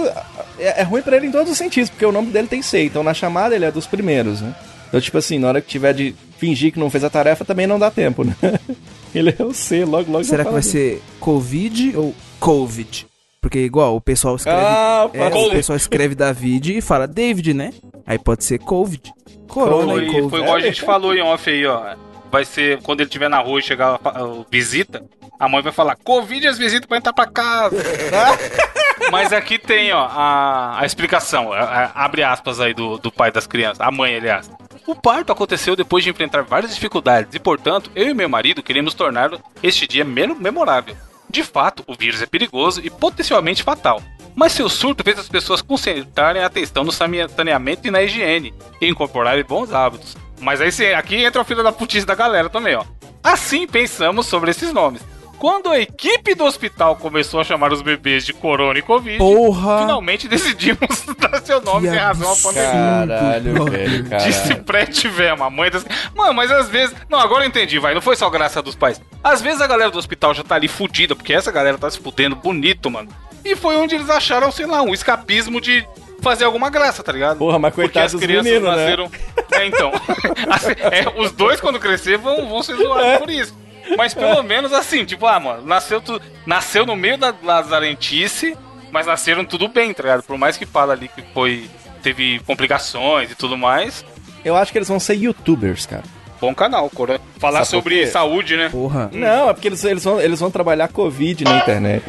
é, 0.59 0.81
é 0.81 0.83
ruim 0.83 1.03
pra 1.03 1.17
ele 1.17 1.27
em 1.27 1.31
todos 1.33 1.51
os 1.53 1.59
sentidos, 1.59 1.91
porque 1.91 2.05
o 2.07 2.13
nome 2.13 2.31
dele 2.31 2.49
tem 2.49 2.63
C. 2.63 2.85
Então 2.85 3.03
na 3.03 3.15
chamada 3.15 3.55
ele 3.55 3.65
é 3.65 3.71
dos 3.73 3.87
primeiros, 3.87 4.41
né? 4.41 4.55
Então, 4.89 5.01
tipo 5.01 5.17
assim, 5.19 5.39
na 5.39 5.49
hora 5.49 5.61
que 5.61 5.69
tiver 5.69 5.95
de 5.95 6.15
fingir 6.37 6.73
que 6.73 6.79
não 6.81 6.91
fez 6.91 7.05
a 7.05 7.11
tarefa, 7.11 7.45
também 7.45 7.67
não 7.67 7.79
dá 7.79 7.91
tempo, 7.93 8.25
né? 8.25 8.35
Ele 9.15 9.35
é 9.39 9.43
o 9.43 9.53
C, 9.53 9.85
logo, 9.85 10.11
logo. 10.11 10.25
Será 10.25 10.45
que 10.45 10.53
vai 10.53 10.63
ser 10.63 11.01
Covid 11.21 11.97
ou 11.97 12.15
Covid? 12.41 13.07
Porque 13.41 13.59
igual 13.61 13.97
o 13.97 14.01
pessoal 14.01 14.37
escreve. 14.37 14.59
Ah, 14.61 15.09
é, 15.13 15.27
o 15.29 15.51
pessoal 15.51 15.77
escreve 15.77 16.15
David 16.15 16.77
e 16.77 16.81
fala 16.81 17.07
David, 17.07 17.55
né? 17.55 17.73
Aí 18.07 18.19
pode 18.19 18.45
ser 18.45 18.59
Covid. 18.59 19.13
Corona 19.49 19.93
Foi, 19.95 20.05
e 20.05 20.07
Covid. 20.07 20.31
foi 20.31 20.41
igual 20.41 20.57
a 20.57 20.61
gente 20.61 20.81
falou 20.83 21.15
em 21.15 21.23
off 21.23 21.49
aí, 21.51 21.65
ó. 21.67 21.95
Vai 22.31 22.45
ser 22.45 22.81
quando 22.83 23.01
ele 23.01 23.09
estiver 23.09 23.29
na 23.29 23.39
rua 23.41 23.59
e 23.59 23.63
chegar 23.63 23.99
a, 24.05 24.09
a- 24.09 24.45
visita, 24.51 25.03
a 25.39 25.49
mãe 25.49 25.63
vai 25.63 25.73
falar: 25.73 25.97
Covid 25.97 26.47
as 26.47 26.59
visitas 26.59 26.87
pra 26.87 26.99
entrar 26.99 27.13
pra 27.13 27.27
casa. 27.27 27.77
Mas 29.11 29.33
aqui 29.33 29.59
tem, 29.59 29.93
ó, 29.93 30.07
a, 30.11 30.81
a 30.81 30.87
explicação. 30.87 31.53
a- 31.53 31.59
a- 31.59 32.05
abre 32.05 32.23
aspas 32.23 32.61
aí 32.61 32.73
do, 32.75 32.99
do 32.99 33.11
pai 33.13 33.31
das 33.31 33.47
crianças, 33.47 33.81
a 33.81 33.91
mãe, 33.91 34.17
aliás. 34.17 34.51
O 34.87 34.95
parto 34.95 35.31
aconteceu 35.33 35.77
depois 35.77 36.03
de 36.03 36.11
enfrentar 36.11 36.43
várias 36.43 36.75
dificuldades 36.75 37.35
e, 37.35 37.39
portanto, 37.39 37.91
eu 37.95 38.09
e 38.09 38.15
meu 38.15 38.29
marido 38.29 38.63
queremos 38.63 38.95
tornar 38.95 39.31
este 39.63 39.87
dia 39.87 40.05
menos 40.05 40.39
memorável. 40.39 40.97
De 41.29 41.45
fato, 41.45 41.85
o 41.87 41.95
vírus 41.95 42.21
é 42.23 42.27
perigoso 42.27 42.81
e 42.85 42.91
potencialmente 42.91 43.63
fatal. 43.63 44.03
Mas 44.35 44.53
seu 44.53 44.69
surto 44.69 45.05
fez 45.05 45.19
as 45.19 45.29
pessoas 45.29 45.61
concentrarem 45.63 46.43
a 46.43 46.47
atenção 46.47 46.83
no 46.85 46.91
saneamento 46.93 47.87
e 47.87 47.91
na 47.91 48.03
higiene 48.03 48.55
e 48.81 48.89
incorporarem 48.89 49.45
bons 49.45 49.73
hábitos. 49.73 50.17
Mas 50.41 50.61
aí 50.61 50.95
aqui 50.95 51.17
entra 51.23 51.41
o 51.43 51.45
filho 51.45 51.63
da 51.63 51.71
putice 51.73 52.07
da 52.07 52.15
galera 52.15 52.49
também, 52.49 52.75
ó. 52.75 52.85
Assim 53.23 53.67
pensamos 53.67 54.27
sobre 54.27 54.51
esses 54.51 54.73
nomes. 54.73 55.03
Quando 55.41 55.71
a 55.71 55.81
equipe 55.81 56.35
do 56.35 56.45
hospital 56.45 56.97
começou 56.97 57.41
a 57.41 57.45
chamar 57.45 57.73
os 57.73 57.81
bebês 57.81 58.27
de 58.27 58.33
Corona 58.35 58.79
e 58.79 58.83
Covid, 58.83 59.17
Porra! 59.17 59.79
finalmente 59.81 60.29
decidimos 60.29 61.03
dar 61.19 61.41
seu 61.43 61.63
nome 61.63 61.89
Que 61.89 61.95
em 61.95 61.99
razão 61.99 62.31
à 62.31 62.37
pandemia. 62.37 62.71
Caralho, 62.71 63.65
velho, 63.65 64.11
cara. 64.11 64.23
Disse 64.23 64.55
Prete 64.57 65.09
Vema, 65.09 65.47
a 65.47 65.51
mãe 65.51 65.71
das. 65.71 65.87
Mano, 66.15 66.35
mas 66.35 66.51
às 66.51 66.69
vezes. 66.69 66.95
Não, 67.09 67.19
agora 67.19 67.45
eu 67.45 67.49
entendi, 67.49 67.79
vai. 67.79 67.95
Não 67.95 68.03
foi 68.03 68.17
só 68.17 68.29
graça 68.29 68.61
dos 68.61 68.75
pais. 68.75 69.01
Às 69.25 69.41
vezes 69.41 69.63
a 69.63 69.67
galera 69.67 69.91
do 69.91 69.99
hospital 69.99 70.35
já 70.35 70.45
tá 70.45 70.57
ali 70.57 70.69
fudida, 70.69 71.17
porque 71.17 71.33
essa 71.33 71.51
galera 71.51 71.79
tá 71.79 71.91
se 71.91 71.99
fudendo 71.99 72.37
bonito, 72.37 72.91
mano. 72.91 73.09
E 73.43 73.57
foi 73.57 73.77
onde 73.77 73.95
eles 73.95 74.11
acharam, 74.11 74.53
sei 74.53 74.67
lá, 74.67 74.83
um 74.83 74.93
escapismo 74.93 75.59
de 75.59 75.87
fazer 76.21 76.45
alguma 76.45 76.69
graça, 76.69 77.03
tá 77.03 77.13
ligado? 77.13 77.39
Porra, 77.39 77.59
mas 77.59 77.75
Porque 77.75 77.89
coitado 77.89 78.05
as 78.05 78.13
dos 78.13 78.21
crianças 78.21 78.45
meninos, 78.45 78.69
né? 78.77 78.77
nasceram. 78.77 79.11
É, 79.53 79.67
então. 79.67 79.91
Assim, 80.51 80.73
é, 80.73 81.19
os 81.19 81.33
dois, 81.33 81.63
quando 81.63 81.81
crescer, 81.81 82.19
vão, 82.19 82.47
vão 82.47 82.63
ser 82.63 82.77
zoados 82.77 83.21
por 83.21 83.31
isso. 83.31 83.59
Mas 83.97 84.15
pelo 84.15 84.43
menos 84.43 84.73
assim, 84.73 85.05
tipo, 85.05 85.27
ah, 85.27 85.39
mano, 85.41 85.67
nasceu, 85.67 86.01
tu, 86.01 86.21
nasceu 86.47 86.87
no 86.87 86.97
meio 86.97 87.19
da 87.19 87.35
lazarentice, 87.43 88.57
mas 88.91 89.07
nasceram 89.07 89.45
tudo 89.45 89.69
bem, 89.69 89.93
tá 89.93 90.03
ligado? 90.03 90.23
Por 90.23 90.39
mais 90.39 90.57
que 90.57 90.67
fala 90.67 90.93
ali 90.93 91.09
que 91.09 91.23
foi. 91.35 91.69
Teve 92.03 92.41
complicações 92.47 93.31
e 93.31 93.35
tudo 93.35 93.59
mais. 93.59 94.03
Eu 94.43 94.57
acho 94.57 94.73
que 94.73 94.79
eles 94.79 94.89
vão 94.89 94.99
ser 94.99 95.15
youtubers, 95.17 95.85
cara. 95.85 96.05
Bom 96.41 96.55
canal, 96.55 96.89
Cora. 96.89 97.21
Falar 97.39 97.59
Sabe 97.67 97.69
sobre 97.69 98.07
saúde, 98.07 98.57
né? 98.57 98.71
Porra. 98.71 99.11
Não, 99.13 99.51
é 99.51 99.53
porque 99.53 99.69
eles, 99.69 99.85
eles, 99.85 100.03
vão, 100.03 100.19
eles 100.19 100.41
vão 100.41 100.51
trabalhar 100.51 100.89
Covid 100.89 101.45
na 101.45 101.59
internet. 101.59 102.03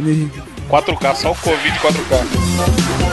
4K, 0.69 1.15
só 1.15 1.31
o 1.31 1.35
Covid 1.35 1.77
4K. 1.79 3.11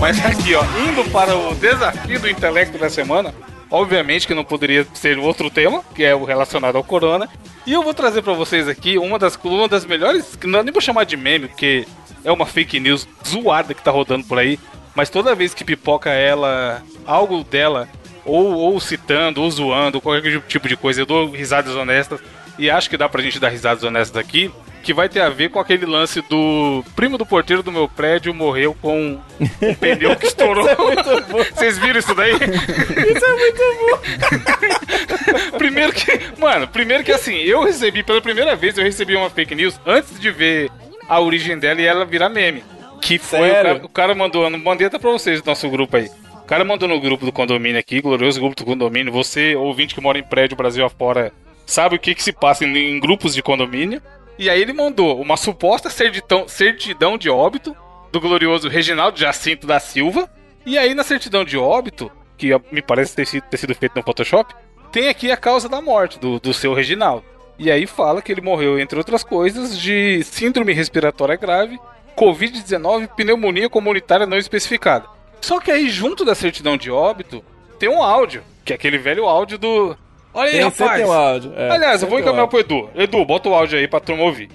Mas 0.00 0.24
aqui, 0.24 0.54
ó, 0.54 0.64
indo 0.80 1.08
para 1.10 1.36
o 1.36 1.54
desafio 1.54 2.18
do 2.18 2.28
intelecto 2.28 2.76
da 2.76 2.90
semana, 2.90 3.32
obviamente 3.70 4.26
que 4.26 4.34
não 4.34 4.44
poderia 4.44 4.86
ser 4.94 5.18
outro 5.18 5.48
tema, 5.48 5.82
que 5.94 6.02
é 6.02 6.14
o 6.14 6.24
relacionado 6.24 6.76
ao 6.76 6.82
corona. 6.82 7.28
E 7.64 7.72
eu 7.72 7.82
vou 7.82 7.94
trazer 7.94 8.22
para 8.22 8.32
vocês 8.32 8.66
aqui 8.68 8.98
uma 8.98 9.18
das, 9.18 9.38
uma 9.44 9.68
das 9.68 9.84
melhores, 9.84 10.36
não 10.44 10.58
é 10.58 10.62
nem 10.64 10.72
vou 10.72 10.82
chamar 10.82 11.04
de 11.04 11.16
meme, 11.16 11.46
porque 11.46 11.86
é 12.24 12.32
uma 12.32 12.46
fake 12.46 12.80
news 12.80 13.06
zoada 13.26 13.74
que 13.74 13.82
tá 13.82 13.90
rodando 13.90 14.24
por 14.24 14.38
aí, 14.38 14.58
mas 14.94 15.08
toda 15.08 15.34
vez 15.34 15.54
que 15.54 15.64
pipoca 15.64 16.10
ela, 16.10 16.82
algo 17.06 17.44
dela, 17.44 17.88
ou, 18.24 18.52
ou 18.52 18.80
citando, 18.80 19.42
ou 19.42 19.50
zoando, 19.50 19.98
ou 19.98 20.02
qualquer 20.02 20.40
tipo 20.42 20.68
de 20.68 20.76
coisa, 20.76 21.00
eu 21.00 21.06
dou 21.06 21.30
risadas 21.30 21.74
honestas, 21.74 22.20
e 22.58 22.70
acho 22.70 22.88
que 22.88 22.96
dá 22.96 23.08
pra 23.08 23.22
gente 23.22 23.40
dar 23.40 23.48
risadas 23.48 23.82
honestas 23.82 24.16
aqui, 24.16 24.50
que 24.82 24.92
vai 24.92 25.08
ter 25.08 25.20
a 25.20 25.28
ver 25.28 25.48
com 25.48 25.60
aquele 25.60 25.86
lance 25.86 26.20
do 26.22 26.84
primo 26.96 27.16
do 27.16 27.24
porteiro 27.24 27.62
do 27.62 27.70
meu 27.70 27.88
prédio 27.88 28.34
morreu 28.34 28.76
com 28.82 29.18
um 29.62 29.74
pneu 29.74 30.16
que 30.16 30.26
estourou. 30.26 30.66
Vocês 31.54 31.78
viram 31.78 32.00
isso 32.00 32.14
daí? 32.14 32.32
Isso 32.32 33.24
é 33.24 33.36
muito 33.36 33.62
bom. 33.80 35.56
primeiro 35.56 35.92
que, 35.92 36.20
mano, 36.38 36.66
primeiro 36.66 37.04
que 37.04 37.12
assim, 37.12 37.36
eu 37.36 37.62
recebi 37.62 38.02
pela 38.02 38.20
primeira 38.20 38.56
vez 38.56 38.76
eu 38.76 38.84
recebi 38.84 39.14
uma 39.14 39.30
fake 39.30 39.54
news 39.54 39.80
antes 39.86 40.18
de 40.18 40.30
ver 40.30 40.70
a 41.08 41.20
origem 41.20 41.58
dela 41.58 41.80
e 41.80 41.84
ela 41.84 42.04
virar 42.04 42.28
meme. 42.28 42.64
Que 43.00 43.18
foi 43.18 43.50
o 43.50 43.52
cara, 43.52 43.80
o 43.84 43.88
cara 43.88 44.14
mandou, 44.14 44.48
mandei 44.50 44.86
até 44.86 44.98
pra 44.98 45.10
vocês 45.10 45.40
do 45.40 45.46
nosso 45.46 45.68
grupo 45.68 45.96
aí. 45.96 46.10
Cara 46.52 46.66
mandou 46.66 46.86
no 46.86 47.00
grupo 47.00 47.24
do 47.24 47.32
condomínio 47.32 47.80
aqui, 47.80 48.02
glorioso 48.02 48.38
grupo 48.38 48.54
do 48.54 48.66
condomínio. 48.66 49.10
Você, 49.10 49.56
ouvinte 49.56 49.94
que 49.94 50.02
mora 50.02 50.18
em 50.18 50.22
prédio 50.22 50.54
Brasil 50.54 50.84
afora, 50.84 51.32
sabe 51.64 51.96
o 51.96 51.98
que 51.98 52.14
que 52.14 52.22
se 52.22 52.30
passa 52.30 52.62
em, 52.62 52.76
em 52.76 53.00
grupos 53.00 53.34
de 53.34 53.42
condomínio. 53.42 54.02
E 54.38 54.50
aí 54.50 54.60
ele 54.60 54.74
mandou 54.74 55.18
uma 55.18 55.38
suposta 55.38 55.88
certidão, 55.88 56.46
certidão 56.46 57.16
de 57.16 57.30
óbito 57.30 57.74
do 58.12 58.20
glorioso 58.20 58.68
Reginaldo 58.68 59.18
Jacinto 59.18 59.66
da 59.66 59.80
Silva. 59.80 60.30
E 60.66 60.76
aí 60.76 60.94
na 60.94 61.02
certidão 61.02 61.42
de 61.42 61.56
óbito, 61.56 62.12
que 62.36 62.50
me 62.70 62.82
parece 62.82 63.16
ter 63.16 63.26
sido, 63.26 63.44
ter 63.44 63.56
sido 63.56 63.74
feito 63.74 63.96
no 63.96 64.02
Photoshop, 64.02 64.54
tem 64.92 65.08
aqui 65.08 65.32
a 65.32 65.38
causa 65.38 65.70
da 65.70 65.80
morte 65.80 66.18
do, 66.18 66.38
do 66.38 66.52
seu 66.52 66.74
Reginaldo. 66.74 67.24
E 67.58 67.70
aí 67.70 67.86
fala 67.86 68.20
que 68.20 68.30
ele 68.30 68.42
morreu, 68.42 68.78
entre 68.78 68.98
outras 68.98 69.24
coisas, 69.24 69.78
de 69.78 70.22
síndrome 70.22 70.74
respiratória 70.74 71.34
grave, 71.34 71.80
Covid-19 72.14 73.08
pneumonia 73.16 73.70
comunitária 73.70 74.26
não 74.26 74.36
especificada. 74.36 75.21
Só 75.42 75.60
que 75.60 75.70
aí, 75.70 75.90
junto 75.90 76.24
da 76.24 76.34
certidão 76.34 76.76
de 76.76 76.90
óbito, 76.90 77.42
tem 77.78 77.88
um 77.88 78.02
áudio, 78.02 78.42
que 78.64 78.72
é 78.72 78.76
aquele 78.76 78.96
velho 78.96 79.24
áudio 79.26 79.58
do. 79.58 79.96
Olha 80.32 80.46
aí, 80.48 80.52
Tem, 80.52 80.62
rapaz! 80.62 80.92
tem 80.96 81.04
um 81.04 81.12
áudio. 81.12 81.52
é, 81.56 81.70
Aliás, 81.70 82.00
eu 82.02 82.08
vou 82.08 82.18
encaminhar 82.20 82.46
pro 82.48 82.60
Edu. 82.60 82.88
Edu, 82.94 83.24
bota 83.26 83.48
o 83.48 83.54
áudio 83.54 83.78
aí 83.78 83.86
pra 83.88 84.00
turma 84.00 84.22
ouvir. 84.22 84.48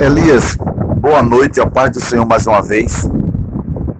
Elias, 0.00 0.56
boa 1.00 1.22
noite, 1.22 1.60
a 1.60 1.66
paz 1.66 1.92
do 1.92 2.00
Senhor 2.00 2.26
mais 2.26 2.46
uma 2.46 2.60
vez. 2.60 3.08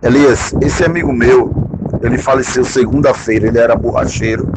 Elias, 0.03 0.53
esse 0.61 0.85
amigo 0.85 1.12
meu, 1.12 1.55
ele 2.03 2.19
faleceu 2.19 2.65
segunda-feira, 2.65 3.47
ele 3.47 3.59
era 3.59 3.75
borracheiro. 3.75 4.53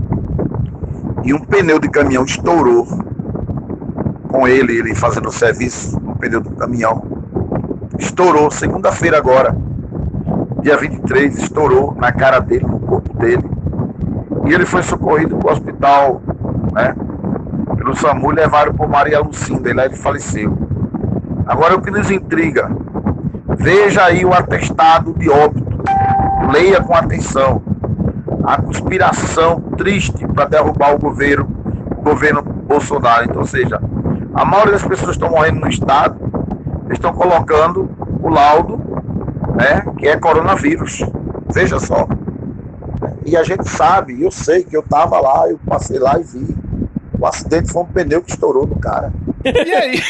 E 1.23 1.33
um 1.33 1.39
pneu 1.39 1.79
de 1.79 1.89
caminhão 1.89 2.25
estourou 2.25 2.85
com 4.27 4.47
ele, 4.47 4.77
ele 4.79 4.95
fazendo 4.95 5.31
serviço 5.31 5.99
no 5.99 6.15
pneu 6.15 6.41
do 6.41 6.49
caminhão. 6.51 7.03
Estourou, 7.97 8.49
segunda-feira 8.51 9.17
agora, 9.17 9.55
dia 10.61 10.77
23, 10.77 11.37
estourou 11.37 11.95
na 11.95 12.11
cara 12.11 12.39
dele, 12.39 12.65
no 12.65 12.79
corpo 12.79 13.13
dele. 13.17 13.43
E 14.45 14.53
ele 14.53 14.65
foi 14.65 14.83
socorrido 14.83 15.37
para 15.37 15.49
o 15.49 15.51
hospital, 15.51 16.21
né? 16.73 16.95
Pelo 17.77 17.95
SAMU, 17.95 18.31
levaram 18.31 18.73
para 18.73 18.87
Maria 18.87 19.19
Lucinda, 19.19 19.69
e 19.69 19.73
lá 19.73 19.85
ele 19.85 19.95
faleceu. 19.95 20.57
Agora 21.45 21.75
o 21.75 21.81
que 21.81 21.91
nos 21.91 22.11
intriga, 22.11 22.69
Veja 23.57 24.05
aí 24.05 24.23
o 24.23 24.33
atestado 24.33 25.13
de 25.13 25.29
óbito. 25.29 25.83
Leia 26.49 26.81
com 26.81 26.93
atenção. 26.93 27.61
A 28.43 28.61
conspiração 28.61 29.59
triste 29.75 30.25
para 30.27 30.45
derrubar 30.45 30.95
o 30.95 30.97
governo, 30.97 31.45
o 31.97 32.01
governo 32.01 32.41
Bolsonaro. 32.41 33.25
Então, 33.25 33.41
ou 33.41 33.47
seja, 33.47 33.81
a 34.33 34.45
maioria 34.45 34.73
das 34.73 34.83
pessoas 34.83 35.11
estão 35.11 35.29
morrendo 35.31 35.59
no 35.59 35.67
estado 35.67 36.29
estão 36.89 37.13
colocando 37.13 37.89
o 38.21 38.29
laudo, 38.29 38.81
né, 39.59 39.83
que 39.97 40.07
é 40.07 40.17
coronavírus. 40.17 41.01
Veja 41.53 41.79
só. 41.79 42.07
E 43.25 43.35
a 43.35 43.43
gente 43.43 43.69
sabe, 43.69 44.23
eu 44.23 44.31
sei 44.31 44.63
que 44.63 44.75
eu 44.75 44.81
tava 44.81 45.19
lá, 45.19 45.47
eu 45.49 45.59
passei 45.67 45.99
lá 45.99 46.17
e 46.19 46.23
vi. 46.23 46.55
O 47.19 47.25
acidente 47.25 47.71
foi 47.71 47.83
um 47.83 47.85
pneu 47.85 48.21
que 48.21 48.31
estourou 48.31 48.65
no 48.65 48.79
cara. 48.79 49.11
E 49.43 49.73
aí? 49.73 50.01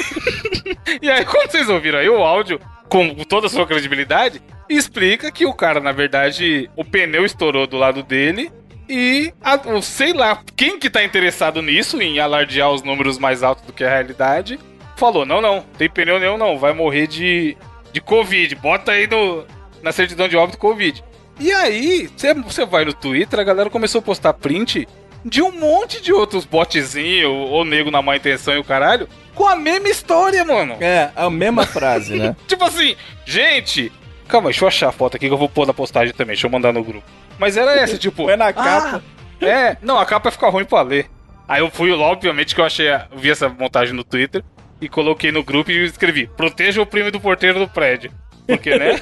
e 1.01 1.09
aí, 1.09 1.25
quando 1.25 1.49
vocês 1.49 1.67
ouviram 1.67 1.97
aí 1.97 2.07
o 2.07 2.21
áudio, 2.21 2.59
com 2.87 3.15
toda 3.27 3.47
a 3.47 3.49
sua 3.49 3.65
credibilidade, 3.65 4.41
explica 4.69 5.31
que 5.31 5.45
o 5.45 5.53
cara, 5.53 5.79
na 5.79 5.91
verdade, 5.91 6.69
o 6.75 6.85
pneu 6.85 7.25
estourou 7.25 7.65
do 7.65 7.77
lado 7.77 8.03
dele 8.03 8.51
e 8.87 9.33
a, 9.41 9.59
sei 9.81 10.13
lá, 10.13 10.39
quem 10.55 10.79
que 10.79 10.89
tá 10.89 11.03
interessado 11.03 11.63
nisso, 11.63 11.99
em 11.99 12.19
alardear 12.19 12.71
os 12.71 12.83
números 12.83 13.17
mais 13.17 13.41
altos 13.41 13.65
do 13.65 13.73
que 13.73 13.83
a 13.83 13.89
realidade, 13.89 14.59
falou: 14.95 15.25
não, 15.25 15.41
não, 15.41 15.63
tem 15.77 15.89
pneu 15.89 16.19
nenhum, 16.19 16.37
não, 16.37 16.59
vai 16.59 16.73
morrer 16.73 17.07
de, 17.07 17.57
de 17.91 18.01
Covid. 18.01 18.55
Bota 18.55 18.91
aí 18.91 19.07
no, 19.07 19.45
na 19.81 19.91
certidão 19.91 20.27
de 20.27 20.37
óbito 20.37 20.57
Covid. 20.57 21.03
E 21.39 21.51
aí, 21.53 22.09
você 22.45 22.65
vai 22.65 22.83
no 22.83 22.93
Twitter, 22.93 23.39
a 23.39 23.43
galera 23.43 23.69
começou 23.69 23.99
a 23.99 24.01
postar 24.01 24.33
print 24.33 24.87
de 25.23 25.41
um 25.41 25.51
monte 25.51 26.01
de 26.01 26.13
outros 26.13 26.45
botzinhos 26.45 27.31
ou 27.31 27.63
nego 27.65 27.91
na 27.91 28.01
má 28.01 28.15
intenção 28.15 28.53
e 28.55 28.59
o 28.59 28.63
caralho, 28.63 29.07
com 29.35 29.47
a 29.47 29.55
mesma 29.55 29.89
história, 29.89 30.43
mano. 30.43 30.77
É, 30.81 31.11
a 31.15 31.29
mesma 31.29 31.65
frase, 31.65 32.15
né? 32.15 32.35
tipo 32.47 32.63
assim, 32.63 32.95
gente. 33.25 33.91
Calma, 34.27 34.49
deixa 34.49 34.63
eu 34.63 34.67
achar 34.67 34.89
a 34.89 34.91
foto 34.91 35.17
aqui 35.17 35.27
que 35.27 35.33
eu 35.33 35.37
vou 35.37 35.49
pôr 35.49 35.65
na 35.65 35.73
postagem 35.73 36.13
também, 36.13 36.35
deixa 36.35 36.45
eu 36.45 36.51
mandar 36.51 36.71
no 36.71 36.83
grupo. 36.83 37.05
Mas 37.37 37.57
era 37.57 37.73
essa, 37.79 37.97
tipo. 37.97 38.29
É 38.29 38.35
na 38.35 38.53
capa. 38.53 39.01
Ah, 39.41 39.45
é, 39.45 39.77
não, 39.81 39.97
a 39.97 40.05
capa 40.05 40.27
ia 40.27 40.31
ficar 40.31 40.49
ruim 40.49 40.65
pra 40.65 40.81
ler. 40.81 41.09
Aí 41.47 41.61
eu 41.61 41.71
fui, 41.71 41.91
obviamente, 41.91 42.53
que 42.53 42.61
eu 42.61 42.65
achei, 42.65 42.89
eu 42.89 43.17
vi 43.17 43.31
essa 43.31 43.49
montagem 43.49 43.93
no 43.95 44.03
Twitter 44.03 44.43
e 44.81 44.87
coloquei 44.87 45.31
no 45.31 45.43
grupo 45.43 45.71
e 45.71 45.83
escrevi: 45.85 46.27
proteja 46.27 46.81
o 46.81 46.85
primo 46.85 47.11
do 47.11 47.19
porteiro 47.19 47.59
do 47.59 47.67
prédio. 47.67 48.11
Porque, 48.45 48.75
né? 48.77 48.99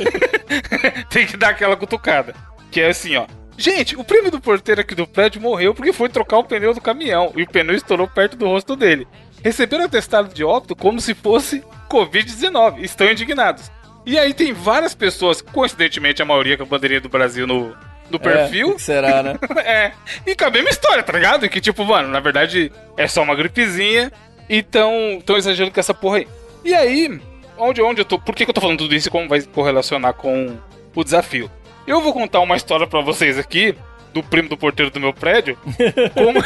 Tem 1.09 1.25
que 1.25 1.37
dar 1.37 1.49
aquela 1.49 1.77
cutucada. 1.77 2.33
Que 2.69 2.81
é 2.81 2.89
assim, 2.89 3.15
ó. 3.15 3.25
Gente, 3.57 3.95
o 3.95 4.03
primo 4.03 4.29
do 4.29 4.39
porteiro 4.39 4.81
aqui 4.81 4.93
do 4.93 5.07
prédio 5.07 5.41
morreu 5.41 5.73
porque 5.73 5.91
foi 5.91 6.09
trocar 6.09 6.37
o 6.37 6.43
pneu 6.43 6.73
do 6.73 6.81
caminhão 6.81 7.31
e 7.35 7.41
o 7.41 7.47
pneu 7.47 7.75
estourou 7.75 8.07
perto 8.07 8.37
do 8.37 8.45
rosto 8.45 8.75
dele. 8.75 9.07
Receberam 9.43 9.85
atestado 9.85 10.33
de 10.33 10.43
óbito 10.43 10.75
como 10.75 11.01
se 11.01 11.15
fosse 11.15 11.63
Covid-19. 11.89 12.83
Estão 12.83 13.09
indignados. 13.09 13.71
E 14.05 14.17
aí 14.17 14.33
tem 14.33 14.53
várias 14.53 14.93
pessoas, 14.93 15.41
coincidentemente 15.41 16.21
a 16.21 16.25
maioria 16.25 16.55
com 16.55 16.63
a 16.63 16.67
bandeirinha 16.67 17.01
do 17.01 17.09
Brasil 17.09 17.47
no, 17.47 17.75
no 18.09 18.19
perfil. 18.19 18.73
É, 18.75 18.77
será, 18.77 19.23
né? 19.23 19.35
é. 19.65 19.91
E 20.25 20.35
com 20.35 20.45
a 20.45 20.51
mesma 20.51 20.69
história, 20.69 21.01
tá 21.01 21.13
ligado? 21.13 21.49
Que 21.49 21.59
tipo, 21.59 21.83
mano, 21.83 22.09
na 22.09 22.19
verdade 22.19 22.71
é 22.95 23.07
só 23.07 23.23
uma 23.23 23.35
gripezinha. 23.35 24.11
Então, 24.49 25.21
tão 25.25 25.37
exagerando 25.37 25.73
com 25.73 25.79
essa 25.79 25.93
porra 25.93 26.17
aí. 26.17 26.27
E 26.63 26.73
aí, 26.73 27.19
onde, 27.57 27.81
onde 27.81 28.01
eu 28.01 28.05
tô. 28.05 28.19
Por 28.19 28.35
que, 28.35 28.45
que 28.45 28.49
eu 28.49 28.53
tô 28.53 28.61
falando 28.61 28.79
tudo 28.79 28.95
isso 28.95 29.07
e 29.07 29.11
como 29.11 29.27
vai 29.27 29.41
correlacionar 29.41 30.13
com 30.13 30.57
o 30.95 31.03
desafio? 31.03 31.49
Eu 31.85 32.01
vou 32.01 32.13
contar 32.13 32.39
uma 32.41 32.55
história 32.55 32.85
para 32.85 33.01
vocês 33.01 33.37
aqui 33.37 33.75
do 34.13 34.23
primo 34.23 34.49
do 34.49 34.57
porteiro 34.57 34.91
do 34.91 34.99
meu 34.99 35.13
prédio, 35.13 35.57
como, 36.13 36.39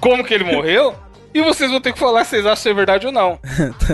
como 0.00 0.24
que 0.24 0.34
ele 0.34 0.44
morreu. 0.44 0.94
E 1.32 1.40
vocês 1.42 1.70
vão 1.70 1.80
ter 1.80 1.92
que 1.92 1.98
falar 1.98 2.24
se 2.24 2.30
vocês 2.30 2.46
acham 2.46 2.56
ser 2.56 2.74
verdade 2.74 3.06
ou 3.06 3.12
não. 3.12 3.38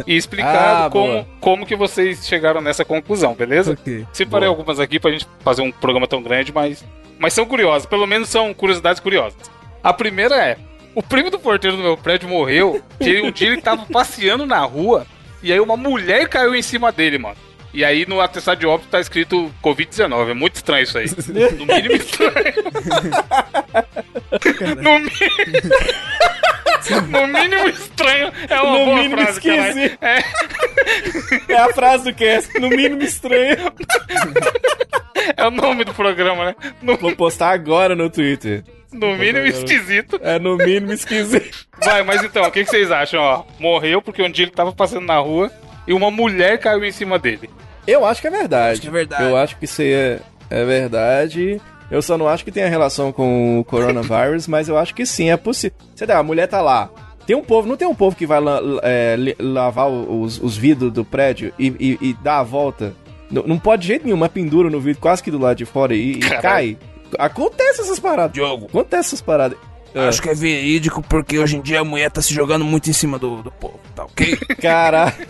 E 0.06 0.16
explicado 0.16 0.87
ah, 0.87 0.90
como, 0.90 1.26
como 1.38 1.66
que 1.66 1.76
vocês 1.76 2.26
chegaram 2.26 2.62
nessa 2.62 2.82
conclusão, 2.82 3.35
beleza? 3.35 3.72
Okay. 3.72 4.06
Separei 4.12 4.48
boa. 4.48 4.56
algumas 4.56 4.80
aqui 4.80 4.98
pra 4.98 5.11
gente 5.11 5.26
fazer 5.40 5.61
um 5.61 5.70
programa 5.70 6.06
tão 6.06 6.22
grande, 6.22 6.50
mas, 6.50 6.82
mas 7.18 7.35
são 7.35 7.44
curiosas. 7.44 7.85
Pelo 7.85 8.06
menos 8.06 8.30
são 8.30 8.54
curiosidades 8.54 9.00
curiosas. 9.00 9.38
A 9.82 9.92
primeira 9.92 10.37
é: 10.37 10.56
o 10.96 11.02
primo 11.02 11.30
do 11.30 11.38
porteiro 11.38 11.76
do 11.76 11.82
meu 11.82 11.94
prédio 11.94 12.26
morreu. 12.26 12.82
Que 12.98 13.20
um 13.20 13.30
dia 13.30 13.48
ele 13.48 13.61
tava 13.61 13.85
passeando 13.85 14.46
na 14.46 14.61
rua 14.61 15.06
e 15.42 15.52
aí 15.52 15.61
uma 15.61 15.76
mulher 15.76 16.26
caiu 16.26 16.54
em 16.54 16.62
cima 16.62 16.90
dele, 16.90 17.18
mano. 17.18 17.37
E 17.74 17.85
aí 17.85 18.06
no 18.09 18.18
atestado 18.18 18.59
de 18.59 18.66
óbito 18.66 18.88
tá 18.88 18.98
escrito 18.98 19.52
Covid-19. 19.62 20.30
É 20.30 20.35
muito 20.35 20.54
estranho 20.54 20.85
isso 20.85 20.96
aí. 20.96 21.06
No 21.59 21.66
mínimo 21.66 21.94
estranho. 21.94 22.64
no, 24.82 24.98
mi... 25.00 25.11
no 27.11 27.26
mínimo 27.26 27.68
estranho 27.68 28.32
é 28.48 28.61
uma 28.62 28.78
no 28.78 28.85
boa 28.87 28.96
mínimo 28.96 29.16
frase, 29.18 29.38
esquisito. 29.38 29.98
É... 30.00 30.24
é 31.52 31.59
a 31.59 31.74
frase 31.74 32.04
do 32.04 32.14
cast. 32.14 32.59
No 32.59 32.70
mínimo 32.70 33.02
estranho. 33.02 33.70
É 35.37 35.46
o 35.46 35.50
nome 35.50 35.85
do 35.85 35.92
programa, 35.92 36.46
né? 36.46 36.54
No... 36.80 36.96
Vou 36.96 37.14
postar 37.14 37.50
agora 37.50 37.94
no 37.94 38.09
Twitter. 38.09 38.64
No 38.96 39.16
mínimo 39.16 39.46
esquisito. 39.46 40.18
É, 40.22 40.38
no 40.38 40.56
mínimo 40.56 40.92
esquisito. 40.92 41.66
Vai, 41.78 42.02
mas 42.02 42.22
então, 42.24 42.44
o 42.44 42.50
que, 42.50 42.64
que 42.64 42.70
vocês 42.70 42.90
acham? 42.90 43.20
Ó, 43.20 43.44
morreu 43.59 44.00
porque 44.00 44.22
um 44.22 44.30
dia 44.30 44.44
ele 44.44 44.52
tava 44.52 44.72
passando 44.72 45.06
na 45.06 45.18
rua 45.18 45.50
e 45.87 45.92
uma 45.92 46.11
mulher 46.11 46.59
caiu 46.59 46.85
em 46.85 46.92
cima 46.92 47.18
dele. 47.18 47.50
Eu 47.87 48.04
acho 48.04 48.20
que 48.20 48.26
é 48.26 48.30
verdade. 48.30 48.72
Acho 48.72 48.80
que 48.80 48.88
é 48.88 48.90
verdade. 48.90 49.22
Eu 49.22 49.37
acho 49.37 49.56
que 49.56 49.64
isso 49.64 49.82
é, 49.82 50.20
é 50.50 50.64
verdade. 50.64 51.61
Eu 51.90 52.02
só 52.02 52.18
não 52.18 52.26
acho 52.26 52.44
que 52.44 52.50
tenha 52.50 52.68
relação 52.68 53.12
com 53.12 53.61
o 53.61 53.64
coronavírus, 53.64 54.48
mas 54.48 54.68
eu 54.68 54.76
acho 54.76 54.94
que 54.94 55.06
sim, 55.06 55.30
é 55.30 55.37
possível. 55.37 55.78
Você 55.94 56.04
dá, 56.04 56.18
a 56.18 56.22
mulher 56.22 56.48
tá 56.48 56.61
lá. 56.61 56.90
Tem 57.26 57.37
um 57.37 57.42
povo, 57.42 57.68
não 57.68 57.76
tem 57.76 57.87
um 57.87 57.94
povo 57.94 58.16
que 58.16 58.26
vai 58.26 58.40
la, 58.40 58.61
é, 58.82 59.16
lavar 59.38 59.88
os, 59.88 60.40
os 60.40 60.56
vidros 60.56 60.92
do 60.92 61.04
prédio 61.04 61.52
e, 61.59 61.68
e, 61.78 62.09
e 62.11 62.14
dar 62.14 62.38
a 62.38 62.42
volta? 62.42 62.94
Não, 63.30 63.42
não 63.42 63.59
pode 63.59 63.82
de 63.82 63.88
jeito 63.88 64.04
nenhum, 64.04 64.16
uma 64.16 64.28
pendura 64.28 64.70
no 64.70 64.80
vidro 64.80 65.00
quase 65.00 65.22
que 65.22 65.30
do 65.30 65.38
lado 65.38 65.56
de 65.56 65.64
fora 65.64 65.94
e, 65.94 66.12
e 66.12 66.20
cai. 66.20 66.76
Acontece 67.18 67.83
essas 67.83 67.98
paradas. 67.98 68.33
Diogo. 68.33 68.66
Acontece 68.66 69.09
essas 69.09 69.22
paradas. 69.22 69.59
É. 69.94 70.09
Acho 70.09 70.20
que 70.20 70.29
é 70.29 70.35
verídico 70.35 71.02
porque 71.02 71.38
hoje 71.38 71.57
em 71.57 71.62
dia 71.62 71.81
a 71.81 71.85
mulher 71.85 72.11
tá 72.11 72.20
se 72.20 72.35
jogando 72.35 72.66
muito 72.66 72.90
em 72.90 72.92
cima 72.92 73.18
do, 73.18 73.42
do 73.42 73.50
povo, 73.50 73.81
tá 73.94 74.05
ok? 74.05 74.37
Cara. 74.61 75.14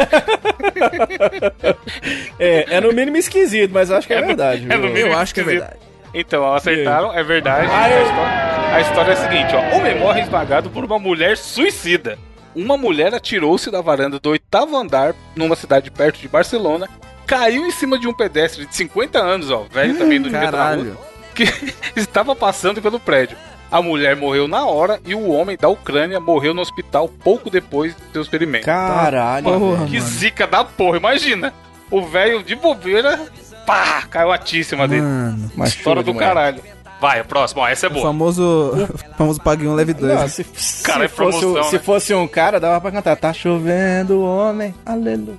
é, 2.36 2.76
é 2.76 2.80
no 2.80 2.92
mínimo 2.92 3.16
esquisito, 3.16 3.70
mas 3.72 3.92
acho 3.92 4.08
que 4.08 4.12
é, 4.12 4.18
é 4.18 4.22
verdade. 4.22 4.66
No, 4.66 4.72
é 4.72 4.76
no 4.76 4.88
mínimo 4.88 5.12
eu 5.12 5.18
acho 5.18 5.32
que 5.32 5.38
é 5.40 5.44
verdade. 5.44 5.76
Então, 6.12 6.52
acertaram, 6.52 7.12
é 7.12 7.22
verdade. 7.22 7.68
Ah, 7.70 7.88
eu... 7.90 7.98
a, 7.98 8.02
história, 8.02 8.74
a, 8.74 8.80
história, 8.80 9.10
é 9.10 9.12
a 9.12 9.16
seguinte, 9.16 9.54
ó. 9.54 9.60
Homem 9.76 10.00
morre 10.00 10.22
esmagado 10.22 10.68
por 10.70 10.84
uma 10.84 10.98
mulher 10.98 11.36
suicida. 11.36 12.18
Uma 12.54 12.76
mulher 12.76 13.14
atirou-se 13.14 13.70
da 13.70 13.80
varanda 13.82 14.18
do 14.18 14.30
oitavo 14.30 14.76
andar 14.76 15.14
numa 15.36 15.54
cidade 15.54 15.88
perto 15.90 16.18
de 16.18 16.26
Barcelona, 16.26 16.88
caiu 17.26 17.66
em 17.66 17.70
cima 17.70 17.98
de 17.98 18.08
um 18.08 18.14
pedestre 18.14 18.64
de 18.64 18.74
50 18.74 19.18
anos, 19.18 19.50
ó, 19.50 19.66
velho 19.70 19.98
também 19.98 20.20
do 20.20 20.30
Caralho. 20.30 20.96
Que 21.36 21.74
estava 21.94 22.34
passando 22.34 22.80
pelo 22.80 22.98
prédio. 22.98 23.36
A 23.70 23.82
mulher 23.82 24.16
morreu 24.16 24.46
na 24.46 24.64
hora 24.64 25.00
e 25.04 25.14
o 25.14 25.28
homem 25.28 25.56
da 25.60 25.68
Ucrânia 25.68 26.20
morreu 26.20 26.54
no 26.54 26.62
hospital 26.62 27.08
pouco 27.08 27.50
depois 27.50 27.94
do 27.94 28.00
seu 28.12 28.22
experimento. 28.22 28.64
Caralho, 28.64 29.44
porra, 29.44 29.86
Que 29.86 30.00
zica 30.00 30.46
da 30.46 30.64
porra, 30.64 30.96
imagina. 30.96 31.52
O 31.90 32.02
velho 32.02 32.42
de 32.42 32.54
bobeira, 32.54 33.20
pá, 33.66 34.02
caiu 34.08 34.32
a 34.32 34.38
tíssima 34.38 34.86
dele. 34.88 35.02
Mano, 35.02 35.50
História 35.64 36.02
do 36.02 36.14
caralho. 36.14 36.60
Vai, 37.00 37.22
próximo, 37.24 37.60
ó, 37.60 37.68
essa 37.68 37.86
é 37.86 37.88
boa. 37.88 38.00
O 38.00 38.06
famoso, 38.06 38.42
o 38.42 39.16
famoso 39.18 39.40
pague 39.42 39.66
um 39.66 39.74
leve 39.74 39.92
2. 39.92 40.32
se, 40.32 40.82
cara, 40.82 41.04
é 41.04 41.08
fosse, 41.08 41.38
promoção, 41.40 41.64
se 41.64 41.74
né? 41.74 41.78
fosse 41.78 42.14
um 42.14 42.26
cara, 42.26 42.58
dava 42.58 42.80
pra 42.80 42.90
cantar. 42.90 43.16
Tá 43.16 43.32
chovendo, 43.32 44.22
homem, 44.22 44.74
aleluia. 44.84 45.36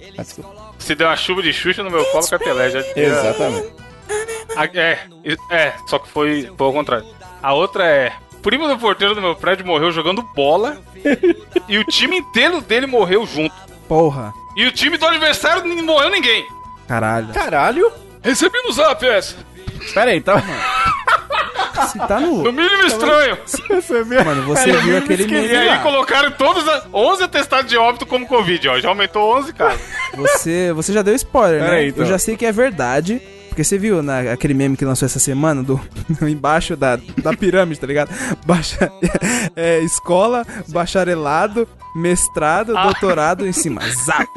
Se 0.77 0.93
der 0.93 1.05
uma 1.05 1.15
chuva 1.15 1.41
de 1.41 1.51
Xuxa 1.51 1.81
no 1.81 1.89
meu 1.89 2.05
colo, 2.05 2.27
Capelé 2.27 2.69
já 2.69 2.79
Exatamente. 2.95 3.86
É, 4.73 4.99
é, 5.49 5.73
só 5.87 5.99
que 5.99 6.09
foi, 6.09 6.51
foi 6.57 6.67
ao 6.67 6.73
contrário. 6.73 7.05
A 7.41 7.53
outra 7.53 7.85
é: 7.85 8.13
primo 8.41 8.67
do 8.67 8.77
porteiro 8.77 9.13
do 9.13 9.21
meu 9.21 9.35
prédio 9.35 9.65
morreu 9.65 9.91
jogando 9.91 10.21
bola 10.33 10.77
e 11.67 11.77
o 11.77 11.83
time 11.85 12.17
inteiro 12.17 12.61
dele 12.61 12.87
morreu 12.87 13.25
junto. 13.25 13.53
Porra. 13.87 14.33
E 14.55 14.65
o 14.65 14.71
time 14.71 14.97
do 14.97 15.05
aniversário 15.05 15.63
não 15.65 15.83
morreu 15.83 16.09
ninguém. 16.09 16.45
Caralho. 16.87 17.33
Caralho? 17.33 17.91
Recebi 18.21 18.57
no 18.63 18.71
zap 18.71 19.05
essa. 19.05 19.35
Pera 19.93 20.11
aí, 20.11 20.21
tá. 20.21 20.41
Se 21.91 21.99
tá 21.99 22.19
no. 22.19 22.43
No 22.43 22.51
mínimo 22.51 22.83
estranho. 22.83 23.37
Você 23.45 24.03
viu? 24.03 24.23
Mano, 24.25 24.43
você 24.43 24.71
viu 24.77 24.97
aquele 24.97 25.27
meme. 25.27 25.47
E 25.47 25.55
aí 25.55 25.67
lá. 25.67 25.79
colocaram 25.79 26.31
todos 26.31 26.67
as 26.67 26.87
11 26.91 27.23
atestados 27.23 27.69
de 27.69 27.77
óbito 27.77 28.05
como 28.05 28.25
Covid, 28.27 28.67
ó. 28.69 28.79
Já 28.79 28.89
aumentou 28.89 29.37
11, 29.37 29.53
cara. 29.53 29.77
Você, 30.15 30.73
você 30.73 30.91
já 30.91 31.01
deu 31.01 31.13
spoiler, 31.15 31.59
Pera 31.59 31.71
né? 31.71 31.77
Aí, 31.79 31.89
então. 31.89 32.03
Eu 32.03 32.09
já 32.09 32.17
sei 32.17 32.35
que 32.35 32.45
é 32.45 32.51
verdade. 32.51 33.21
Porque 33.57 33.63
você 33.63 33.79
viu 33.79 34.03
na, 34.03 34.19
aquele 34.33 34.53
meme 34.53 34.77
que 34.77 34.85
lançou 34.85 35.07
essa 35.07 35.17
semana, 35.17 35.63
do 35.63 35.81
embaixo 36.21 36.75
da, 36.75 36.95
da 37.23 37.33
pirâmide, 37.33 37.79
tá 37.79 37.87
ligado? 37.87 38.11
Baixa, 38.45 38.91
é, 39.57 39.79
escola, 39.79 40.45
bacharelado, 40.67 41.67
mestrado, 41.95 42.77
ah. 42.77 42.83
doutorado 42.83 43.47
em 43.47 43.51
cima. 43.51 43.81
Zap! 44.05 44.29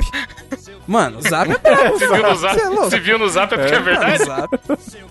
Mano, 0.86 1.20
zap 1.20 1.50
é 1.50 1.98
Se 1.98 2.06
viu 2.06 2.22
no 2.22 2.34
zap, 2.34 2.58
é, 2.58 2.98
viu 2.98 3.18
no 3.18 3.28
zap 3.28 3.52
é 3.52 3.58
porque 3.58 3.74
é, 3.74 3.76
é 3.76 3.80
verdade? 3.82 4.24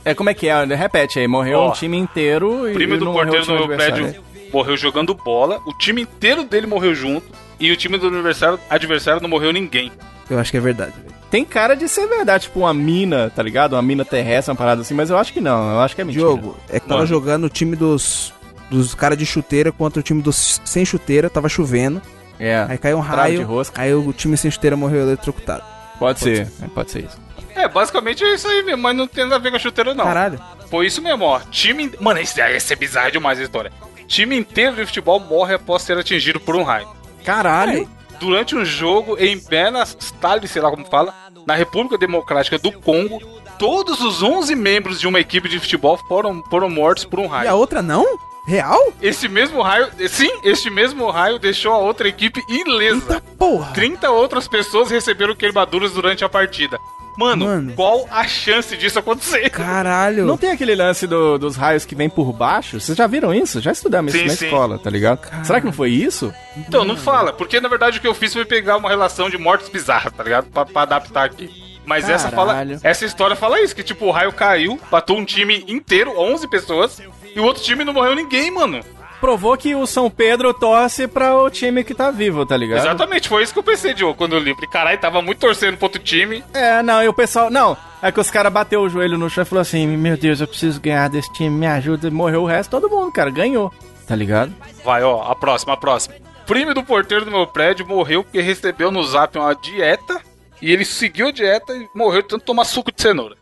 É, 0.04 0.16
como 0.16 0.32
é 0.32 0.34
que 0.34 0.48
é? 0.48 0.66
Repete 0.66 1.20
aí, 1.20 1.28
morreu 1.28 1.60
oh, 1.60 1.70
um 1.70 1.72
time 1.74 1.96
inteiro 1.96 2.68
e. 2.68 2.74
Primo 2.74 2.98
do 2.98 3.14
porteiro 3.14 3.46
no 3.46 3.68
meu 3.68 3.78
prédio 3.78 4.24
morreu 4.52 4.76
jogando 4.76 5.14
bola, 5.14 5.62
o 5.68 5.74
time 5.78 6.02
inteiro 6.02 6.44
dele 6.44 6.66
morreu 6.66 6.96
junto, 6.96 7.28
e 7.60 7.72
o 7.72 7.78
time 7.78 8.00
do 8.00 8.08
adversário, 8.08 8.60
adversário 8.72 9.22
não 9.22 9.30
morreu 9.30 9.54
ninguém. 9.54 9.92
Eu 10.28 10.40
acho 10.40 10.50
que 10.50 10.58
é 10.58 10.60
verdade, 10.60 10.94
velho. 11.00 11.19
Tem 11.30 11.46
cara 11.46 11.76
de 11.76 11.88
ser 11.88 12.08
verdade, 12.08 12.46
tipo 12.46 12.60
uma 12.62 12.74
mina, 12.74 13.32
tá 13.36 13.44
ligado? 13.44 13.74
Uma 13.74 13.82
mina 13.82 14.04
terrestre, 14.04 14.52
uma 14.52 14.58
parada 14.58 14.82
assim, 14.82 14.94
mas 14.96 15.10
eu 15.12 15.18
acho 15.18 15.32
que 15.32 15.40
não, 15.40 15.74
eu 15.74 15.80
acho 15.80 15.96
que 15.96 16.02
é 16.02 16.04
mentira. 16.04 16.26
Diogo, 16.26 16.58
é 16.70 16.80
que 16.80 16.88
tava 16.88 17.02
Mano. 17.02 17.08
jogando 17.08 17.44
o 17.44 17.50
time 17.50 17.76
dos, 17.76 18.34
dos 18.70 18.96
caras 18.96 19.18
de 19.18 19.26
chuteira 19.26 19.72
contra 19.72 20.00
o 20.00 20.04
time 20.04 20.22
dos 20.24 20.60
sem 20.66 20.84
chuteira, 20.84 21.30
tava 21.30 21.48
chovendo. 21.48 22.02
É, 22.40 22.66
Aí 22.70 22.78
caiu 22.78 22.98
um 22.98 23.04
Trave 23.04 23.32
de 23.32 23.38
raio, 23.38 23.48
rosca. 23.48 23.82
aí 23.82 23.94
o 23.94 24.12
time 24.14 24.36
sem 24.38 24.50
chuteira 24.50 24.76
morreu 24.76 25.02
eletrocutado. 25.02 25.62
pode, 26.00 26.20
ser, 26.20 26.48
é, 26.64 26.68
pode 26.74 26.90
ser 26.90 27.00
isso. 27.06 27.18
É, 27.54 27.68
basicamente 27.68 28.24
é 28.24 28.34
isso 28.34 28.48
aí 28.48 28.64
mesmo, 28.64 28.82
mas 28.82 28.96
não 28.96 29.06
tem 29.06 29.26
nada 29.26 29.36
a 29.36 29.40
ver 29.40 29.50
com 29.52 29.58
a 29.58 29.60
chuteira, 29.60 29.94
não. 29.94 30.06
Caralho. 30.06 30.40
Foi 30.70 30.86
isso 30.88 31.02
mesmo, 31.02 31.26
ó. 31.26 31.40
Time. 31.52 31.92
Mano, 32.00 32.20
esse, 32.22 32.40
esse 32.42 32.74
é 32.74 32.76
bizarro 32.76 33.12
demais 33.12 33.38
a 33.40 33.44
história. 33.44 33.72
Time 34.08 34.38
inteiro 34.38 34.76
de 34.78 34.86
futebol 34.86 35.20
morre 35.20 35.56
após 35.56 35.82
ser 35.84 35.98
atingido 35.98 36.40
por 36.40 36.56
um 36.56 36.64
raio. 36.64 36.88
Caralho! 37.26 37.88
Durante 38.20 38.56
um 38.56 38.66
jogo 38.66 39.18
em 39.18 39.38
Benastal, 39.38 40.40
sei 40.46 40.62
lá 40.62 40.70
como 40.70 40.86
fala, 40.86 41.14
na 41.46 41.56
República 41.56 41.98
Democrática 41.98 42.58
do 42.58 42.72
Congo, 42.72 43.22
todos 43.58 44.02
os 44.02 44.22
11 44.22 44.56
membros 44.56 45.00
de 45.00 45.08
uma 45.08 45.20
equipe 45.20 45.48
de 45.48 45.60
futebol 45.60 45.98
foram, 46.08 46.44
foram 46.50 46.70
mortos 46.70 47.06
por 47.06 47.20
um 47.20 47.24
E 47.24 47.28
a 47.28 47.30
raio. 47.30 47.56
outra 47.56 47.82
não? 47.82 48.06
Real? 48.46 48.92
Esse 49.02 49.28
mesmo 49.28 49.62
raio, 49.62 49.88
sim, 50.10 50.30
este 50.44 50.70
mesmo 50.70 51.10
raio 51.12 51.38
deixou 51.38 51.72
a 51.74 51.78
outra 51.78 52.08
equipe 52.08 52.42
ilesa. 52.50 53.14
Eita 53.16 53.22
porra. 53.38 53.74
30 53.74 54.10
outras 54.10 54.48
pessoas 54.48 54.90
receberam 54.90 55.36
queimaduras 55.36 55.92
durante 55.92 56.24
a 56.26 56.30
partida. 56.30 56.80
Mano, 57.18 57.46
Mano. 57.46 57.74
qual 57.76 58.08
a 58.10 58.26
chance 58.28 58.78
disso 58.78 58.98
acontecer? 59.00 59.50
Caralho. 59.50 60.26
Não 60.26 60.38
tem 60.38 60.52
aquele 60.52 60.74
lance 60.76 61.06
do- 61.06 61.38
dos 61.38 61.56
raios 61.58 61.84
que 61.86 61.94
vem 61.96 62.10
por 62.10 62.32
baixo? 62.32 62.80
Vocês 62.80 62.98
já 62.98 63.08
viram 63.08 63.34
isso? 63.34 63.60
Já 63.60 63.72
estudamos 63.72 64.14
isso 64.14 64.24
Sim, 64.24 64.30
na 64.30 64.36
sim. 64.36 64.46
escola, 64.46 64.80
tá 64.80 64.90
ligado? 64.90 65.20
Será 65.44 65.60
que 65.60 65.66
não 65.66 65.74
foi 65.74 65.90
isso? 65.92 66.34
Então, 66.56 66.86
não 66.86 66.96
fala, 66.96 67.34
porque 67.34 67.60
na 67.60 67.68
verdade 67.68 67.98
o 67.98 68.02
que 68.02 68.08
eu 68.08 68.14
fiz 68.16 68.34
foi 68.34 68.46
pegar 68.46 68.78
uma 68.78 68.88
relação 68.90 69.30
de 69.30 69.38
mortes 69.38 69.68
bizarras, 69.70 70.14
tá 70.14 70.24
ligado? 70.24 70.46
Pra, 70.48 70.66
pra 70.66 70.82
adaptar 70.84 71.26
aqui. 71.26 71.50
Mas 71.86 72.08
essa 72.08 72.30
fala, 72.30 72.54
Caralho. 72.54 72.80
essa 72.84 73.04
história 73.06 73.36
fala 73.36 73.60
isso, 73.62 73.76
que 73.76 73.82
tipo, 73.84 74.06
o 74.06 74.12
raio 74.12 74.32
caiu, 74.32 74.80
matou 74.92 75.18
um 75.18 75.26
time 75.26 75.66
inteiro, 75.68 76.14
11 76.18 76.48
pessoas, 76.48 77.02
e 77.36 77.40
o 77.40 77.44
outro 77.44 77.64
time 77.64 77.84
não 77.84 77.94
morreu 77.94 78.16
ninguém, 78.16 78.52
mano. 78.52 78.82
Provou 79.20 79.58
que 79.58 79.76
o 79.76 79.86
São 79.86 80.10
Pedro 80.10 80.54
torce 80.54 81.08
pra 81.08 81.36
o 81.36 81.50
time 81.50 81.84
que 81.84 81.94
tá 81.94 82.10
vivo, 82.10 82.46
tá 82.46 82.56
ligado? 82.56 82.80
Exatamente, 82.80 83.28
foi 83.28 83.44
isso 83.44 83.52
que 83.52 83.60
eu 83.60 83.64
pensei, 83.64 83.94
Diogo, 83.94 84.16
quando 84.16 84.34
eu 84.34 84.40
li. 84.40 84.54
Falei, 84.54 84.70
caralho, 84.70 85.00
tava 85.00 85.22
muito 85.22 85.40
torcendo 85.40 85.76
pro 85.76 85.86
outro 85.86 86.02
time. 86.02 86.44
É, 86.54 86.82
não, 86.82 87.04
e 87.04 87.08
o 87.08 87.14
pessoal. 87.14 87.50
Não, 87.50 87.76
é 88.02 88.12
que 88.12 88.20
os 88.20 88.32
caras 88.32 88.52
bateu 88.52 88.82
o 88.82 88.90
joelho 88.90 89.18
no 89.18 89.30
chão 89.30 89.42
e 89.42 89.46
falou 89.46 89.62
assim: 89.62 89.86
Meu 89.86 90.16
Deus, 90.16 90.40
eu 90.40 90.48
preciso 90.48 90.80
ganhar 90.80 91.10
desse 91.10 91.32
time, 91.34 91.50
me 91.50 91.68
ajuda. 91.68 92.08
E 92.08 92.12
morreu 92.12 92.44
o 92.44 92.46
resto, 92.46 92.72
todo 92.72 92.90
mundo, 92.90 93.12
cara, 93.12 93.30
ganhou. 93.30 93.74
Tá 94.08 94.16
ligado? 94.16 94.54
Vai, 94.84 95.04
ó, 95.04 95.22
a 95.30 95.36
próxima, 95.36 95.74
a 95.74 95.78
próxima. 95.78 96.16
Primo 96.48 96.74
do 96.74 96.84
porteiro 96.84 97.26
do 97.26 97.32
meu 97.32 97.46
prédio 97.46 97.86
morreu 97.86 98.24
porque 98.24 98.42
recebeu 98.42 98.90
no 98.90 99.04
zap 99.04 99.38
uma 99.38 99.54
dieta, 99.54 100.20
e 100.62 100.72
ele 100.72 100.84
seguiu 100.84 101.28
a 101.28 101.32
dieta 101.32 101.74
e 101.74 101.88
morreu 101.94 102.22
de 102.22 102.30
tanto 102.30 102.46
tomar 102.46 102.64
suco 102.64 102.92
de 102.92 103.02
cenoura. 103.02 103.36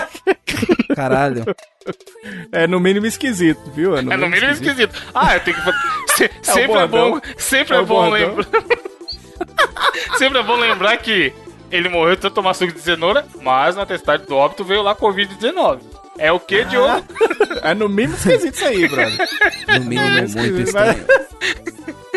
Caralho. 0.94 1.44
É 2.52 2.66
no 2.66 2.78
mínimo 2.78 3.06
esquisito, 3.06 3.60
viu? 3.74 3.96
É 3.96 4.02
no 4.02 4.28
mínimo 4.28 4.52
esquisito. 4.52 4.94
Ah, 5.14 5.34
eu 5.36 5.40
tenho 5.40 5.56
que. 5.56 6.12
Se- 6.16 6.30
sempre 6.42 6.78
é 6.78 6.86
bom. 6.86 7.20
Sempre 7.36 7.76
É 7.76 7.80
é, 7.80 7.82
bom 7.84 8.08
lembrar. 8.10 8.46
sempre 10.18 10.38
é 10.38 10.42
bom 10.42 10.56
lembrar 10.56 10.96
que 10.98 11.32
ele 11.70 11.88
morreu 11.88 12.14
de 12.14 12.22
tanto 12.22 12.34
tomar 12.34 12.54
suco 12.54 12.72
de 12.72 12.80
cenoura, 12.80 13.24
mas 13.40 13.74
na 13.74 13.86
testagem 13.86 14.26
do 14.26 14.36
óbito 14.36 14.64
veio 14.64 14.82
lá 14.82 14.94
Covid-19. 14.94 15.80
É 16.18 16.30
o 16.30 16.38
que, 16.38 16.64
Diogo? 16.66 17.02
É 17.62 17.74
no 17.74 17.88
mínimo 17.88 18.14
esquisito 18.14 18.54
isso 18.54 18.64
aí, 18.66 18.86
brother. 18.86 19.28
No 19.78 19.84
mínimo, 19.86 20.28
muito 20.36 20.60
estranho. 20.60 21.04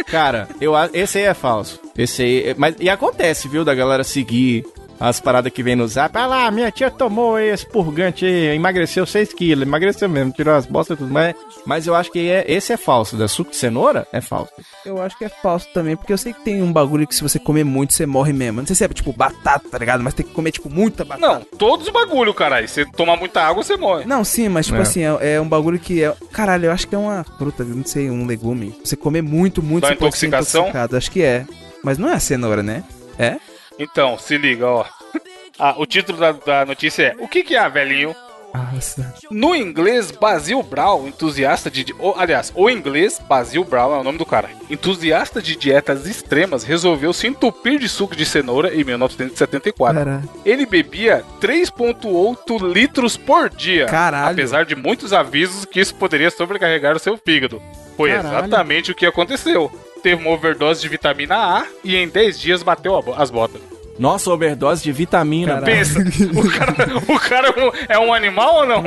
Cara, 0.07 0.49
eu, 0.59 0.73
esse 0.93 1.17
aí 1.19 1.23
é 1.23 1.33
falso. 1.33 1.79
Esse 1.97 2.21
aí. 2.21 2.55
Mas, 2.57 2.75
e 2.79 2.89
acontece, 2.89 3.47
viu, 3.47 3.63
da 3.63 3.73
galera 3.73 4.03
seguir 4.03 4.65
as 4.99 5.19
paradas 5.19 5.51
que 5.51 5.61
vem 5.63 5.75
no 5.75 5.87
zap. 5.87 6.17
Ah 6.17 6.25
lá, 6.25 6.51
minha 6.51 6.71
tia 6.71 6.89
tomou 6.89 7.37
esse 7.39 7.65
purgante 7.65 8.25
aí, 8.25 8.55
emagreceu 8.55 9.05
6 9.05 9.33
quilos. 9.33 9.67
Emagreceu 9.67 10.07
mesmo, 10.07 10.31
tirou 10.31 10.55
as 10.55 10.65
bostas 10.65 10.95
e 10.95 10.99
tudo. 10.99 11.13
Mas, 11.13 11.35
mas 11.65 11.85
eu 11.87 11.93
acho 11.95 12.11
que 12.11 12.29
é, 12.29 12.45
esse 12.47 12.71
é 12.73 12.77
falso. 12.77 13.17
Da 13.17 13.27
suco 13.27 13.51
de 13.51 13.57
cenoura 13.57 14.07
é 14.13 14.21
falso. 14.21 14.51
Eu 14.85 15.01
acho 15.01 15.17
que 15.17 15.25
é 15.25 15.29
falso 15.29 15.67
também, 15.73 15.95
porque 15.95 16.13
eu 16.13 16.17
sei 16.17 16.33
que 16.33 16.41
tem 16.43 16.61
um 16.61 16.71
bagulho 16.71 17.05
que 17.07 17.13
se 17.15 17.21
você 17.23 17.37
comer 17.39 17.63
muito, 17.63 17.93
você 17.93 18.05
morre 18.05 18.31
mesmo. 18.33 18.61
Não 18.61 18.67
sei 18.67 18.75
se 18.75 18.83
é 18.83 18.87
tipo 18.87 19.11
batata, 19.11 19.67
tá 19.69 19.77
ligado? 19.77 20.03
Mas 20.03 20.13
tem 20.13 20.25
que 20.25 20.31
comer, 20.33 20.51
tipo, 20.51 20.69
muita 20.69 21.03
batata. 21.03 21.27
Não, 21.27 21.41
todos 21.57 21.87
os 21.87 21.93
bagulho, 21.93 22.33
caralho. 22.33 22.67
Se 22.67 22.85
tomar 22.91 23.17
muita 23.17 23.41
água, 23.41 23.63
você 23.63 23.75
morre. 23.77 24.05
Não, 24.05 24.23
sim, 24.23 24.47
mas 24.49 24.65
tipo 24.67 24.77
É. 24.77 24.81
assim, 24.81 25.01
é, 25.03 25.33
é 25.35 25.41
um 25.41 25.47
bagulho 25.47 25.77
que 25.79 26.03
é. 26.03 26.13
Caralho, 26.31 26.65
eu 26.67 26.71
acho 26.71 26.87
que 26.87 26.95
é 26.95 26.97
uma 26.97 27.23
fruta, 27.37 27.63
não 27.63 27.85
sei, 27.85 28.09
um 28.09 28.25
legume. 28.25 28.73
Você 28.83 28.95
comer 28.95 29.21
muito, 29.21 29.61
muito, 29.61 29.83
Dá 29.83 29.89
você 29.89 29.95
pode 29.95 30.17
ser 30.17 30.27
intoxicação? 30.27 30.61
intoxicado. 30.61 30.95
Acho 30.97 31.11
que 31.11 31.21
é. 31.21 31.45
Mas 31.83 31.97
não 31.97 32.09
é 32.09 32.13
a 32.13 32.19
cenoura, 32.19 32.63
né? 32.63 32.83
É? 33.19 33.37
Então, 33.77 34.17
se 34.17 34.37
liga, 34.37 34.67
ó. 34.67 34.85
Ah, 35.59 35.75
o 35.77 35.85
título 35.85 36.17
da, 36.17 36.31
da 36.31 36.65
notícia 36.65 37.03
é: 37.03 37.23
O 37.23 37.27
que, 37.27 37.43
que 37.43 37.55
é, 37.55 37.69
velhinho? 37.69 38.15
Nossa. 38.53 39.13
No 39.29 39.53
inglês, 39.53 40.11
Basil 40.11 40.63
Brown, 40.63 41.07
entusiasta 41.07 41.69
de. 41.69 41.93
o- 41.99 42.13
aliás, 42.17 42.53
o 42.55 42.69
inglês, 42.69 43.19
Basil 43.27 43.65
Brown 43.65 43.93
é 43.95 43.99
o 43.99 44.03
nome 44.03 44.17
do 44.17 44.25
cara. 44.25 44.49
Entusiasta 44.69 45.41
de 45.41 45.57
dietas 45.57 46.05
extremas, 46.07 46.63
resolveu 46.63 47.11
se 47.11 47.27
entupir 47.27 47.79
de 47.79 47.89
suco 47.89 48.15
de 48.15 48.25
cenoura 48.25 48.73
em 48.73 48.83
1974. 48.85 49.97
Caralho. 50.05 50.29
Ele 50.45 50.65
bebia 50.65 51.21
3,8 51.41 52.59
litros 52.73 53.17
por 53.17 53.49
dia. 53.49 53.87
Caralho. 53.87 54.31
Apesar 54.31 54.63
de 54.65 54.75
muitos 54.75 55.11
avisos 55.11 55.65
que 55.65 55.79
isso 55.81 55.93
poderia 55.95 56.31
sobrecarregar 56.31 56.95
o 56.95 56.99
seu 56.99 57.17
fígado. 57.17 57.61
Foi 57.97 58.09
Caralho. 58.11 58.37
exatamente 58.37 58.91
o 58.91 58.95
que 58.95 59.05
aconteceu. 59.05 59.69
Teve 60.05 60.21
uma 60.21 60.29
overdose 60.35 60.81
de 60.81 60.87
vitamina 60.87 61.35
A 61.35 61.65
e 61.83 61.95
em 61.95 62.07
10 62.07 62.39
dias 62.39 62.61
bateu 62.61 63.03
as 63.17 63.31
botas. 63.31 63.59
Nossa, 63.97 64.29
overdose 64.29 64.83
de 64.83 64.91
vitamina. 64.91 65.55
Caralho. 65.55 65.65
Pensa, 65.65 65.99
o 65.99 66.47
cara, 66.51 66.75
o 67.07 67.19
cara 67.19 67.47
é 67.47 67.59
um- 67.59 67.71
é 67.89 67.99
um 68.09 68.13
animal 68.13 68.55
ou 68.57 68.65
não? 68.67 68.83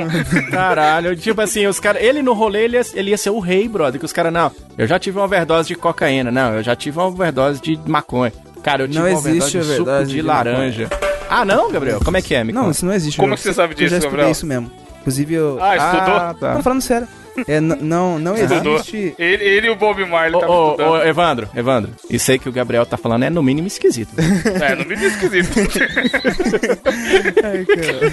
Caralho, 0.49 1.13
tipo 1.17 1.41
assim, 1.41 1.67
os 1.67 1.77
caras. 1.77 2.01
Ele 2.01 2.21
no 2.21 2.31
rolê, 2.31 2.63
ele 2.63 2.77
ia, 2.77 2.81
ele 2.93 3.09
ia 3.09 3.17
ser 3.17 3.31
o 3.31 3.39
rei, 3.39 3.67
brother. 3.67 3.99
Que 3.99 4.05
os 4.05 4.13
caras, 4.13 4.31
não, 4.31 4.49
eu 4.77 4.87
já 4.87 4.97
tive 4.97 5.17
uma 5.17 5.25
overdose 5.25 5.67
de 5.67 5.75
cocaína, 5.75 6.31
não, 6.31 6.53
eu 6.53 6.63
já 6.63 6.73
tive 6.73 6.97
uma 6.97 7.07
overdose 7.07 7.59
de 7.61 7.77
maconha. 7.85 8.31
Cara, 8.63 8.83
eu 8.83 8.87
tive 8.87 8.99
Não 8.99 9.07
uma 9.07 9.11
existe 9.11 9.27
overdose 9.27 9.51
de 9.51 9.75
suco 9.75 9.81
overdose 9.89 10.09
de, 10.11 10.15
de 10.15 10.21
laranja. 10.21 10.89
Ah, 11.29 11.43
não, 11.43 11.69
Gabriel? 11.69 11.99
Como 12.01 12.15
é 12.15 12.21
que 12.21 12.33
é, 12.33 12.45
me 12.45 12.53
Não, 12.53 12.71
isso 12.71 12.85
não 12.85 12.93
existe. 12.93 13.17
Como 13.19 13.35
você 13.37 13.53
sabe 13.53 13.73
Eu 13.77 13.87
já 13.89 13.97
disso, 13.97 14.07
Gabriel? 14.07 14.31
isso 14.31 14.45
mesmo. 14.45 14.71
Inclusive, 15.01 15.33
eu. 15.33 15.57
Ah, 15.61 15.75
estudou? 15.75 16.15
Ah, 16.15 16.35
tá. 16.39 16.55
Tô 16.55 16.63
falando 16.63 16.81
sério. 16.81 17.07
É, 17.47 17.59
não, 17.59 18.19
não 18.19 18.35
existe. 18.37 19.15
Ele, 19.17 19.43
ele 19.43 19.67
e 19.67 19.69
o 19.69 19.75
Bob 19.75 20.03
Marley 20.05 20.35
Ô, 20.35 20.39
ô, 20.45 20.71
estudando. 20.71 20.89
ô, 20.91 20.97
Evandro, 21.03 21.49
Evandro, 21.55 21.91
isso 22.09 22.31
aí 22.31 22.39
que 22.39 22.49
o 22.49 22.51
Gabriel 22.51 22.85
tá 22.85 22.97
falando 22.97 23.23
é 23.23 23.29
no 23.29 23.41
mínimo 23.43 23.67
esquisito. 23.67 24.11
É, 24.61 24.75
no 24.75 24.85
mínimo 24.85 25.07
esquisito. 25.07 25.49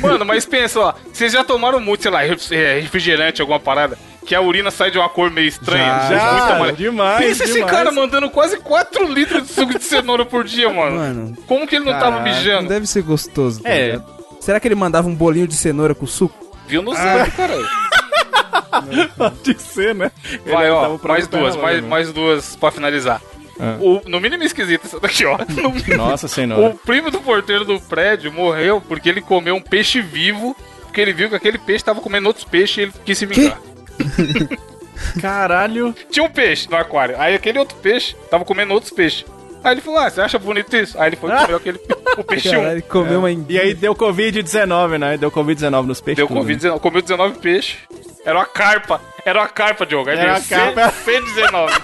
Mano, 0.02 0.24
mas 0.24 0.44
pensa, 0.44 0.80
ó. 0.80 0.94
Vocês 1.12 1.32
já 1.32 1.44
tomaram 1.44 1.80
muito, 1.80 2.02
sei 2.02 2.10
lá, 2.10 2.24
é, 2.24 2.80
refrigerante, 2.80 3.40
alguma 3.40 3.58
parada? 3.60 3.98
Que 4.24 4.34
a 4.34 4.40
urina 4.40 4.70
sai 4.72 4.90
de 4.90 4.98
uma 4.98 5.08
cor 5.08 5.30
meio 5.30 5.46
estranha. 5.48 5.84
Já, 5.86 6.00
Muito 6.08 6.10
já, 6.48 6.54
amarela. 6.56 6.72
demais, 6.76 7.26
Pensa 7.26 7.44
esse 7.44 7.64
cara 7.64 7.92
mandando 7.92 8.28
quase 8.28 8.56
4 8.58 9.12
litros 9.12 9.42
de 9.44 9.48
suco 9.52 9.78
de 9.78 9.84
cenoura 9.84 10.24
por 10.24 10.42
dia, 10.44 10.68
mano. 10.68 10.96
Mano, 10.96 11.36
Como 11.46 11.66
que 11.66 11.76
ele 11.76 11.84
não 11.84 11.92
tava 11.92 12.18
Caraca, 12.18 12.28
não 12.30 12.36
mijando? 12.36 12.68
deve 12.68 12.86
ser 12.88 13.02
gostoso. 13.02 13.62
tá 13.62 13.68
É. 13.70 13.86
ligado? 13.86 14.04
Será 14.40 14.58
que 14.60 14.66
ele 14.68 14.74
mandava 14.74 15.08
um 15.08 15.14
bolinho 15.14 15.46
de 15.46 15.54
cenoura 15.54 15.94
com 15.94 16.06
suco? 16.06 16.34
Viu 16.66 16.82
no 16.82 16.92
zap, 16.94 17.30
caralho. 17.32 17.64
Pode 19.16 19.60
ser, 19.60 19.94
né? 19.94 20.10
Vai, 20.46 20.64
Ele 20.66 20.72
ó, 20.72 20.80
tava 20.82 21.08
mais 21.08 21.26
duas, 21.28 21.56
mais, 21.56 21.82
né? 21.82 21.88
mais 21.88 22.12
duas 22.12 22.56
pra 22.56 22.70
finalizar. 22.70 23.20
Ah. 23.58 23.76
O, 23.80 24.02
no 24.06 24.20
mínimo 24.20 24.42
esquisito 24.42 24.84
isso 24.86 25.00
daqui, 25.00 25.24
ó. 25.24 25.38
No- 25.48 25.96
Nossa 25.96 26.26
O 26.26 26.28
senhora. 26.28 26.74
primo 26.84 27.10
do 27.10 27.20
porteiro 27.20 27.64
do 27.64 27.80
prédio 27.80 28.30
morreu 28.32 28.80
porque 28.80 29.08
ele 29.08 29.20
comeu 29.22 29.54
um 29.56 29.60
peixe 29.62 30.00
vivo, 30.02 30.54
porque 30.82 31.00
ele 31.00 31.12
viu 31.12 31.28
que 31.30 31.36
aquele 31.36 31.58
peixe 31.58 31.84
tava 31.84 32.00
comendo 32.00 32.26
outros 32.26 32.44
peixes 32.44 32.76
e 32.76 32.80
ele 32.82 32.92
quis 33.04 33.16
se 33.18 33.24
vingar. 33.26 33.58
Caralho. 35.20 35.94
Tinha 36.10 36.24
um 36.24 36.30
peixe 36.30 36.68
no 36.70 36.76
aquário, 36.76 37.16
aí 37.18 37.34
aquele 37.34 37.58
outro 37.58 37.76
peixe 37.78 38.14
tava 38.30 38.44
comendo 38.44 38.72
outros 38.74 38.92
peixes. 38.92 39.24
Aí 39.66 39.72
ele 39.74 39.80
falou, 39.80 39.98
ah, 39.98 40.08
você 40.08 40.20
acha 40.20 40.38
bonito 40.38 40.76
isso? 40.76 40.96
Aí 40.96 41.08
ele 41.08 41.16
foi 41.16 41.28
e 41.28 41.36
comeu 41.36 41.56
aquele, 41.56 41.80
o 42.16 42.22
peixe 42.22 42.50
Caralho, 42.50 42.68
um. 42.68 42.70
ele 42.70 42.82
comeu 42.82 43.18
uma 43.18 43.30
E 43.32 43.58
aí 43.58 43.74
deu 43.74 43.96
Covid-19, 43.96 44.96
né? 44.96 45.16
Deu 45.16 45.28
Covid-19 45.28 45.86
nos 45.86 46.00
peixes. 46.00 46.24
Deu 46.24 46.32
né? 46.32 46.40
Covid-19, 46.40 46.78
comeu 46.78 47.02
19 47.02 47.38
peixes. 47.38 47.78
Era 48.24 48.38
uma 48.38 48.46
carpa, 48.46 49.00
era 49.24 49.40
uma 49.40 49.48
carpa, 49.48 49.84
Diogo. 49.84 50.08
Aí 50.08 50.16
Era 50.16 50.38
veio 50.38 50.60
uma 50.60 50.72
carpa. 50.72 50.92
C, 50.92 51.20
C19. 51.20 51.82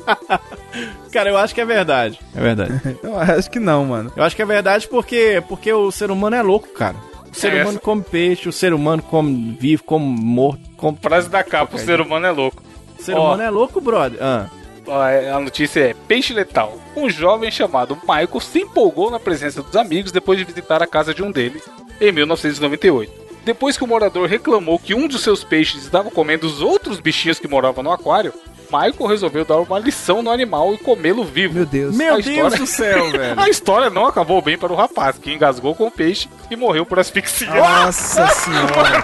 Cara, 1.12 1.30
eu 1.30 1.36
acho 1.36 1.54
que 1.54 1.60
é 1.60 1.64
verdade. 1.64 2.18
É 2.34 2.40
verdade. 2.40 2.72
Eu 3.02 3.16
acho 3.18 3.48
que 3.48 3.60
não, 3.60 3.84
mano. 3.84 4.12
Eu 4.16 4.24
acho 4.24 4.34
que 4.34 4.42
é 4.42 4.46
verdade 4.46 4.88
porque, 4.88 5.42
porque 5.48 5.72
o 5.72 5.92
ser 5.92 6.10
humano 6.10 6.34
é 6.34 6.42
louco, 6.42 6.68
cara. 6.68 6.96
O 7.30 7.34
ser 7.34 7.52
É 7.52 7.54
humano 7.62 7.70
essa. 7.70 7.80
come 7.80 8.02
peixe, 8.02 8.48
o 8.48 8.52
ser 8.52 8.72
humano 8.74 9.00
come 9.02 9.56
vivo, 9.60 9.84
come 9.84 10.04
morto. 10.04 10.60
Come... 10.76 10.98
Frase 11.00 11.28
da 11.28 11.44
capa, 11.44 11.76
o 11.76 11.78
ser 11.78 12.00
humano 12.00 12.26
é 12.26 12.30
louco. 12.32 12.60
O 12.98 13.02
ser 13.02 13.14
Ó. 13.14 13.26
humano 13.26 13.42
é 13.42 13.50
louco, 13.50 13.80
brother. 13.80 14.18
Ah. 14.20 14.46
É, 14.90 15.30
A 15.30 15.38
notícia 15.38 15.80
é: 15.80 15.94
Peixe 16.08 16.32
letal. 16.32 16.78
Um 16.96 17.08
jovem 17.08 17.50
chamado 17.50 17.96
Michael 17.96 18.40
se 18.40 18.60
empolgou 18.60 19.10
na 19.10 19.20
presença 19.20 19.62
dos 19.62 19.76
amigos 19.76 20.10
depois 20.10 20.38
de 20.38 20.44
visitar 20.44 20.82
a 20.82 20.86
casa 20.86 21.14
de 21.14 21.22
um 21.22 21.30
deles 21.30 21.62
em 22.00 22.10
1998. 22.10 23.20
Depois 23.44 23.76
que 23.76 23.84
o 23.84 23.86
morador 23.86 24.28
reclamou 24.28 24.78
que 24.78 24.94
um 24.94 25.08
dos 25.08 25.22
seus 25.22 25.42
peixes 25.42 25.82
estava 25.82 26.10
comendo 26.10 26.46
os 26.46 26.60
outros 26.60 27.00
bichinhos 27.00 27.38
que 27.38 27.48
moravam 27.48 27.82
no 27.82 27.90
aquário, 27.90 28.34
Michael 28.72 29.06
resolveu 29.08 29.44
dar 29.44 29.56
uma 29.58 29.78
lição 29.78 30.22
no 30.22 30.30
animal 30.30 30.72
e 30.74 30.78
comê-lo 30.78 31.24
vivo. 31.24 31.54
Meu 31.54 31.66
Deus. 31.66 31.96
Meu 31.96 32.14
A 32.14 32.16
Deus 32.18 32.26
história- 32.26 32.58
do 32.58 32.66
céu, 32.66 33.10
velho. 33.12 33.40
A 33.40 33.48
história 33.48 33.90
não 33.90 34.06
acabou 34.06 34.40
bem 34.40 34.56
para 34.56 34.72
o 34.72 34.76
rapaz, 34.76 35.16
que 35.18 35.32
engasgou 35.32 35.74
com 35.74 35.86
o 35.86 35.90
peixe 35.90 36.28
e 36.50 36.56
morreu 36.56 36.86
por 36.86 36.98
asfixia. 36.98 37.48
Nossa 37.52 38.26
senhora. 38.34 39.02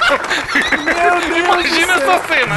Imagina 1.37 1.95
essa 1.95 2.23
cena. 2.27 2.55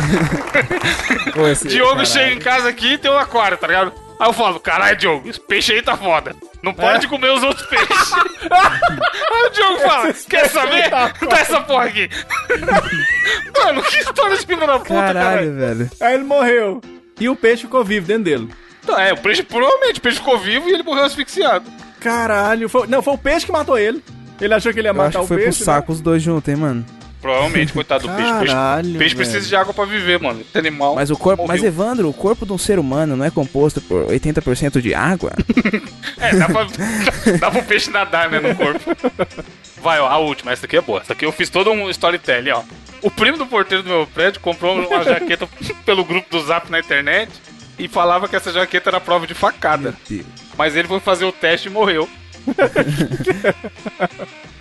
Pô, 1.33 1.47
esse- 1.47 1.67
Diogo 1.67 1.89
caralho. 1.91 2.05
chega 2.07 2.31
em 2.33 2.39
casa 2.39 2.69
aqui 2.69 2.93
e 2.93 2.97
tem 2.97 3.11
um 3.11 3.17
aquário, 3.17 3.57
tá 3.57 3.67
ligado? 3.67 3.93
Aí 4.19 4.27
eu 4.27 4.33
falo, 4.33 4.59
caralho, 4.59 4.97
Diogo, 4.97 5.29
esse 5.29 5.39
peixe 5.39 5.71
aí 5.71 5.81
tá 5.81 5.95
foda. 5.95 6.35
Não 6.61 6.73
pode 6.73 7.05
É? 7.05 7.09
comer 7.09 7.31
os 7.31 7.41
outros 7.41 7.65
peixes. 7.67 8.13
aí 8.51 9.45
o 9.45 9.49
Diogo 9.49 9.79
fala, 9.79 10.13
quer 10.29 10.49
saber? 10.49 10.89
Dá 10.89 11.39
essa 11.39 11.61
porra 11.61 11.85
aqui. 11.85 12.09
Mano, 13.57 13.81
que 13.83 13.97
história 13.99 14.35
de 14.37 14.45
filho 14.45 14.67
da 14.67 14.77
puta, 14.79 14.93
Caralho, 14.93 15.13
caralho. 15.13 15.55
velho. 15.55 15.91
Aí 16.01 16.15
ele 16.15 16.23
morreu. 16.25 16.81
E 17.19 17.27
o 17.29 17.35
peixe 17.35 17.63
ficou 17.63 17.83
vivo 17.83 18.07
dentro 18.07 18.23
dele. 18.23 18.49
Então, 18.83 18.97
é, 18.97 19.13
o 19.13 19.17
peixe, 19.17 19.43
provavelmente, 19.43 19.99
o 19.99 20.01
peixe 20.01 20.17
ficou 20.17 20.37
vivo 20.39 20.69
e 20.69 20.73
ele 20.73 20.83
morreu 20.83 21.03
asfixiado. 21.03 21.69
Caralho. 21.99 22.69
Foi... 22.69 22.87
Não, 22.87 23.01
foi 23.01 23.13
o 23.13 23.17
peixe 23.17 23.45
que 23.45 23.51
matou 23.51 23.77
ele. 23.77 24.01
Ele 24.39 24.53
achou 24.53 24.71
que 24.71 24.79
ele 24.79 24.87
ia 24.87 24.91
Eu 24.91 24.95
matar 24.95 25.07
acho 25.09 25.17
que 25.19 25.23
o 25.25 25.27
foi 25.27 25.37
pro 25.37 25.45
peixe. 25.45 25.59
né? 25.59 25.65
saco 25.65 25.91
os 25.91 25.99
dois 26.01 26.21
juntos, 26.23 26.47
hein, 26.47 26.55
mano. 26.55 26.85
Provavelmente, 27.21 27.73
coitado 27.73 28.07
do 28.07 28.13
peixe. 28.15 28.31
O 28.31 28.39
peixe, 28.39 28.53
Caralho, 28.53 28.97
peixe 28.97 29.15
velho. 29.15 29.15
precisa 29.15 29.47
de 29.47 29.55
água 29.55 29.73
pra 29.73 29.85
viver, 29.85 30.19
mano. 30.19 30.41
Esse 30.41 30.57
animal. 30.57 30.95
Mas 30.95 31.09
o 31.09 31.17
corpo. 31.17 31.45
Mas, 31.45 31.59
morreu. 31.59 31.73
Evandro, 31.73 32.09
o 32.09 32.13
corpo 32.13 32.45
de 32.45 32.53
um 32.53 32.57
ser 32.57 32.79
humano 32.79 33.15
não 33.15 33.25
é 33.25 33.29
composto 33.29 33.81
por 33.81 34.05
80% 34.05 34.81
de 34.81 34.93
água? 34.93 35.33
É, 36.21 36.35
dá 36.35 36.49
pra, 36.49 36.67
dá 37.39 37.49
pro 37.49 37.63
peixe 37.63 37.89
nadar, 37.89 38.29
né, 38.29 38.41
no 38.41 38.53
corpo. 38.53 38.91
Vai, 39.81 40.01
ó, 40.01 40.07
a 40.07 40.17
última. 40.17 40.51
Essa 40.51 40.65
aqui 40.65 40.75
é 40.75 40.81
boa. 40.81 40.99
Essa 40.99 41.13
aqui 41.13 41.25
eu 41.25 41.31
fiz 41.31 41.49
todo 41.49 41.71
um 41.71 41.89
storytelling, 41.89 42.49
ó. 42.51 42.61
O 43.01 43.09
primo 43.09 43.37
do 43.37 43.45
porteiro 43.45 43.83
do 43.83 43.89
meu 43.89 44.05
prédio 44.05 44.41
comprou 44.41 44.77
uma 44.77 45.03
jaqueta 45.05 45.47
pelo 45.85 46.03
grupo 46.03 46.29
do 46.29 46.45
Zap 46.45 46.69
na 46.69 46.79
internet 46.79 47.31
e 47.77 47.87
falava 47.87 48.27
que 48.27 48.35
essa 48.35 48.51
jaqueta 48.51 48.89
era 48.89 48.99
prova 48.99 49.25
de 49.25 49.33
facada. 49.33 49.95
Mas 50.57 50.75
ele 50.75 50.89
foi 50.89 50.99
fazer 50.99 51.23
o 51.23 51.31
teste 51.31 51.69
e 51.69 51.71
morreu. 51.71 52.09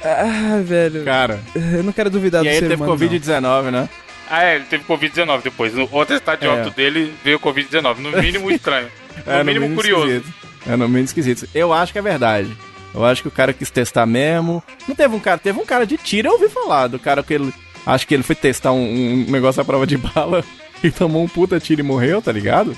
Ah, 0.03 0.61
velho. 0.62 1.05
Cara. 1.05 1.41
Eu 1.55 1.83
não 1.83 1.93
quero 1.93 2.11
duvidar 2.11 2.43
E 2.43 2.45
do 2.45 2.49
aí 2.51 2.55
ser 2.57 2.64
ele 2.64 2.68
teve 2.76 2.83
humano. 2.83 2.99
não. 2.99 3.09
Covid-19, 3.09 3.70
né? 3.70 3.89
Ah, 4.31 4.45
é, 4.45 4.57
ele 4.57 4.64
teve 4.64 4.85
Covid-19 4.85 5.43
depois. 5.43 5.74
No 5.74 5.89
o 5.91 6.01
atestado 6.01 6.41
de 6.41 6.47
É. 6.47 6.51
óbito 6.51 6.70
dele 6.70 7.14
veio 7.24 7.41
Covid-19. 7.41 7.99
No 7.99 8.11
mínimo 8.12 8.51
estranho. 8.53 8.89
No 9.26 9.33
É, 9.33 9.45
mínimo 9.45 9.74
curioso. 9.74 10.07
esquisito. 10.07 10.35
É, 10.66 10.76
no 10.76 10.87
mínimo 10.89 11.05
esquisito. 11.05 11.49
Eu 11.55 11.72
acho 11.72 11.93
que 11.93 11.99
é 11.99 12.03
verdade. 12.03 12.55
Eu 12.95 13.05
acho 13.05 13.22
que 13.22 13.29
o 13.29 13.33
cara 13.33 13.53
quis 13.53 13.70
testar 13.70 14.07
mesmo. 14.07 14.62
Não 14.87 14.95
teve 14.95 15.14
um 15.14 15.20
cara, 15.20 15.39
teve 15.39 15.59
um 15.59 15.64
cara 15.66 15.87
de 15.87 15.97
tiro, 15.97 16.29
eu 16.29 16.33
ouvi 16.33 16.49
falar 16.49 16.87
do 16.89 16.99
cara 16.99 17.22
que 17.22 17.35
ele. 17.35 17.53
Acho 17.87 18.07
que 18.07 18.14
ele 18.14 18.22
foi 18.22 18.35
testar 18.35 18.72
um, 18.72 18.83
um 18.83 19.31
negócio 19.31 19.62
à 19.62 19.64
prova 19.64 19.87
de 19.87 19.97
bala 19.97 20.45
e 20.83 20.91
tomou 20.91 21.22
um 21.22 21.29
puta 21.29 21.59
tiro 21.59 21.81
e 21.81 21.85
morreu, 21.85 22.20
tá 22.20 22.31
ligado? 22.33 22.76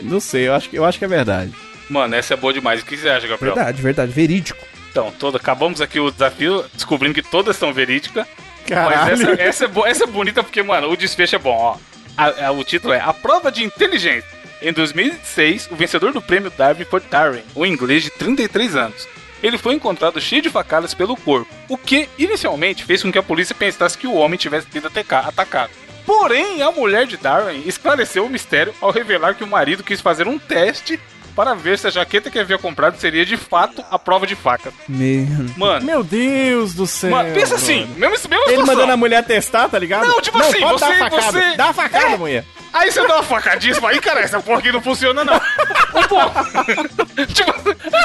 Não 0.00 0.18
sei, 0.20 0.48
eu 0.48 0.54
acho 0.54 0.68
que, 0.70 0.76
eu 0.76 0.84
acho 0.84 0.98
que 0.98 1.04
é 1.04 1.08
verdade. 1.08 1.52
Mano, 1.88 2.14
essa 2.14 2.34
é 2.34 2.36
boa 2.36 2.52
demais. 2.52 2.80
O 2.82 2.84
que 2.84 2.96
você 2.96 3.08
acha, 3.08 3.26
Gabriel? 3.28 3.54
Verdade, 3.54 3.82
verdade. 3.82 4.12
Verídico. 4.12 4.64
Então, 4.90 5.12
toda, 5.18 5.36
acabamos 5.36 5.80
aqui 5.80 6.00
o 6.00 6.10
desafio 6.10 6.64
descobrindo 6.74 7.14
que 7.14 7.22
todas 7.22 7.56
são 7.56 7.72
verídicas. 7.72 8.26
Mas 8.26 8.68
Caralho. 8.68 9.12
essa, 9.12 9.42
essa, 9.42 9.64
é 9.66 9.68
bo- 9.68 9.86
essa 9.86 10.04
é 10.04 10.06
bonita 10.06 10.42
porque, 10.42 10.62
mano, 10.62 10.90
o 10.90 10.96
desfecho 10.96 11.36
é 11.36 11.38
bom, 11.38 11.54
ó. 11.56 11.76
A- 12.16 12.46
a- 12.46 12.50
o 12.50 12.64
título 12.64 12.92
é 12.94 13.00
A 13.00 13.12
Prova 13.12 13.52
de 13.52 13.62
Inteligência. 13.62 14.28
Em 14.60 14.72
2006, 14.72 15.68
o 15.70 15.76
vencedor 15.76 16.12
do 16.12 16.22
prêmio 16.22 16.50
Darwin 16.50 16.84
foi 16.84 17.00
Darwin, 17.00 17.42
um 17.54 17.64
inglês 17.66 18.02
de 18.02 18.10
33 18.10 18.74
anos. 18.74 19.06
Ele 19.42 19.58
foi 19.58 19.74
encontrado 19.74 20.18
cheio 20.20 20.40
de 20.40 20.48
facadas 20.48 20.94
pelo 20.94 21.14
corpo, 21.14 21.46
o 21.68 21.76
que 21.76 22.08
inicialmente 22.18 22.82
fez 22.84 23.02
com 23.02 23.12
que 23.12 23.18
a 23.18 23.22
polícia 23.22 23.54
pensasse 23.54 23.98
que 23.98 24.06
o 24.06 24.14
homem 24.14 24.38
tivesse 24.38 24.66
sido 24.72 24.86
ataca- 24.88 25.20
atacado. 25.28 25.70
Porém, 26.06 26.62
a 26.62 26.70
mulher 26.70 27.06
de 27.06 27.16
Darwin 27.18 27.62
esclareceu 27.66 28.24
o 28.24 28.30
mistério 28.30 28.74
ao 28.80 28.90
revelar 28.90 29.34
que 29.34 29.44
o 29.44 29.46
marido 29.46 29.84
quis 29.84 30.00
fazer 30.00 30.26
um 30.26 30.38
teste 30.38 30.98
para 31.36 31.54
ver 31.54 31.78
se 31.78 31.86
a 31.86 31.90
jaqueta 31.90 32.30
que 32.30 32.38
havia 32.38 32.56
comprado 32.58 32.98
seria 32.98 33.24
de 33.26 33.36
fato 33.36 33.84
a 33.90 33.98
prova 33.98 34.26
de 34.26 34.34
faca. 34.34 34.72
Meu... 34.88 35.26
Mano, 35.56 35.84
Meu 35.84 36.02
Deus 36.02 36.72
do 36.74 36.86
céu. 36.86 37.10
mano 37.10 37.32
pensa 37.34 37.54
assim, 37.56 37.84
brother. 37.86 38.10
mesmo, 38.10 38.28
mesmo 38.30 38.44
Ele 38.46 38.50
situação. 38.52 38.66
mandando 38.74 38.92
a 38.92 38.96
mulher 38.96 39.22
testar, 39.24 39.68
tá 39.68 39.78
ligado? 39.78 40.06
Não, 40.06 40.20
tipo 40.22 40.38
assim, 40.38 40.58
pode 40.60 40.72
você- 40.80 40.86
dar 40.86 40.98
facada. 40.98 41.32
você- 41.32 41.56
Dá 41.56 41.72
facada, 41.74 42.06
É. 42.06 42.16
mulher. 42.16 42.44
Aí 42.72 42.90
você 42.90 43.06
dá 43.06 43.14
uma 43.14 43.22
facadinha 43.22 43.72
e 43.72 43.80
fala, 43.80 43.94
ih, 43.94 44.00
cara, 44.00 44.20
essa 44.20 44.40
porra 44.40 44.58
aqui 44.58 44.72
não 44.72 44.82
funciona, 44.82 45.24
não. 45.24 45.36
Ô, 45.36 46.08
pô. 46.08 46.18
tipo, 47.32 47.52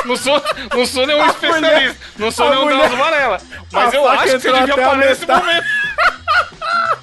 não 0.08 0.16
sou, 0.16 0.42
não 0.74 0.86
sou 0.86 1.08
nenhum 1.08 1.26
especialista, 1.26 1.98
não 2.18 2.32
sou 2.32 2.48
a 2.48 2.50
nenhum 2.52 2.64
mulher- 2.66 2.88
Deus 2.88 2.98
Varela. 3.00 3.42
Mas 3.72 3.94
a 3.94 3.98
eu 3.98 4.04
faca 4.04 4.14
acho 4.16 4.24
que 4.24 4.30
você 4.30 4.36
entrou 4.50 4.60
devia 4.60 4.74
até 4.74 4.84
a 4.84 4.88
parar 4.88 4.98
nesse 5.00 5.22
metade. 5.22 5.46
momento. 5.46 5.66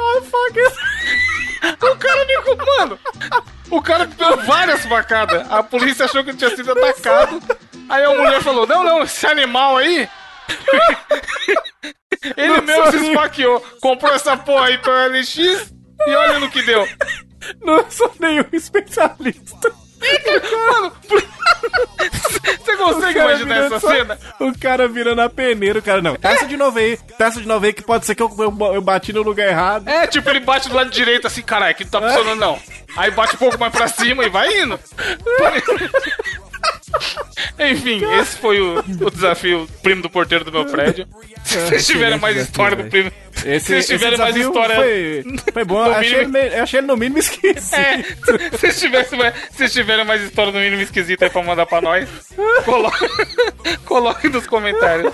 Ah, 0.00 0.20
fuck. 0.22 1.29
O 1.80 1.96
cara 1.96 2.24
me. 2.24 2.34
Mano, 2.78 2.98
o 3.70 3.82
cara 3.82 4.06
deu 4.06 4.36
várias 4.38 4.84
facadas. 4.86 5.50
A 5.50 5.62
polícia 5.62 6.06
achou 6.06 6.24
que 6.24 6.30
ele 6.30 6.38
tinha 6.38 6.54
sido 6.56 6.72
atacado. 6.72 7.40
Aí 7.88 8.02
a 8.02 8.10
mulher 8.10 8.42
falou: 8.42 8.66
Não, 8.66 8.82
não, 8.82 9.02
esse 9.02 9.26
animal 9.26 9.76
aí. 9.76 10.08
Ele 12.36 12.60
mesmo 12.60 12.90
se 12.90 12.96
esfaqueou. 13.08 13.60
Comprou 13.80 14.12
essa 14.12 14.36
porra 14.36 14.66
aí 14.66 14.78
pelo 14.78 15.08
LX 15.08 15.38
e 16.06 16.14
olha 16.14 16.38
no 16.38 16.50
que 16.50 16.62
deu. 16.62 16.86
Não 17.62 17.90
sou 17.90 18.12
nenhum 18.18 18.44
especialista. 18.52 19.72
Mano, 20.66 20.92
você 22.58 22.76
consegue 22.76 23.18
imaginar 23.18 23.64
essa 23.64 23.80
cena? 23.80 24.18
O 24.38 24.58
cara 24.58 24.88
virando 24.88 25.20
a 25.20 25.28
peneira, 25.28 25.78
o 25.78 25.82
cara, 25.82 26.00
não. 26.00 26.16
Testa 26.16 26.46
de 26.46 26.56
novo 26.56 26.78
aí. 26.78 26.96
Testa 27.18 27.40
de 27.40 27.46
novo 27.46 27.66
aí 27.66 27.72
que 27.72 27.82
pode 27.82 28.06
ser 28.06 28.14
que 28.14 28.22
eu, 28.22 28.34
eu, 28.38 28.74
eu 28.74 28.80
bati 28.80 29.12
no 29.12 29.22
lugar 29.22 29.48
errado. 29.48 29.86
É, 29.88 30.06
tipo, 30.06 30.28
ele 30.30 30.40
bate 30.40 30.68
do 30.68 30.74
lado 30.74 30.90
direito 30.90 31.26
assim, 31.26 31.42
caralho, 31.42 31.72
aqui 31.72 31.84
não 31.84 31.90
tá 31.90 32.00
funcionando 32.00 32.40
não. 32.40 32.58
Aí 32.96 33.10
bate 33.10 33.34
um 33.34 33.38
pouco 33.38 33.58
mais 33.58 33.72
pra 33.72 33.88
cima 33.88 34.24
e 34.24 34.30
vai 34.30 34.62
indo. 34.62 34.80
Enfim, 37.58 38.02
esse 38.18 38.36
foi 38.36 38.60
o, 38.60 38.78
o 38.78 39.10
desafio 39.10 39.68
primo 39.82 40.02
do 40.02 40.10
porteiro 40.10 40.44
do 40.44 40.52
meu 40.52 40.66
prédio. 40.66 41.06
Se 41.44 41.58
vocês 41.60 41.86
tiverem 41.86 42.18
mais 42.18 42.36
história 42.36 42.76
do 42.76 42.84
primo. 42.88 43.10
Esse, 43.44 43.80
Se 43.82 43.88
tiverem 43.94 44.18
mais 44.18 44.36
história. 44.36 44.76
Foi, 44.76 45.24
foi 45.52 45.64
bom. 45.64 45.84
No 45.84 45.90
Achei 45.92 46.18
mínimo- 46.18 46.36
ele, 46.36 46.56
eu 46.58 46.62
achei 46.62 46.80
ele 46.80 46.86
no 46.86 46.96
mínimo 46.96 47.18
esquisito. 47.18 47.74
É, 47.74 48.70
se 48.72 48.88
mais, 48.88 49.34
se 49.56 49.68
tiverem 49.70 50.04
mais 50.04 50.22
história 50.22 50.52
no 50.52 50.58
mínimo 50.58 50.82
esquisita 50.82 51.24
aí 51.24 51.30
pra 51.30 51.42
mandar 51.42 51.64
pra 51.66 51.80
nós, 51.80 52.08
coloque, 52.64 53.06
coloque 53.86 54.28
nos 54.28 54.46
comentários. 54.46 55.12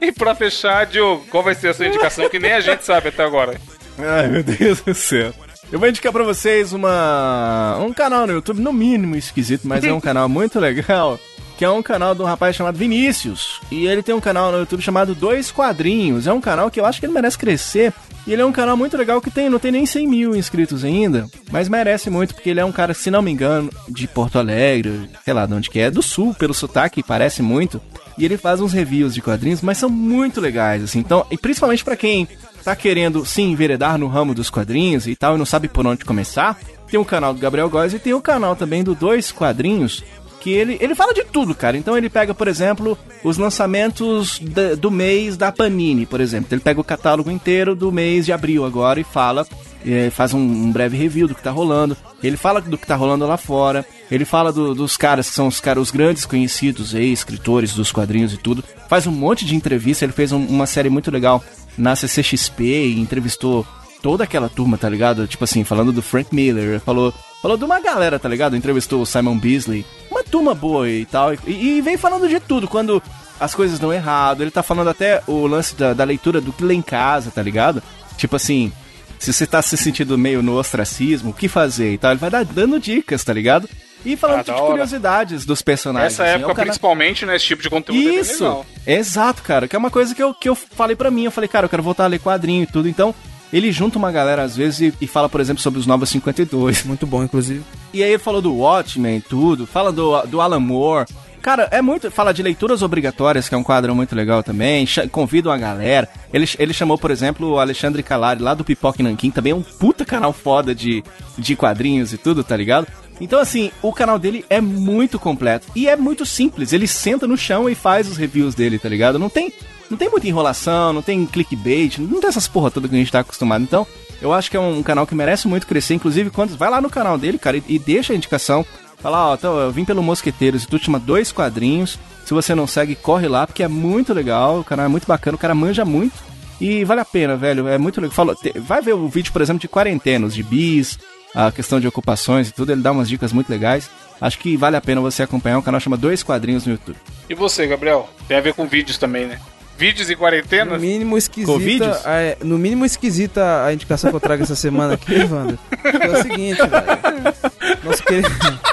E 0.00 0.10
pra 0.10 0.34
fechar, 0.34 0.86
Diogo, 0.86 1.24
qual 1.30 1.42
vai 1.42 1.54
ser 1.54 1.68
a 1.68 1.74
sua 1.74 1.86
indicação 1.86 2.28
que 2.28 2.38
nem 2.38 2.52
a 2.52 2.60
gente 2.60 2.84
sabe 2.84 3.08
até 3.08 3.22
agora? 3.22 3.54
Ai, 3.98 4.26
meu 4.28 4.42
Deus 4.42 4.80
do 4.80 4.94
céu. 4.94 5.32
Eu 5.70 5.78
vou 5.78 5.88
indicar 5.88 6.12
pra 6.12 6.22
vocês 6.24 6.72
uma 6.72 7.78
um 7.80 7.92
canal 7.94 8.26
no 8.26 8.32
YouTube, 8.34 8.60
no 8.60 8.72
mínimo 8.72 9.14
esquisito, 9.16 9.66
mas 9.66 9.82
é 9.84 9.92
um 9.92 10.00
canal 10.00 10.28
muito 10.28 10.58
legal, 10.60 11.18
que 11.56 11.64
é 11.64 11.70
um 11.70 11.82
canal 11.82 12.14
de 12.14 12.22
um 12.22 12.24
rapaz 12.24 12.56
chamado 12.56 12.78
Vinícius. 12.78 13.60
E 13.70 13.86
ele 13.86 14.02
tem 14.02 14.14
um 14.14 14.20
canal 14.20 14.50
no 14.50 14.58
YouTube 14.58 14.82
chamado 14.82 15.14
Dois 15.14 15.50
Quadrinhos. 15.50 16.26
É 16.26 16.32
um 16.32 16.40
canal 16.40 16.70
que 16.70 16.80
eu 16.80 16.86
acho 16.86 17.00
que 17.00 17.06
ele 17.06 17.12
merece 17.12 17.38
crescer. 17.38 17.92
E 18.26 18.32
ele 18.32 18.42
é 18.42 18.44
um 18.44 18.52
canal 18.52 18.76
muito 18.76 18.96
legal 18.96 19.20
que 19.20 19.30
tem, 19.30 19.50
não 19.50 19.58
tem 19.58 19.72
nem 19.72 19.84
100 19.84 20.06
mil 20.06 20.36
inscritos 20.36 20.84
ainda, 20.84 21.26
mas 21.50 21.68
merece 21.68 22.08
muito, 22.08 22.34
porque 22.34 22.50
ele 22.50 22.60
é 22.60 22.64
um 22.64 22.70
cara, 22.70 22.94
se 22.94 23.10
não 23.10 23.20
me 23.20 23.32
engano, 23.32 23.68
de 23.88 24.06
Porto 24.06 24.38
Alegre, 24.38 25.10
sei 25.24 25.34
lá 25.34 25.44
de 25.44 25.52
onde 25.54 25.68
que 25.68 25.80
é, 25.80 25.90
do 25.90 26.02
sul, 26.02 26.32
pelo 26.32 26.54
sotaque, 26.54 27.02
parece 27.02 27.42
muito. 27.42 27.80
E 28.16 28.24
ele 28.24 28.36
faz 28.36 28.60
uns 28.60 28.72
reviews 28.72 29.12
de 29.12 29.20
quadrinhos, 29.20 29.60
mas 29.60 29.78
são 29.78 29.90
muito 29.90 30.40
legais, 30.40 30.84
assim. 30.84 31.00
Então, 31.00 31.26
e 31.32 31.36
principalmente 31.36 31.82
pra 31.82 31.96
quem 31.96 32.28
tá 32.62 32.76
querendo 32.76 33.26
se 33.26 33.42
enveredar 33.42 33.98
no 33.98 34.06
ramo 34.06 34.34
dos 34.34 34.50
quadrinhos 34.50 35.08
e 35.08 35.16
tal, 35.16 35.34
e 35.34 35.38
não 35.38 35.44
sabe 35.44 35.66
por 35.66 35.84
onde 35.84 36.04
começar, 36.04 36.56
tem 36.92 37.00
o 37.00 37.04
canal 37.04 37.34
do 37.34 37.40
Gabriel 37.40 37.70
Góes 37.70 37.92
e 37.92 37.98
tem 37.98 38.14
o 38.14 38.20
canal 38.20 38.54
também 38.54 38.84
do 38.84 38.94
Dois 38.94 39.32
Quadrinhos, 39.32 40.04
que 40.42 40.50
ele, 40.50 40.76
ele 40.80 40.94
fala 40.94 41.14
de 41.14 41.24
tudo, 41.24 41.54
cara. 41.54 41.76
Então 41.76 41.96
ele 41.96 42.10
pega, 42.10 42.34
por 42.34 42.48
exemplo, 42.48 42.98
os 43.22 43.38
lançamentos 43.38 44.40
do 44.78 44.90
mês 44.90 45.36
da 45.36 45.52
Panini, 45.52 46.04
por 46.06 46.20
exemplo. 46.20 46.48
Ele 46.50 46.60
pega 46.60 46.80
o 46.80 46.84
catálogo 46.84 47.30
inteiro 47.30 47.74
do 47.74 47.92
mês 47.92 48.26
de 48.26 48.32
abril 48.32 48.64
agora 48.64 48.98
e 49.00 49.04
fala, 49.04 49.46
eh, 49.86 50.10
faz 50.10 50.34
um, 50.34 50.38
um 50.40 50.70
breve 50.72 50.96
review 50.96 51.28
do 51.28 51.34
que 51.34 51.42
tá 51.42 51.50
rolando. 51.50 51.96
Ele 52.22 52.36
fala 52.36 52.60
do 52.60 52.76
que 52.76 52.86
tá 52.86 52.94
rolando 52.96 53.26
lá 53.26 53.36
fora. 53.36 53.84
Ele 54.10 54.24
fala 54.24 54.52
do- 54.52 54.74
dos 54.74 54.96
caras 54.96 55.28
que 55.28 55.34
são 55.34 55.46
os 55.46 55.60
caras, 55.60 55.82
os 55.84 55.90
grandes 55.90 56.26
conhecidos 56.26 56.94
aí, 56.94 57.12
escritores 57.12 57.74
dos 57.74 57.90
quadrinhos 57.92 58.32
e 58.32 58.36
tudo. 58.36 58.62
Faz 58.88 59.06
um 59.06 59.12
monte 59.12 59.44
de 59.44 59.54
entrevista. 59.56 60.04
Ele 60.04 60.12
fez 60.12 60.32
um- 60.32 60.44
uma 60.46 60.66
série 60.66 60.90
muito 60.90 61.10
legal 61.10 61.42
na 61.78 61.94
CCXP 61.96 62.64
e 62.64 63.00
entrevistou 63.00 63.66
toda 64.02 64.24
aquela 64.24 64.48
turma, 64.48 64.76
tá 64.76 64.88
ligado? 64.88 65.26
Tipo 65.26 65.44
assim, 65.44 65.62
falando 65.64 65.92
do 65.92 66.02
Frank 66.02 66.34
Miller, 66.34 66.80
falou, 66.80 67.14
falou 67.42 67.56
de 67.56 67.64
uma 67.64 67.80
galera, 67.80 68.18
tá 68.18 68.28
ligado? 68.28 68.56
Entrevistou 68.56 69.02
o 69.02 69.06
Simon 69.06 69.36
Beasley, 69.36 69.84
uma 70.10 70.22
turma 70.24 70.54
boa 70.54 70.88
e 70.88 71.04
tal. 71.04 71.34
E, 71.34 71.38
e 71.46 71.80
vem 71.82 71.96
falando 71.98 72.28
de 72.28 72.38
tudo, 72.40 72.68
quando 72.68 73.02
as 73.40 73.54
coisas 73.54 73.78
dão 73.78 73.92
errado. 73.92 74.40
Ele 74.42 74.50
tá 74.50 74.62
falando 74.62 74.88
até 74.88 75.20
o 75.26 75.46
lance 75.46 75.74
da, 75.74 75.92
da 75.92 76.04
leitura 76.04 76.40
do 76.40 76.52
que 76.52 76.62
lê 76.64 76.74
em 76.74 76.82
casa, 76.82 77.30
tá 77.30 77.42
ligado? 77.42 77.82
Tipo 78.16 78.36
assim, 78.36 78.72
se 79.18 79.32
você 79.32 79.46
tá 79.46 79.60
se 79.60 79.76
sentindo 79.76 80.16
meio 80.16 80.42
no 80.42 80.56
ostracismo, 80.56 81.30
o 81.30 81.34
que 81.34 81.48
fazer 81.48 81.92
e 81.94 81.98
tal. 81.98 82.12
Ele 82.12 82.20
vai 82.20 82.30
dando 82.44 82.78
dicas, 82.78 83.24
tá 83.24 83.32
ligado? 83.32 83.68
E 84.04 84.16
falando 84.16 84.40
Ah, 84.40 84.42
de 84.42 84.52
curiosidades 84.52 85.44
dos 85.46 85.62
personagens. 85.62 86.12
Nessa 86.12 86.24
assim, 86.24 86.32
é 86.32 86.34
época, 86.34 86.52
um 86.52 86.54
cara- 86.56 86.66
principalmente, 86.66 87.24
né, 87.24 87.36
esse 87.36 87.44
tipo 87.46 87.62
de 87.62 87.70
conteúdo 87.70 88.00
é 88.00 88.04
bem 88.04 88.18
isso, 88.20 88.42
legal. 88.42 88.66
exato, 88.84 89.42
cara. 89.42 89.68
Que 89.68 89.76
é 89.76 89.78
uma 89.78 89.90
coisa 89.92 90.12
que 90.14 90.20
eu, 90.22 90.34
que 90.34 90.48
eu 90.48 90.54
falei 90.56 90.96
pra 90.96 91.08
mim. 91.10 91.24
Eu 91.24 91.30
falei, 91.30 91.46
cara, 91.46 91.66
eu 91.66 91.70
quero 91.70 91.84
voltar 91.84 92.04
a 92.04 92.08
ler 92.08 92.18
quadrinho 92.18 92.64
e 92.64 92.66
tudo. 92.66 92.88
Então, 92.88 93.14
ele 93.52 93.70
junta 93.70 93.98
uma 93.98 94.10
galera 94.10 94.42
às 94.42 94.56
vezes 94.56 94.80
e, 94.80 94.94
e 95.00 95.06
fala, 95.06 95.28
por 95.28 95.40
exemplo, 95.40 95.62
sobre 95.62 95.78
os 95.78 95.86
Novos 95.86 96.08
52. 96.08 96.84
Muito 96.84 97.06
bom, 97.06 97.22
inclusive. 97.22 97.62
E 97.92 98.02
aí 98.02 98.10
ele 98.10 98.18
falou 98.18 98.40
do 98.40 98.54
Watchmen, 98.54 99.20
tudo, 99.20 99.66
fala 99.66 99.92
do, 99.92 100.22
do 100.22 100.40
Alan 100.40 100.60
Moore. 100.60 101.06
Cara, 101.42 101.68
é 101.72 101.82
muito. 101.82 102.08
Fala 102.08 102.32
de 102.32 102.40
leituras 102.40 102.82
obrigatórias, 102.82 103.48
que 103.48 103.54
é 103.54 103.58
um 103.58 103.64
quadro 103.64 103.92
muito 103.96 104.14
legal 104.14 104.44
também. 104.44 104.86
Convida 105.10 105.50
uma 105.50 105.58
galera. 105.58 106.08
Ele, 106.32 106.48
ele 106.56 106.72
chamou, 106.72 106.96
por 106.96 107.10
exemplo, 107.10 107.50
o 107.50 107.58
Alexandre 107.58 108.00
Calari, 108.00 108.40
lá 108.40 108.54
do 108.54 108.64
Pipoque 108.64 109.02
Nanquim, 109.02 109.32
também 109.32 109.52
é 109.52 109.56
um 109.56 109.62
puta 109.62 110.04
canal 110.04 110.32
foda 110.32 110.72
de, 110.72 111.02
de 111.36 111.56
quadrinhos 111.56 112.12
e 112.12 112.18
tudo, 112.18 112.44
tá 112.44 112.56
ligado? 112.56 112.86
Então, 113.20 113.40
assim, 113.40 113.72
o 113.82 113.92
canal 113.92 114.20
dele 114.20 114.44
é 114.48 114.60
muito 114.60 115.18
completo. 115.18 115.66
E 115.74 115.88
é 115.88 115.96
muito 115.96 116.24
simples. 116.24 116.72
Ele 116.72 116.86
senta 116.86 117.26
no 117.26 117.36
chão 117.36 117.68
e 117.68 117.74
faz 117.74 118.08
os 118.08 118.16
reviews 118.16 118.54
dele, 118.54 118.78
tá 118.78 118.88
ligado? 118.88 119.18
Não 119.18 119.28
tem, 119.28 119.52
não 119.92 119.98
tem 119.98 120.10
muita 120.10 120.26
enrolação, 120.26 120.92
não 120.92 121.02
tem 121.02 121.24
clickbait, 121.26 121.98
não 121.98 122.18
tem 122.18 122.28
essas 122.28 122.48
porra 122.48 122.70
toda 122.70 122.88
que 122.88 122.94
a 122.94 122.98
gente 122.98 123.12
tá 123.12 123.20
acostumado. 123.20 123.62
Então, 123.62 123.86
eu 124.20 124.32
acho 124.32 124.50
que 124.50 124.56
é 124.56 124.60
um 124.60 124.82
canal 124.82 125.06
que 125.06 125.14
merece 125.14 125.46
muito 125.46 125.66
crescer. 125.66 125.94
Inclusive, 125.94 126.30
quando 126.30 126.56
vai 126.56 126.70
lá 126.70 126.80
no 126.80 126.88
canal 126.88 127.18
dele, 127.18 127.38
cara, 127.38 127.58
e, 127.58 127.62
e 127.68 127.78
deixa 127.78 128.12
a 128.12 128.16
indicação 128.16 128.64
Fala, 129.02 129.30
ó, 129.30 129.34
então, 129.34 129.58
eu 129.58 129.72
vim 129.72 129.84
pelo 129.84 130.00
Mosqueteiros 130.00 130.62
e 130.62 130.66
tu 130.68 130.78
chama 130.78 131.00
dois 131.00 131.32
quadrinhos. 131.32 131.98
Se 132.24 132.32
você 132.32 132.54
não 132.54 132.68
segue, 132.68 132.94
corre 132.94 133.26
lá, 133.26 133.44
porque 133.44 133.64
é 133.64 133.68
muito 133.68 134.14
legal. 134.14 134.60
O 134.60 134.64
canal 134.64 134.86
é 134.86 134.88
muito 134.88 135.08
bacana, 135.08 135.34
o 135.34 135.38
cara 135.38 135.56
manja 135.56 135.84
muito. 135.84 136.14
E 136.60 136.84
vale 136.84 137.00
a 137.00 137.04
pena, 137.04 137.36
velho. 137.36 137.66
É 137.66 137.76
muito 137.76 138.00
legal. 138.00 138.14
Falou, 138.14 138.36
vai 138.60 138.80
ver 138.80 138.92
o 138.92 139.08
vídeo, 139.08 139.32
por 139.32 139.42
exemplo, 139.42 139.60
de 139.60 139.66
quarentenas, 139.66 140.32
de 140.32 140.44
bis, 140.44 141.00
a 141.34 141.50
questão 141.50 141.80
de 141.80 141.88
ocupações 141.88 142.48
e 142.48 142.52
tudo. 142.52 142.70
Ele 142.70 142.80
dá 142.80 142.92
umas 142.92 143.08
dicas 143.08 143.32
muito 143.32 143.50
legais. 143.50 143.90
Acho 144.20 144.38
que 144.38 144.56
vale 144.56 144.76
a 144.76 144.80
pena 144.80 145.00
você 145.00 145.24
acompanhar. 145.24 145.58
O 145.58 145.62
canal 145.64 145.80
chama 145.80 145.96
Dois 145.96 146.22
Quadrinhos 146.22 146.64
no 146.64 146.70
YouTube. 146.74 146.96
E 147.28 147.34
você, 147.34 147.66
Gabriel? 147.66 148.08
Tem 148.28 148.36
a 148.36 148.40
ver 148.40 148.54
com 148.54 148.68
vídeos 148.68 148.98
também, 148.98 149.26
né? 149.26 149.40
Vídeos 149.82 150.08
e 150.08 150.14
quarentena? 150.14 150.74
No 150.76 150.80
mínimo 150.80 151.18
esquisita. 151.18 152.00
É, 152.06 152.36
no 152.44 152.56
mínimo 152.56 152.86
esquisita 152.86 153.64
a 153.64 153.72
indicação 153.72 154.10
que 154.10 154.16
eu 154.16 154.20
trago 154.20 154.44
essa 154.44 154.54
semana 154.54 154.94
aqui, 154.94 155.12
Evandro. 155.12 155.58
É 155.82 156.08
o 156.08 156.22
seguinte, 156.22 156.60
velho. 156.62 157.82
Nosso 157.82 158.04
querido. 158.04 158.28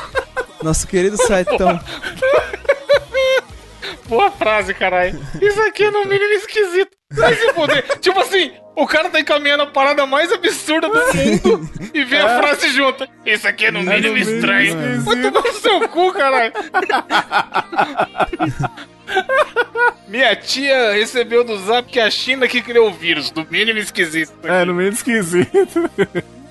Nosso 0.62 0.88
querido 0.88 1.18
saitão. 1.18 1.80
Boa 4.08 4.30
frase, 4.30 4.72
caralho. 4.76 5.20
Isso 5.42 5.60
aqui 5.64 5.86
é 5.86 5.90
no 5.90 6.06
mínimo 6.06 6.32
esquisito. 6.34 6.92
Vai 7.12 7.34
se 7.34 7.54
foder. 7.54 7.84
tipo 8.00 8.20
assim, 8.20 8.52
o 8.76 8.86
cara 8.86 9.10
tá 9.10 9.20
encaminhando 9.20 9.64
a 9.64 9.68
parada 9.68 10.06
mais 10.06 10.32
absurda 10.32 10.90
do 10.90 10.94
mundo 10.94 11.72
e 11.92 12.04
vem 12.04 12.20
é. 12.20 12.22
a 12.22 12.38
frase 12.38 12.70
junta. 12.70 13.10
Isso 13.26 13.48
aqui 13.48 13.66
é 13.66 13.72
no 13.72 13.80
é 13.80 13.96
mínimo 13.96 14.14
no 14.14 14.20
estranho. 14.20 15.02
Vai 15.02 15.20
tomar 15.20 15.42
no 15.42 15.54
seu 15.54 15.90
cu, 15.90 16.14
caralho. 16.14 16.54
Minha 20.10 20.36
tia 20.36 20.94
recebeu 20.94 21.44
do 21.44 21.56
zap 21.60 21.88
que 21.88 22.00
a 22.00 22.10
China 22.10 22.48
que 22.48 22.62
criou 22.64 22.90
o 22.90 22.94
vírus, 22.94 23.32
no 23.32 23.46
mínimo 23.50 23.78
esquisito. 23.78 24.34
É, 24.44 24.66
no 24.66 24.74
mínimo 24.74 24.96
esquisito. 24.96 25.90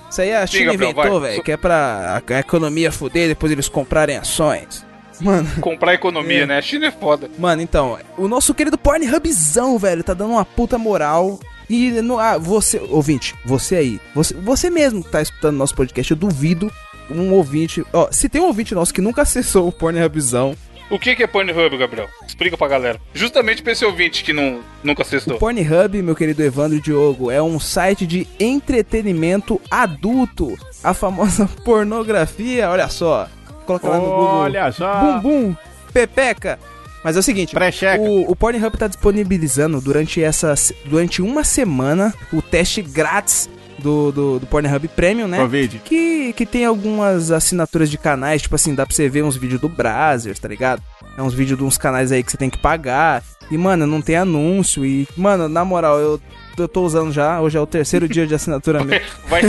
Isso 0.09 0.21
aí 0.23 0.33
a 0.33 0.47
China 0.47 0.71
Diga, 0.71 0.85
inventou, 0.85 1.21
velho, 1.21 1.43
que 1.43 1.53
é 1.53 1.57
pra 1.57 2.23
a 2.27 2.39
economia 2.39 2.93
fuder 2.93 3.29
depois 3.29 3.51
eles 3.51 3.69
comprarem 3.69 4.17
ações. 4.17 4.87
Mano. 5.21 5.49
Comprar 5.61 5.95
economia, 5.95 6.45
é. 6.45 6.47
né? 6.47 6.59
A 6.59 6.63
China 6.63 6.87
é 6.87 6.91
foda. 6.93 7.29
Mano, 7.37 7.61
então, 7.61 7.99
o 8.17 8.29
nosso 8.29 8.55
querido 8.55 8.79
Pornhubzão, 8.79 9.77
velho, 9.77 10.05
tá 10.05 10.15
dando 10.15 10.31
uma 10.31 10.45
puta 10.45 10.79
moral. 10.79 11.41
E 11.69 11.91
no, 12.01 12.19
ah, 12.19 12.39
você, 12.39 12.81
ouvinte, 12.89 13.35
você 13.45 13.77
aí, 13.77 14.01
você, 14.15 14.33
você 14.35 14.71
mesmo 14.71 15.05
que 15.05 15.11
tá 15.11 15.21
escutando 15.21 15.57
nosso 15.57 15.75
podcast, 15.75 16.11
eu 16.11 16.17
duvido 16.17 16.73
um 17.11 17.33
ouvinte. 17.33 17.85
Ó, 17.93 18.09
se 18.11 18.29
tem 18.29 18.41
um 18.41 18.47
ouvinte 18.47 18.75
nosso 18.75 18.95
que 18.95 19.01
nunca 19.01 19.23
acessou 19.23 19.69
o 19.69 19.73
Pornhubzão, 19.73 20.57
o 20.91 20.99
que, 20.99 21.23
é 21.23 21.27
Pornhub, 21.27 21.77
Gabriel? 21.77 22.09
Explica 22.27 22.57
pra 22.57 22.69
galera. 22.69 23.01
Justamente 23.13 23.63
pra 23.63 23.73
esse 23.73 23.85
ouvinte 23.85 24.25
que 24.25 24.33
não, 24.33 24.61
nunca 24.83 25.03
acessou. 25.03 25.37
O 25.37 25.39
Pornhub, 25.39 26.03
meu 26.03 26.17
querido 26.17 26.43
Evandro 26.43 26.81
Diogo, 26.81 27.31
é 27.31 27.43
um 27.43 27.61
site 27.61 28.07
de 28.07 28.27
entretenimento 28.41 29.61
adulto. 29.71 30.57
A 30.83 30.95
famosa 30.95 31.49
pornografia, 31.65 32.71
olha 32.71 32.89
só. 32.89 33.29
Coloca 33.67 33.89
lá 33.89 33.97
no 33.97 34.05
Google. 34.05 34.25
Olha 34.25 34.73
só. 34.73 35.01
Bum 35.01 35.21
bum, 35.21 35.57
pepeca. 35.93 36.59
Mas 37.05 37.17
é 37.17 37.21
o 37.21 37.23
seguinte, 37.23 37.55
o, 38.01 38.33
o 38.33 38.35
Pornhub 38.35 38.77
tá 38.77 38.89
disponibilizando 38.89 39.81
durante, 39.81 40.23
essa, 40.23 40.53
durante 40.85 41.23
uma 41.23 41.45
semana 41.45 42.13
o 42.33 42.43
teste 42.43 42.83
grátis 42.83 43.49
do, 43.79 44.13
do, 44.13 44.39
do 44.41 44.47
Pornhub 44.47 44.89
Premium, 44.89 45.29
né? 45.29 45.39
Covid. 45.39 45.81
Que, 45.85 46.33
que 46.33 46.45
tem 46.45 46.65
algumas 46.65 47.31
assinaturas 47.31 47.91
de 47.91 47.99
canais, 47.99 48.43
tipo 48.43 48.55
assim, 48.55 48.75
dá 48.75 48.85
pra 48.85 48.95
você 48.95 49.09
ver 49.09 49.23
uns 49.23 49.37
vídeos 49.37 49.61
do 49.61 49.69
Brazzers, 49.69 50.39
tá 50.39 50.49
ligado? 50.49 50.83
É 51.17 51.23
uns 51.23 51.35
vídeos 51.35 51.59
de 51.59 51.65
uns 51.65 51.79
canais 51.79 52.13
aí 52.13 52.23
que 52.23 52.31
você 52.31 52.37
tem 52.37 52.51
que 52.51 52.59
pagar. 52.59 53.23
E, 53.51 53.57
mano, 53.57 53.87
não 53.87 54.03
tem 54.03 54.17
anúncio. 54.17 54.85
E, 54.85 55.09
mano, 55.17 55.49
na 55.49 55.65
moral, 55.65 55.99
eu, 55.99 56.21
eu 56.57 56.69
tô 56.69 56.83
usando 56.83 57.13
já. 57.13 57.41
Hoje 57.41 57.57
é 57.57 57.61
o 57.61 57.67
terceiro 57.67 58.09
dia 58.09 58.27
de 58.27 58.35
assinatura 58.35 58.85
mesmo. 58.85 59.07
Vai, 59.29 59.43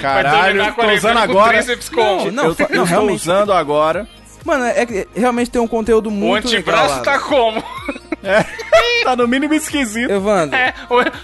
Caralho, 0.00 0.58
vai 0.58 0.72
tô 0.72 0.92
usando 0.94 1.18
agora. 1.18 1.60
Não, 1.62 2.30
não, 2.32 2.44
eu, 2.46 2.54
tô, 2.54 2.66
não, 2.70 2.84
estou 2.84 3.10
usando 3.10 3.52
agora. 3.52 4.08
Mano, 4.44 4.64
é, 4.64 4.82
é, 4.82 5.06
realmente 5.14 5.50
tem 5.50 5.60
um 5.60 5.66
conteúdo 5.66 6.10
muito. 6.10 6.46
O 6.46 6.48
antebraço 6.48 6.98
legal, 6.98 7.02
tá 7.02 7.18
como? 7.18 7.62
É, 8.22 8.44
tá 9.04 9.16
no 9.16 9.26
mínimo 9.26 9.54
esquisito. 9.54 10.10
Evandro. 10.10 10.54
É, 10.56 10.74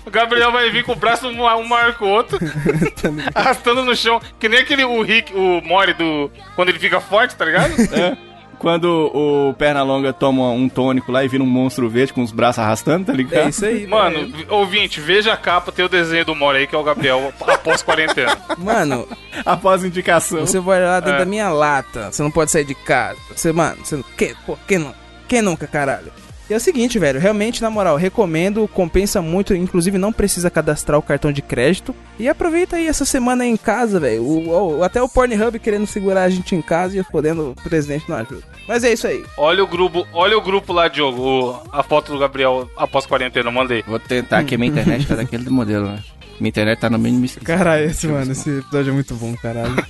o 0.05 0.11
Gabriel 0.11 0.51
vai 0.51 0.71
vir 0.71 0.85
com 0.85 0.93
o 0.93 0.97
braço 0.97 1.29
um, 1.29 1.45
um 1.45 1.65
marca 1.65 2.05
o 2.05 2.09
outro, 2.09 2.39
arrastando 3.35 3.85
no 3.85 3.95
chão, 3.95 4.21
que 4.39 4.49
nem 4.49 4.61
aquele 4.61 4.85
o 4.85 5.03
Rick, 5.03 5.35
o 5.35 5.61
Mori 5.63 5.93
do. 5.93 6.31
Quando 6.55 6.71
ele 6.71 6.79
fica 6.79 7.01
forte, 7.01 7.37
tá 7.37 7.45
ligado? 7.45 7.75
É. 7.93 8.17
Quando 8.59 9.11
o 9.15 9.55
Pernalonga 9.55 10.13
toma 10.13 10.51
um 10.51 10.69
tônico 10.69 11.13
lá 11.13 11.23
e 11.23 11.29
vira 11.29 11.43
um 11.43 11.47
monstro 11.47 11.89
verde 11.89 12.13
com 12.13 12.23
os 12.23 12.33
braços 12.33 12.59
arrastando, 12.59 13.07
tá 13.07 13.13
ligado? 13.13 13.47
É 13.47 13.49
isso 13.51 13.65
aí. 13.65 13.87
Mano, 13.87 14.31
velho. 14.31 14.47
ouvinte, 14.49 15.01
veja 15.01 15.33
a 15.33 15.37
capa, 15.37 15.71
tem 15.71 15.85
o 15.85 15.89
desenho 15.89 16.25
do 16.25 16.35
Mori 16.35 16.61
aí, 16.61 16.67
que 16.67 16.75
é 16.75 16.79
o 16.79 16.83
Gabriel, 16.83 17.33
após 17.47 17.83
quarentena. 17.83 18.37
Mano, 18.57 19.07
após 19.45 19.85
indicação. 19.85 20.41
Você 20.41 20.59
vai 20.59 20.83
lá 20.83 21.01
dentro 21.01 21.17
é. 21.17 21.19
da 21.19 21.27
minha 21.27 21.51
lata, 21.51 22.11
você 22.11 22.23
não 22.23 22.31
pode 22.31 22.51
sair 22.51 22.65
de 22.65 22.75
casa. 22.75 23.19
Você, 23.35 23.53
mano, 23.53 23.85
você. 23.85 24.03
Que, 24.17 24.35
pô, 24.47 24.57
quem, 24.67 24.79
não, 24.79 24.95
quem 25.29 25.43
nunca, 25.43 25.67
caralho? 25.67 26.11
E 26.49 26.55
é 26.55 26.57
o 26.57 26.61
seguinte, 26.61 26.99
velho, 26.99 27.19
realmente, 27.19 27.61
na 27.61 27.69
moral, 27.69 27.97
recomendo, 27.97 28.69
compensa 28.69 29.21
muito, 29.21 29.53
inclusive 29.55 29.99
não 29.99 30.13
precisa 30.13 30.49
cadastrar 30.49 30.99
o 30.99 31.03
cartão 31.03 31.33
de 31.33 31.43
crédito. 31.43 31.95
E 32.21 32.29
aproveita 32.29 32.77
aí 32.77 32.87
essa 32.87 33.05
semana 33.05 33.43
aí 33.43 33.51
em 33.51 33.57
casa, 33.57 33.99
velho. 33.99 34.23
O, 34.23 34.77
o, 34.79 34.83
até 34.85 35.03
o 35.03 35.09
Pornhub 35.09 35.59
querendo 35.59 35.87
segurar 35.87 36.23
a 36.23 36.31
gente 36.31 36.55
em 36.55 36.63
casa 36.63 36.99
e 36.99 37.03
podendo 37.03 37.51
o 37.51 37.63
presidente 37.63 38.09
não 38.09 38.17
ajuda. 38.17 38.43
Mas 38.69 38.85
é 38.85 38.93
isso 38.93 39.09
aí. 39.09 39.25
Olha 39.37 39.65
o 39.65 39.67
grupo, 39.67 40.07
olha 40.13 40.39
o 40.39 40.41
grupo 40.41 40.73
lá, 40.73 40.87
Diogo, 40.87 41.21
o, 41.21 41.63
a 41.73 41.83
foto 41.83 42.13
do 42.13 42.19
Gabriel 42.19 42.71
após 42.77 43.07
quarentena, 43.07 43.49
eu 43.49 43.53
mandei. 43.53 43.83
Vou 43.87 43.99
tentar 43.99 44.39
aqui, 44.39 44.57
minha 44.57 44.71
internet 44.71 45.07
tá 45.07 45.17
daquele 45.17 45.51
modelo, 45.51 45.87
né? 45.89 45.99
Minha 46.39 46.51
internet 46.51 46.79
tá 46.79 46.91
no 46.91 46.99
mínimo 46.99 47.25
esquisito. 47.25 47.47
Caralho, 47.47 47.87
esse, 47.87 48.07
mano, 48.07 48.31
esse 48.31 48.59
episódio 48.59 48.91
é 48.91 48.95
muito 48.95 49.15
bom, 49.15 49.35
caralho. 49.37 49.75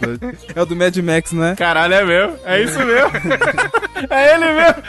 é 0.54 0.62
o 0.62 0.66
do 0.66 0.76
Mad 0.76 0.96
Max, 0.98 1.32
né? 1.32 1.54
Caralho, 1.56 1.94
é 1.94 2.04
meu. 2.04 2.38
É 2.44 2.62
isso 2.62 2.78
mesmo. 2.78 3.10
é 4.10 4.34
ele 4.34 4.52
mesmo. 4.52 4.82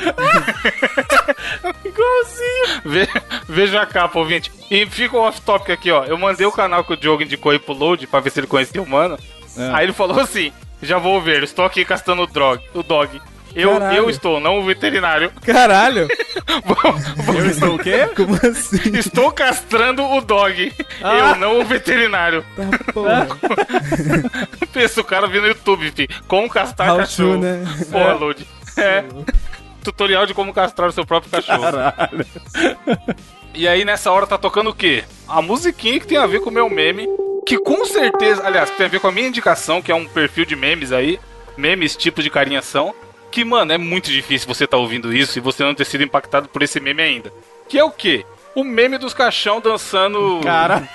Igualzinho. 1.86 2.82
Ve, 2.86 3.08
veja 3.47 3.82
a 3.82 3.86
capa, 3.86 4.20
ouvinte. 4.20 4.51
E 4.70 4.86
fica 4.86 5.18
um 5.18 5.22
off-topic 5.22 5.72
aqui, 5.72 5.91
ó. 5.91 6.05
Eu 6.05 6.18
mandei 6.18 6.45
o 6.45 6.51
canal 6.51 6.84
que 6.84 6.93
o 6.93 6.97
Diogo 6.97 7.24
indicou 7.24 7.51
aí 7.51 7.60
pro 7.60 7.74
Load 7.74 8.05
pra 8.08 8.20
ver 8.20 8.32
se 8.32 8.39
ele 8.39 8.47
conhecia 8.47 8.82
o 8.82 8.89
mano. 8.89 9.18
É. 9.58 9.72
Aí 9.74 9.86
ele 9.86 9.93
falou 9.93 10.20
assim: 10.20 10.51
já 10.82 10.97
vou 10.97 11.22
ver, 11.22 11.43
estou 11.43 11.66
aqui 11.66 11.84
castando 11.84 12.22
o, 12.22 12.28
drog, 12.28 12.62
o 12.74 12.84
dog. 12.84 13.20
Eu, 13.55 13.72
eu 13.91 14.08
estou, 14.08 14.39
não 14.39 14.60
o 14.60 14.64
veterinário. 14.64 15.32
Caralho! 15.43 16.08
eu 17.36 17.45
estou 17.47 17.76
o 17.76 17.80
quê? 17.80 18.08
Como 18.16 18.36
assim? 18.36 18.95
Estou 18.95 19.32
castrando 19.32 20.03
o 20.03 20.22
dog. 20.22 20.72
Ah. 21.01 21.16
Eu, 21.16 21.36
não 21.38 21.60
o 21.60 21.66
veterinário. 21.66 22.45
Tá, 22.55 22.93
porra. 22.93 23.28
Pensa 24.72 25.01
o 25.01 25.03
cara 25.03 25.28
vindo 25.28 25.41
no 25.41 25.47
YouTube, 25.47 25.91
fi. 25.91 26.08
Como 26.28 26.47
castrar 26.47 26.91
How 26.91 26.97
cachorro. 26.99 27.34
To, 27.34 27.39
né? 27.39 27.66
Porra, 27.91 28.12
é. 28.12 28.14
Load. 28.14 28.47
É. 28.78 29.03
Tutorial 29.84 30.25
de 30.25 30.34
como 30.34 30.53
castrar 30.53 30.89
o 30.89 30.91
seu 30.91 31.05
próprio 31.05 31.32
cachorro. 31.32 31.61
Caralho. 31.61 32.25
E 33.53 33.67
aí, 33.67 33.86
nessa 33.86 34.11
hora, 34.11 34.28
tá 34.28 34.38
tocando 34.38 34.69
o 34.69 34.75
quê? 34.75 35.03
A 35.28 35.41
musiquinha 35.41 35.99
que 35.99 36.07
tem 36.07 36.17
a 36.17 36.28
ver 36.28 36.41
com 36.41 36.49
o 36.49 36.53
meu 36.53 36.69
meme. 36.69 37.07
Que 37.45 37.57
com 37.57 37.86
certeza, 37.86 38.45
aliás, 38.45 38.69
tem 38.71 38.86
a 38.86 38.89
ver 38.89 38.99
com 38.99 39.07
a 39.07 39.11
minha 39.11 39.30
indicação, 39.30 39.82
que 39.82 39.91
é 39.91 39.95
um 39.95 40.05
perfil 40.05 40.45
de 40.45 40.55
memes 40.55 40.91
aí. 40.91 41.19
Memes 41.55 41.95
tipo 41.95 42.21
de 42.21 42.30
carinhação 42.30 42.93
que, 43.32 43.43
mano, 43.43 43.71
é 43.71 43.78
muito 43.78 44.09
difícil 44.09 44.47
você 44.47 44.65
tá 44.65 44.78
ouvindo 44.78 45.13
isso 45.13 45.38
e 45.38 45.41
você 45.41 45.63
não 45.63 45.75
ter 45.75 45.86
sido 45.86 46.03
impactado 46.03 46.49
por 46.49 46.63
esse 46.63 46.80
meme 46.80 47.03
ainda. 47.03 47.32
Que 47.69 47.78
é 47.78 47.84
o 47.84 47.91
quê? 47.91 48.25
O 48.58 48.64
meme 48.64 48.97
dos 48.97 49.14
caixão 49.14 49.62
dançando. 49.62 50.41
Cara. 50.43 50.89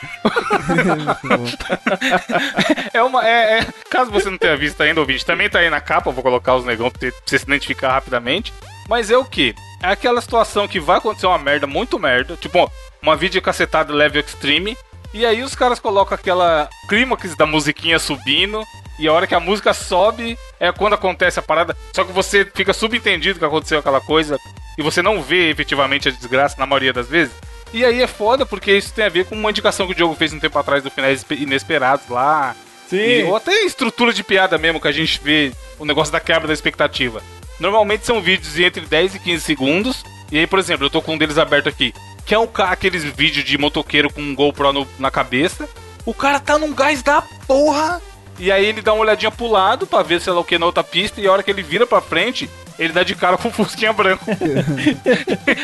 é 2.92 3.00
uma. 3.00 3.24
É, 3.24 3.60
é, 3.60 3.66
Caso 3.88 4.10
você 4.10 4.28
não 4.28 4.36
tenha 4.36 4.56
visto 4.56 4.80
ainda, 4.80 5.00
o 5.00 5.04
vídeo 5.04 5.24
também 5.24 5.48
tá 5.48 5.60
aí 5.60 5.70
na 5.70 5.80
capa, 5.80 6.10
vou 6.10 6.24
colocar 6.24 6.56
os 6.56 6.64
negão 6.64 6.90
pra 6.90 7.08
você 7.24 7.38
se 7.38 7.44
identificar 7.44 7.92
rapidamente. 7.92 8.52
Mas 8.88 9.12
é 9.12 9.16
o 9.16 9.24
que? 9.24 9.54
É 9.80 9.92
aquela 9.92 10.20
situação 10.20 10.66
que 10.66 10.80
vai 10.80 10.98
acontecer 10.98 11.28
uma 11.28 11.38
merda, 11.38 11.68
muito 11.68 12.00
merda. 12.00 12.36
Tipo, 12.36 12.68
uma 13.00 13.14
vídeo 13.14 13.40
cacetada 13.40 13.94
level 13.94 14.20
extreme. 14.20 14.76
E 15.14 15.24
aí 15.24 15.44
os 15.44 15.54
caras 15.54 15.78
colocam 15.78 16.16
aquela 16.16 16.68
clímax 16.88 17.36
da 17.36 17.46
musiquinha 17.46 18.00
subindo. 18.00 18.64
E 18.98 19.06
a 19.06 19.12
hora 19.12 19.28
que 19.28 19.36
a 19.36 19.40
música 19.40 19.72
sobe 19.72 20.36
é 20.58 20.72
quando 20.72 20.94
acontece 20.94 21.38
a 21.38 21.42
parada. 21.42 21.76
Só 21.94 22.02
que 22.02 22.10
você 22.10 22.44
fica 22.44 22.72
subentendido 22.72 23.38
que 23.38 23.44
aconteceu 23.44 23.78
aquela 23.78 24.00
coisa 24.00 24.36
e 24.76 24.82
você 24.82 25.00
não 25.00 25.22
vê 25.22 25.48
efetivamente 25.48 26.08
a 26.08 26.12
desgraça 26.12 26.56
na 26.58 26.66
maioria 26.66 26.92
das 26.92 27.06
vezes. 27.06 27.32
E 27.72 27.84
aí 27.84 28.02
é 28.02 28.06
foda 28.06 28.44
porque 28.44 28.72
isso 28.76 28.92
tem 28.92 29.04
a 29.04 29.08
ver 29.08 29.24
com 29.26 29.34
uma 29.34 29.50
indicação 29.50 29.86
que 29.86 29.92
o 29.92 29.96
Diogo 29.96 30.14
fez 30.14 30.32
um 30.32 30.38
tempo 30.40 30.58
atrás 30.58 30.82
do 30.82 30.90
Finais 30.90 31.24
Inesperados 31.30 32.08
lá. 32.08 32.54
Sim. 32.88 32.96
E, 32.98 33.22
ou 33.24 33.34
até 33.36 33.52
estrutura 33.64 34.12
de 34.12 34.22
piada 34.22 34.58
mesmo, 34.58 34.80
que 34.80 34.88
a 34.88 34.92
gente 34.92 35.20
vê 35.22 35.52
o 35.78 35.84
negócio 35.84 36.12
da 36.12 36.20
quebra 36.20 36.46
da 36.48 36.52
expectativa. 36.52 37.22
Normalmente 37.58 38.04
são 38.04 38.20
vídeos 38.20 38.54
de 38.54 38.64
entre 38.64 38.82
10 38.82 39.14
e 39.14 39.18
15 39.18 39.42
segundos. 39.44 40.04
E 40.30 40.38
aí, 40.38 40.46
por 40.46 40.58
exemplo, 40.58 40.86
eu 40.86 40.90
tô 40.90 41.00
com 41.00 41.14
um 41.14 41.18
deles 41.18 41.38
aberto 41.38 41.68
aqui. 41.68 41.94
Que 42.26 42.34
é 42.34 42.38
um, 42.38 42.48
aqueles 42.58 43.04
vídeos 43.04 43.44
de 43.44 43.56
motoqueiro 43.56 44.12
com 44.12 44.20
um 44.20 44.34
GoPro 44.34 44.72
no- 44.72 44.88
na 44.98 45.10
cabeça. 45.10 45.68
O 46.04 46.12
cara 46.12 46.38
tá 46.40 46.58
num 46.58 46.72
gás 46.74 47.02
da 47.02 47.22
porra. 47.46 48.00
E 48.38 48.50
aí 48.50 48.64
ele 48.66 48.82
dá 48.82 48.92
uma 48.92 49.02
olhadinha 49.02 49.30
pro 49.30 49.46
lado 49.46 49.86
pra 49.86 50.02
ver, 50.02 50.20
sei 50.20 50.32
lá 50.32 50.40
o 50.40 50.44
que, 50.44 50.58
na 50.58 50.66
outra 50.66 50.82
pista. 50.84 51.20
E 51.20 51.26
a 51.26 51.32
hora 51.32 51.42
que 51.42 51.50
ele 51.50 51.62
vira 51.62 51.86
pra 51.86 52.00
frente, 52.00 52.48
ele 52.78 52.92
dá 52.92 53.02
de 53.02 53.14
cara 53.14 53.36
com 53.36 53.48
o 53.48 53.52
Fusquinha 53.52 53.92
branco. 53.92 54.24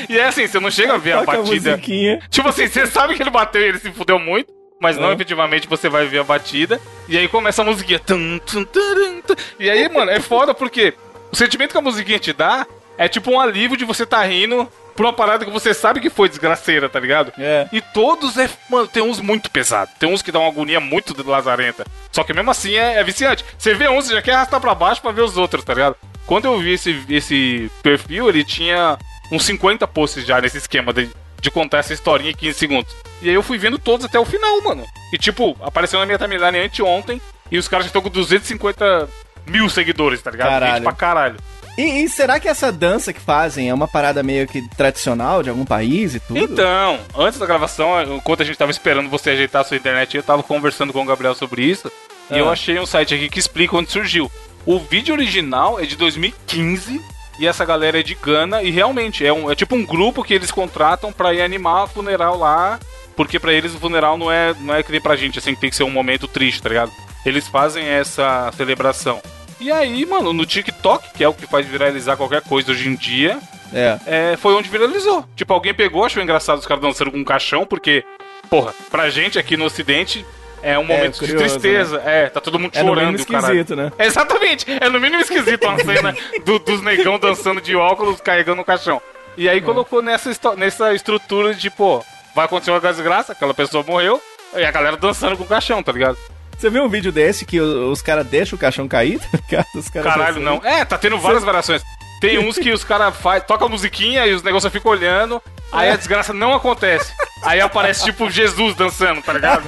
e 0.08 0.18
é 0.18 0.24
assim, 0.26 0.46
você 0.46 0.60
não 0.60 0.70
chega 0.70 0.94
a 0.94 0.98
ver 0.98 1.12
a 1.12 1.20
Toca 1.20 1.32
a 1.38 1.42
batida. 1.42 1.70
musiquinha. 1.72 2.20
Tipo 2.30 2.48
assim, 2.48 2.66
você 2.66 2.86
sabe 2.86 3.14
que 3.14 3.22
ele 3.22 3.30
bateu 3.30 3.60
e 3.62 3.64
ele 3.66 3.78
se 3.78 3.90
fudeu 3.92 4.18
muito, 4.18 4.52
mas 4.80 4.96
não 4.96 5.10
É. 5.10 5.14
efetivamente 5.14 5.68
você 5.68 5.88
vai 5.88 6.06
ver 6.06 6.18
a 6.20 6.24
batida. 6.24 6.80
E 7.08 7.16
aí 7.18 7.28
começa 7.28 7.62
a 7.62 7.64
musiquinha. 7.64 7.98
Tum, 7.98 8.38
tum, 8.38 8.64
tarum, 8.64 9.20
tum. 9.22 9.34
E 9.58 9.68
aí, 9.70 9.88
mano, 9.88 10.10
é 10.10 10.20
foda 10.20 10.54
porque 10.54 10.94
o 11.32 11.36
sentimento 11.36 11.72
que 11.72 11.78
a 11.78 11.82
musiquinha 11.82 12.18
te 12.18 12.32
dá 12.32 12.66
é 12.96 13.08
tipo 13.08 13.30
um 13.30 13.40
alívio 13.40 13.76
de 13.76 13.84
você 13.84 14.04
tá 14.04 14.22
rindo 14.24 14.68
por 14.96 15.06
uma 15.06 15.12
parada 15.12 15.44
que 15.44 15.50
você 15.52 15.72
sabe 15.72 16.00
que 16.00 16.10
foi 16.10 16.28
desgraceira, 16.28 16.88
tá 16.88 16.98
ligado? 16.98 17.32
É. 17.38 17.68
E 17.72 17.80
todos 17.80 18.36
é. 18.36 18.50
Mano, 18.68 18.88
tem 18.88 19.00
uns 19.00 19.20
muito 19.20 19.48
pesados. 19.48 19.94
Tem 19.96 20.12
uns 20.12 20.22
que 20.22 20.32
dão 20.32 20.42
uma 20.42 20.50
agonia 20.50 20.80
muito 20.80 21.14
lazarenta. 21.28 21.86
Só 22.10 22.24
que 22.24 22.32
mesmo 22.34 22.50
assim 22.50 22.74
é, 22.74 22.94
é 22.98 23.04
viciante. 23.04 23.44
Você 23.56 23.74
vê 23.74 23.88
uns, 23.88 24.06
você 24.06 24.14
já 24.14 24.22
quer 24.22 24.32
arrastar 24.32 24.60
pra 24.60 24.74
baixo 24.74 25.00
pra 25.00 25.12
ver 25.12 25.22
os 25.22 25.36
outros, 25.36 25.62
tá 25.64 25.72
ligado? 25.72 25.94
Quando 26.28 26.44
eu 26.44 26.58
vi 26.60 26.74
esse, 26.74 27.04
esse 27.08 27.68
perfil, 27.82 28.28
ele 28.28 28.44
tinha 28.44 28.96
uns 29.32 29.44
50 29.44 29.88
posts 29.88 30.24
já 30.24 30.40
nesse 30.40 30.58
esquema 30.58 30.92
de, 30.92 31.08
de 31.40 31.50
contar 31.50 31.78
essa 31.78 31.92
historinha 31.94 32.30
em 32.30 32.34
15 32.36 32.56
segundos. 32.58 32.94
E 33.20 33.28
aí 33.28 33.34
eu 33.34 33.42
fui 33.42 33.58
vendo 33.58 33.78
todos 33.78 34.06
até 34.06 34.20
o 34.20 34.24
final, 34.24 34.62
mano. 34.62 34.84
E 35.12 35.18
tipo, 35.18 35.56
apareceu 35.62 35.98
na 35.98 36.06
minha 36.06 36.18
timeline 36.18 36.58
anteontem 36.58 37.20
e 37.50 37.58
os 37.58 37.66
caras 37.66 37.86
já 37.86 37.88
estão 37.88 38.02
com 38.02 38.10
250 38.10 39.08
mil 39.46 39.68
seguidores, 39.70 40.20
tá 40.22 40.30
ligado? 40.30 40.50
Caralho. 40.50 40.74
Gente 40.74 40.82
pra 40.84 40.92
caralho. 40.92 41.36
E, 41.78 42.02
e 42.04 42.08
será 42.08 42.38
que 42.38 42.48
essa 42.48 42.70
dança 42.70 43.12
que 43.12 43.20
fazem 43.20 43.70
é 43.70 43.74
uma 43.74 43.88
parada 43.88 44.22
meio 44.22 44.46
que 44.46 44.68
tradicional 44.76 45.42
de 45.42 45.48
algum 45.48 45.64
país 45.64 46.14
e 46.14 46.20
tudo? 46.20 46.38
Então, 46.38 46.98
antes 47.16 47.38
da 47.38 47.46
gravação, 47.46 48.16
enquanto 48.16 48.42
a 48.42 48.44
gente 48.44 48.58
tava 48.58 48.70
esperando 48.70 49.08
você 49.08 49.30
ajeitar 49.30 49.62
a 49.62 49.64
sua 49.64 49.76
internet, 49.76 50.16
eu 50.16 50.22
tava 50.22 50.42
conversando 50.42 50.92
com 50.92 51.00
o 51.02 51.06
Gabriel 51.06 51.34
sobre 51.34 51.62
isso. 51.64 51.90
E 52.30 52.34
Ah. 52.34 52.38
eu 52.38 52.50
achei 52.50 52.78
um 52.78 52.84
site 52.84 53.14
aqui 53.14 53.28
que 53.30 53.38
explica 53.38 53.76
onde 53.76 53.90
surgiu. 53.90 54.30
O 54.66 54.78
vídeo 54.78 55.14
original 55.14 55.80
é 55.80 55.86
de 55.86 55.96
2015 55.96 57.00
e 57.38 57.46
essa 57.46 57.64
galera 57.64 58.00
é 58.00 58.02
de 58.02 58.14
Gana 58.14 58.62
e 58.62 58.70
realmente 58.70 59.24
é, 59.24 59.32
um, 59.32 59.50
é 59.50 59.54
tipo 59.54 59.74
um 59.74 59.84
grupo 59.86 60.22
que 60.24 60.34
eles 60.34 60.50
contratam 60.50 61.12
pra 61.12 61.32
ir 61.32 61.40
animar 61.40 61.84
a 61.84 61.86
funeral 61.86 62.36
lá, 62.36 62.78
porque 63.16 63.38
pra 63.38 63.52
eles 63.52 63.74
o 63.74 63.78
funeral 63.78 64.18
não 64.18 64.30
é, 64.30 64.54
não 64.60 64.74
é 64.74 64.82
que 64.82 64.90
nem 64.92 65.00
pra 65.00 65.16
gente, 65.16 65.38
assim, 65.38 65.54
que 65.54 65.60
tem 65.60 65.70
que 65.70 65.76
ser 65.76 65.84
um 65.84 65.90
momento 65.90 66.26
triste, 66.28 66.60
tá 66.62 66.68
ligado? 66.68 66.92
Eles 67.24 67.46
fazem 67.48 67.84
essa 67.86 68.50
celebração. 68.56 69.20
E 69.60 69.72
aí, 69.72 70.04
mano, 70.06 70.32
no 70.32 70.46
TikTok, 70.46 71.14
que 71.14 71.24
é 71.24 71.28
o 71.28 71.34
que 71.34 71.46
faz 71.46 71.66
viralizar 71.66 72.16
qualquer 72.16 72.42
coisa 72.42 72.70
hoje 72.72 72.88
em 72.88 72.94
dia, 72.94 73.38
É. 73.72 73.98
é, 74.06 74.36
foi 74.36 74.54
onde 74.54 74.68
viralizou. 74.68 75.24
Tipo, 75.34 75.52
alguém 75.52 75.74
pegou, 75.74 76.04
achou 76.04 76.22
engraçado 76.22 76.58
os 76.58 76.66
caras 76.66 76.82
dançando 76.82 77.10
com 77.10 77.18
um 77.18 77.24
caixão, 77.24 77.64
porque, 77.66 78.04
porra, 78.50 78.72
pra 78.90 79.10
gente 79.10 79.38
aqui 79.38 79.56
no 79.56 79.64
Ocidente 79.64 80.24
é 80.62 80.78
um 80.78 80.84
momento 80.84 81.18
curioso, 81.18 81.44
de 81.44 81.50
tristeza. 81.50 82.02
É, 82.04 82.28
tá 82.28 82.40
todo 82.40 82.58
mundo 82.58 82.72
É 82.74 82.82
no 82.82 82.88
chorando. 82.88 83.06
mínimo 83.12 83.18
o 83.18 83.36
esquisito, 83.38 83.76
né? 83.76 83.92
É, 83.98 84.06
exatamente, 84.06 84.66
é 84.80 84.88
no 84.88 85.00
mínimo 85.00 85.22
esquisito 85.22 85.64
uma 85.66 85.78
cena 85.78 86.14
do- 86.44 86.58
dos 86.58 86.82
negão 86.82 87.18
dançando 87.18 87.60
de 87.60 87.74
óculos, 87.76 88.20
carregando 88.20 88.60
um 88.60 88.64
caixão. 88.64 89.00
E 89.36 89.48
aí 89.48 89.60
colocou 89.60 90.02
nessa, 90.02 90.30
nessa 90.56 90.92
estrutura 90.94 91.54
de, 91.54 91.70
pô, 91.70 92.02
vai 92.34 92.44
acontecer 92.46 92.70
uma 92.72 92.80
desgraça, 92.80 93.32
aquela 93.32 93.54
pessoa 93.54 93.84
morreu, 93.86 94.20
e 94.56 94.64
a 94.64 94.70
galera 94.70 94.96
dançando 94.96 95.36
com 95.36 95.44
o 95.44 95.46
caixão, 95.46 95.82
tá 95.82 95.92
ligado? 95.92 96.16
Você 96.58 96.68
viu 96.70 96.82
um 96.82 96.88
vídeo 96.88 97.12
desse 97.12 97.46
que 97.46 97.60
o- 97.60 97.92
os 97.92 98.02
caras 98.02 98.26
deixam 98.26 98.56
o 98.56 98.58
caixão 98.60 98.88
cair? 98.88 99.20
tá 99.20 99.38
ligado? 99.48 99.66
Os 99.76 99.88
caras 99.88 100.12
Caralho, 100.12 100.34
dançando. 100.40 100.62
não. 100.62 100.68
É, 100.68 100.84
tá 100.84 100.98
tendo 100.98 101.16
várias 101.18 101.44
variações. 101.44 101.82
Tem 102.20 102.38
uns 102.38 102.58
que 102.58 102.70
os 102.72 102.82
caras 102.84 103.16
faz, 103.16 103.44
toca 103.44 103.64
a 103.64 103.68
musiquinha 103.68 104.26
e 104.26 104.34
os 104.34 104.42
negócios 104.42 104.72
ficam 104.72 104.90
olhando, 104.90 105.40
aí 105.72 105.88
a 105.90 105.96
desgraça 105.96 106.32
não 106.32 106.52
acontece. 106.54 107.12
Aí 107.44 107.60
aparece 107.60 108.04
tipo 108.04 108.28
Jesus 108.28 108.74
dançando, 108.74 109.22
tá 109.22 109.32
ligado? 109.32 109.62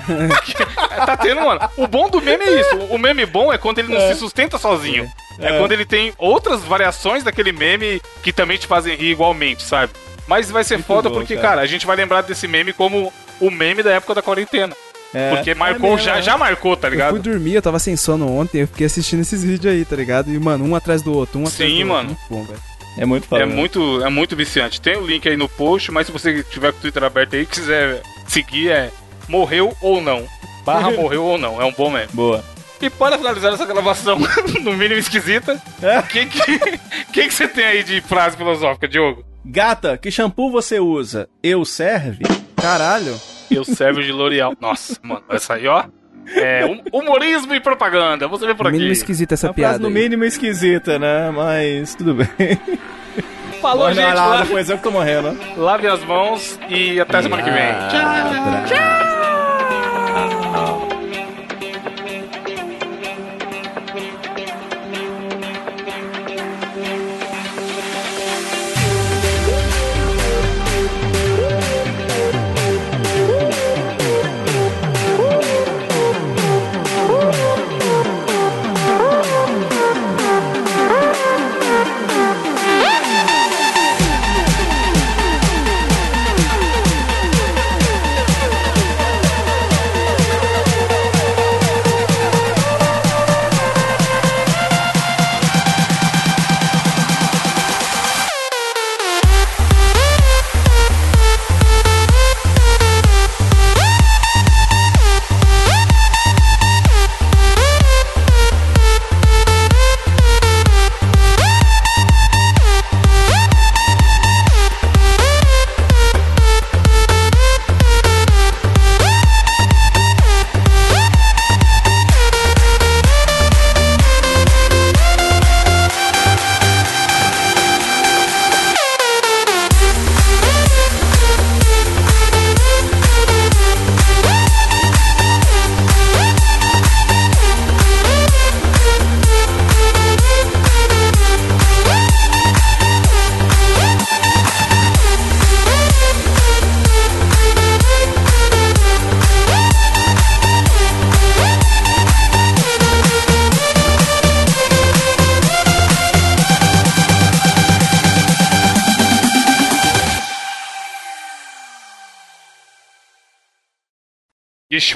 tá 1.07 1.17
tendo, 1.17 1.43
mano. 1.43 1.61
O 1.77 1.87
bom 1.87 2.09
do 2.11 2.21
meme 2.21 2.45
é 2.45 2.61
isso. 2.61 2.77
O 2.91 2.99
meme 2.99 3.25
bom 3.25 3.53
é 3.53 3.59
quando 3.59 3.79
ele 3.79 3.93
não 3.95 4.01
se 4.13 4.19
sustenta 4.19 4.59
sozinho. 4.59 5.09
É, 5.39 5.55
É. 5.55 5.59
quando 5.59 5.73
ele 5.73 5.85
tem 5.87 6.13
outras 6.19 6.63
variações 6.63 7.23
daquele 7.23 7.53
meme 7.53 8.03
que 8.23 8.33
também 8.33 8.59
te 8.59 8.67
fazem 8.67 8.97
rir 8.97 9.13
igualmente, 9.13 9.63
sabe? 9.63 9.93
Mas 10.27 10.51
vai 10.51 10.65
ser 10.65 10.75
Muito 10.75 10.87
foda 10.87 11.09
bom, 11.09 11.15
porque, 11.17 11.37
cara. 11.37 11.49
cara. 11.49 11.61
a 11.63 11.67
gente 11.67 11.87
vai 11.87 11.97
lembrar 11.97 12.23
desse 12.23 12.47
meme 12.49 12.73
como 12.73 13.13
o 13.41 13.51
meme 13.51 13.83
da 13.83 13.93
época 13.93 14.15
da 14.15 14.23
quarentena. 14.23 14.77
É. 15.13 15.35
Porque 15.35 15.55
marcou, 15.55 15.91
mesmo, 15.91 16.05
já, 16.05 16.19
é. 16.19 16.23
já 16.23 16.39
marcou, 16.39 16.77
tá 16.77 16.87
Eu 16.89 16.93
ligado? 16.93 17.11
fui 17.11 17.19
dormir, 17.21 17.55
eu 17.55 17.63
tava 17.63 17.79
sem 17.79 17.97
sono 17.97 18.31
ontem, 18.31 18.61
eu 18.61 18.69
fiquei 18.69 18.87
assistindo 18.87 19.21
esses 19.21 19.43
vídeos 19.43 19.73
aí, 19.75 19.85
tá 19.85 19.97
ligado? 19.97 20.33
E, 20.33 20.39
mano, 20.39 20.65
um 20.65 20.75
atrás 20.77 21.03
do 21.03 21.13
outro, 21.13 21.39
um 21.41 21.47
atrás 21.47 21.71
Sim, 21.71 21.81
do 21.81 21.87
mano. 21.89 22.11
outro. 22.11 22.25
Bom, 22.31 22.45
velho. 22.45 22.61
É 22.99 23.05
muito 23.07 23.27
foda. 23.27 23.43
É 23.43 23.47
muito, 23.47 24.05
é 24.05 24.09
muito 24.11 24.37
viciante. 24.37 24.81
Tem 24.81 24.97
o 24.97 25.07
link 25.07 25.29
aí 25.29 25.37
no 25.37 25.49
post, 25.49 25.91
mas 25.93 26.07
se 26.07 26.13
você 26.13 26.43
tiver 26.45 26.73
com 26.73 26.79
o 26.79 26.81
Twitter 26.81 27.03
aberto 27.05 27.35
aí, 27.35 27.47
quiser 27.47 28.03
seguir, 28.27 28.71
é 28.71 28.91
morreu 29.29 29.77
ou 29.81 30.01
não. 30.01 30.25
Barra 30.65 30.91
morreu 30.95 31.25
ou 31.25 31.39
não. 31.39 31.61
É 31.61 31.65
um 31.65 31.73
bom 31.73 31.91
meme. 31.91 32.09
Boa. 32.13 32.45
E 32.81 32.89
para 32.89 33.17
finalizar 33.19 33.53
essa 33.53 33.67
gravação, 33.67 34.19
no 34.63 34.73
mínimo 34.73 34.99
esquisita, 34.99 35.61
É. 35.83 35.99
o 35.99 36.03
que, 36.05 36.27
que, 36.27 36.59
que, 37.13 37.29
que 37.29 37.31
você 37.31 37.47
tem 37.47 37.65
aí 37.65 37.83
de 37.85 38.01
frase 38.01 38.37
filosófica, 38.37 38.89
Diogo? 38.89 39.25
Gata, 39.45 39.97
que 39.99 40.11
shampoo 40.11 40.51
você 40.51 40.81
usa? 40.81 41.29
Eu 41.43 41.65
serve? 41.65 42.25
Caralho. 42.61 43.19
Eu 43.51 43.65
servo 43.65 44.03
de 44.03 44.13
L'Oreal. 44.13 44.55
Nossa, 44.61 44.97
mano, 45.03 45.23
essa 45.31 45.55
aí, 45.55 45.67
ó. 45.67 45.85
É 46.35 46.65
hum- 46.65 46.83
humorismo 46.93 47.55
e 47.55 47.61
propaganda. 47.61 48.29
Você 48.29 48.47
vê 48.47 48.55
por 48.55 48.67
Mínimo 48.67 48.85
aqui. 48.85 48.93
esquisita 48.93 49.35
essa 49.35 49.49
Uma 49.49 49.55
frase 49.55 49.69
piada. 49.71 49.79
no 49.81 49.89
aí. 49.89 49.93
mínimo 49.95 50.25
esquisita, 50.25 50.99
né? 50.99 51.31
Mas 51.31 51.95
tudo 51.95 52.15
bem. 52.15 52.29
Falou, 53.61 53.85
Vai 53.87 53.95
gente. 53.95 54.15
lá, 54.15 54.27
Lave, 54.27 54.43
depois 54.45 54.71
eu 54.71 54.77
que 54.79 54.83
tô 54.83 54.91
morrendo. 54.91 55.37
lave 55.57 55.87
as 55.89 56.03
mãos 56.05 56.59
e 56.69 57.01
até 57.01 57.21
semana 57.23 57.43
que 57.43 57.51
vem. 57.51 57.73
Tchau. 57.91 58.67
Tchau. 58.69 59.40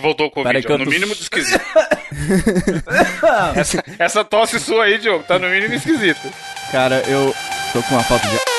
Voltou 0.05 0.27
o 0.27 0.31
Peraí 0.31 0.63
Covid. 0.63 0.67
ó, 0.69 0.75
eu 0.75 0.79
no 0.79 0.87
mínimo 0.91 1.15
de 1.15 1.23
esquisito. 1.23 1.65
essa, 3.57 3.85
essa 3.99 4.25
tosse 4.25 4.61
sua 4.61 4.85
aí, 4.85 4.99
Diogo, 4.99 5.25
tá 5.25 5.39
no 5.39 5.49
mínimo 5.49 5.75
esquisito. 5.75 6.31
Cara, 6.71 7.03
eu 7.09 7.35
tô 7.73 7.83
com 7.83 7.95
uma 7.95 8.05
falta 8.05 8.29
de. 8.29 8.54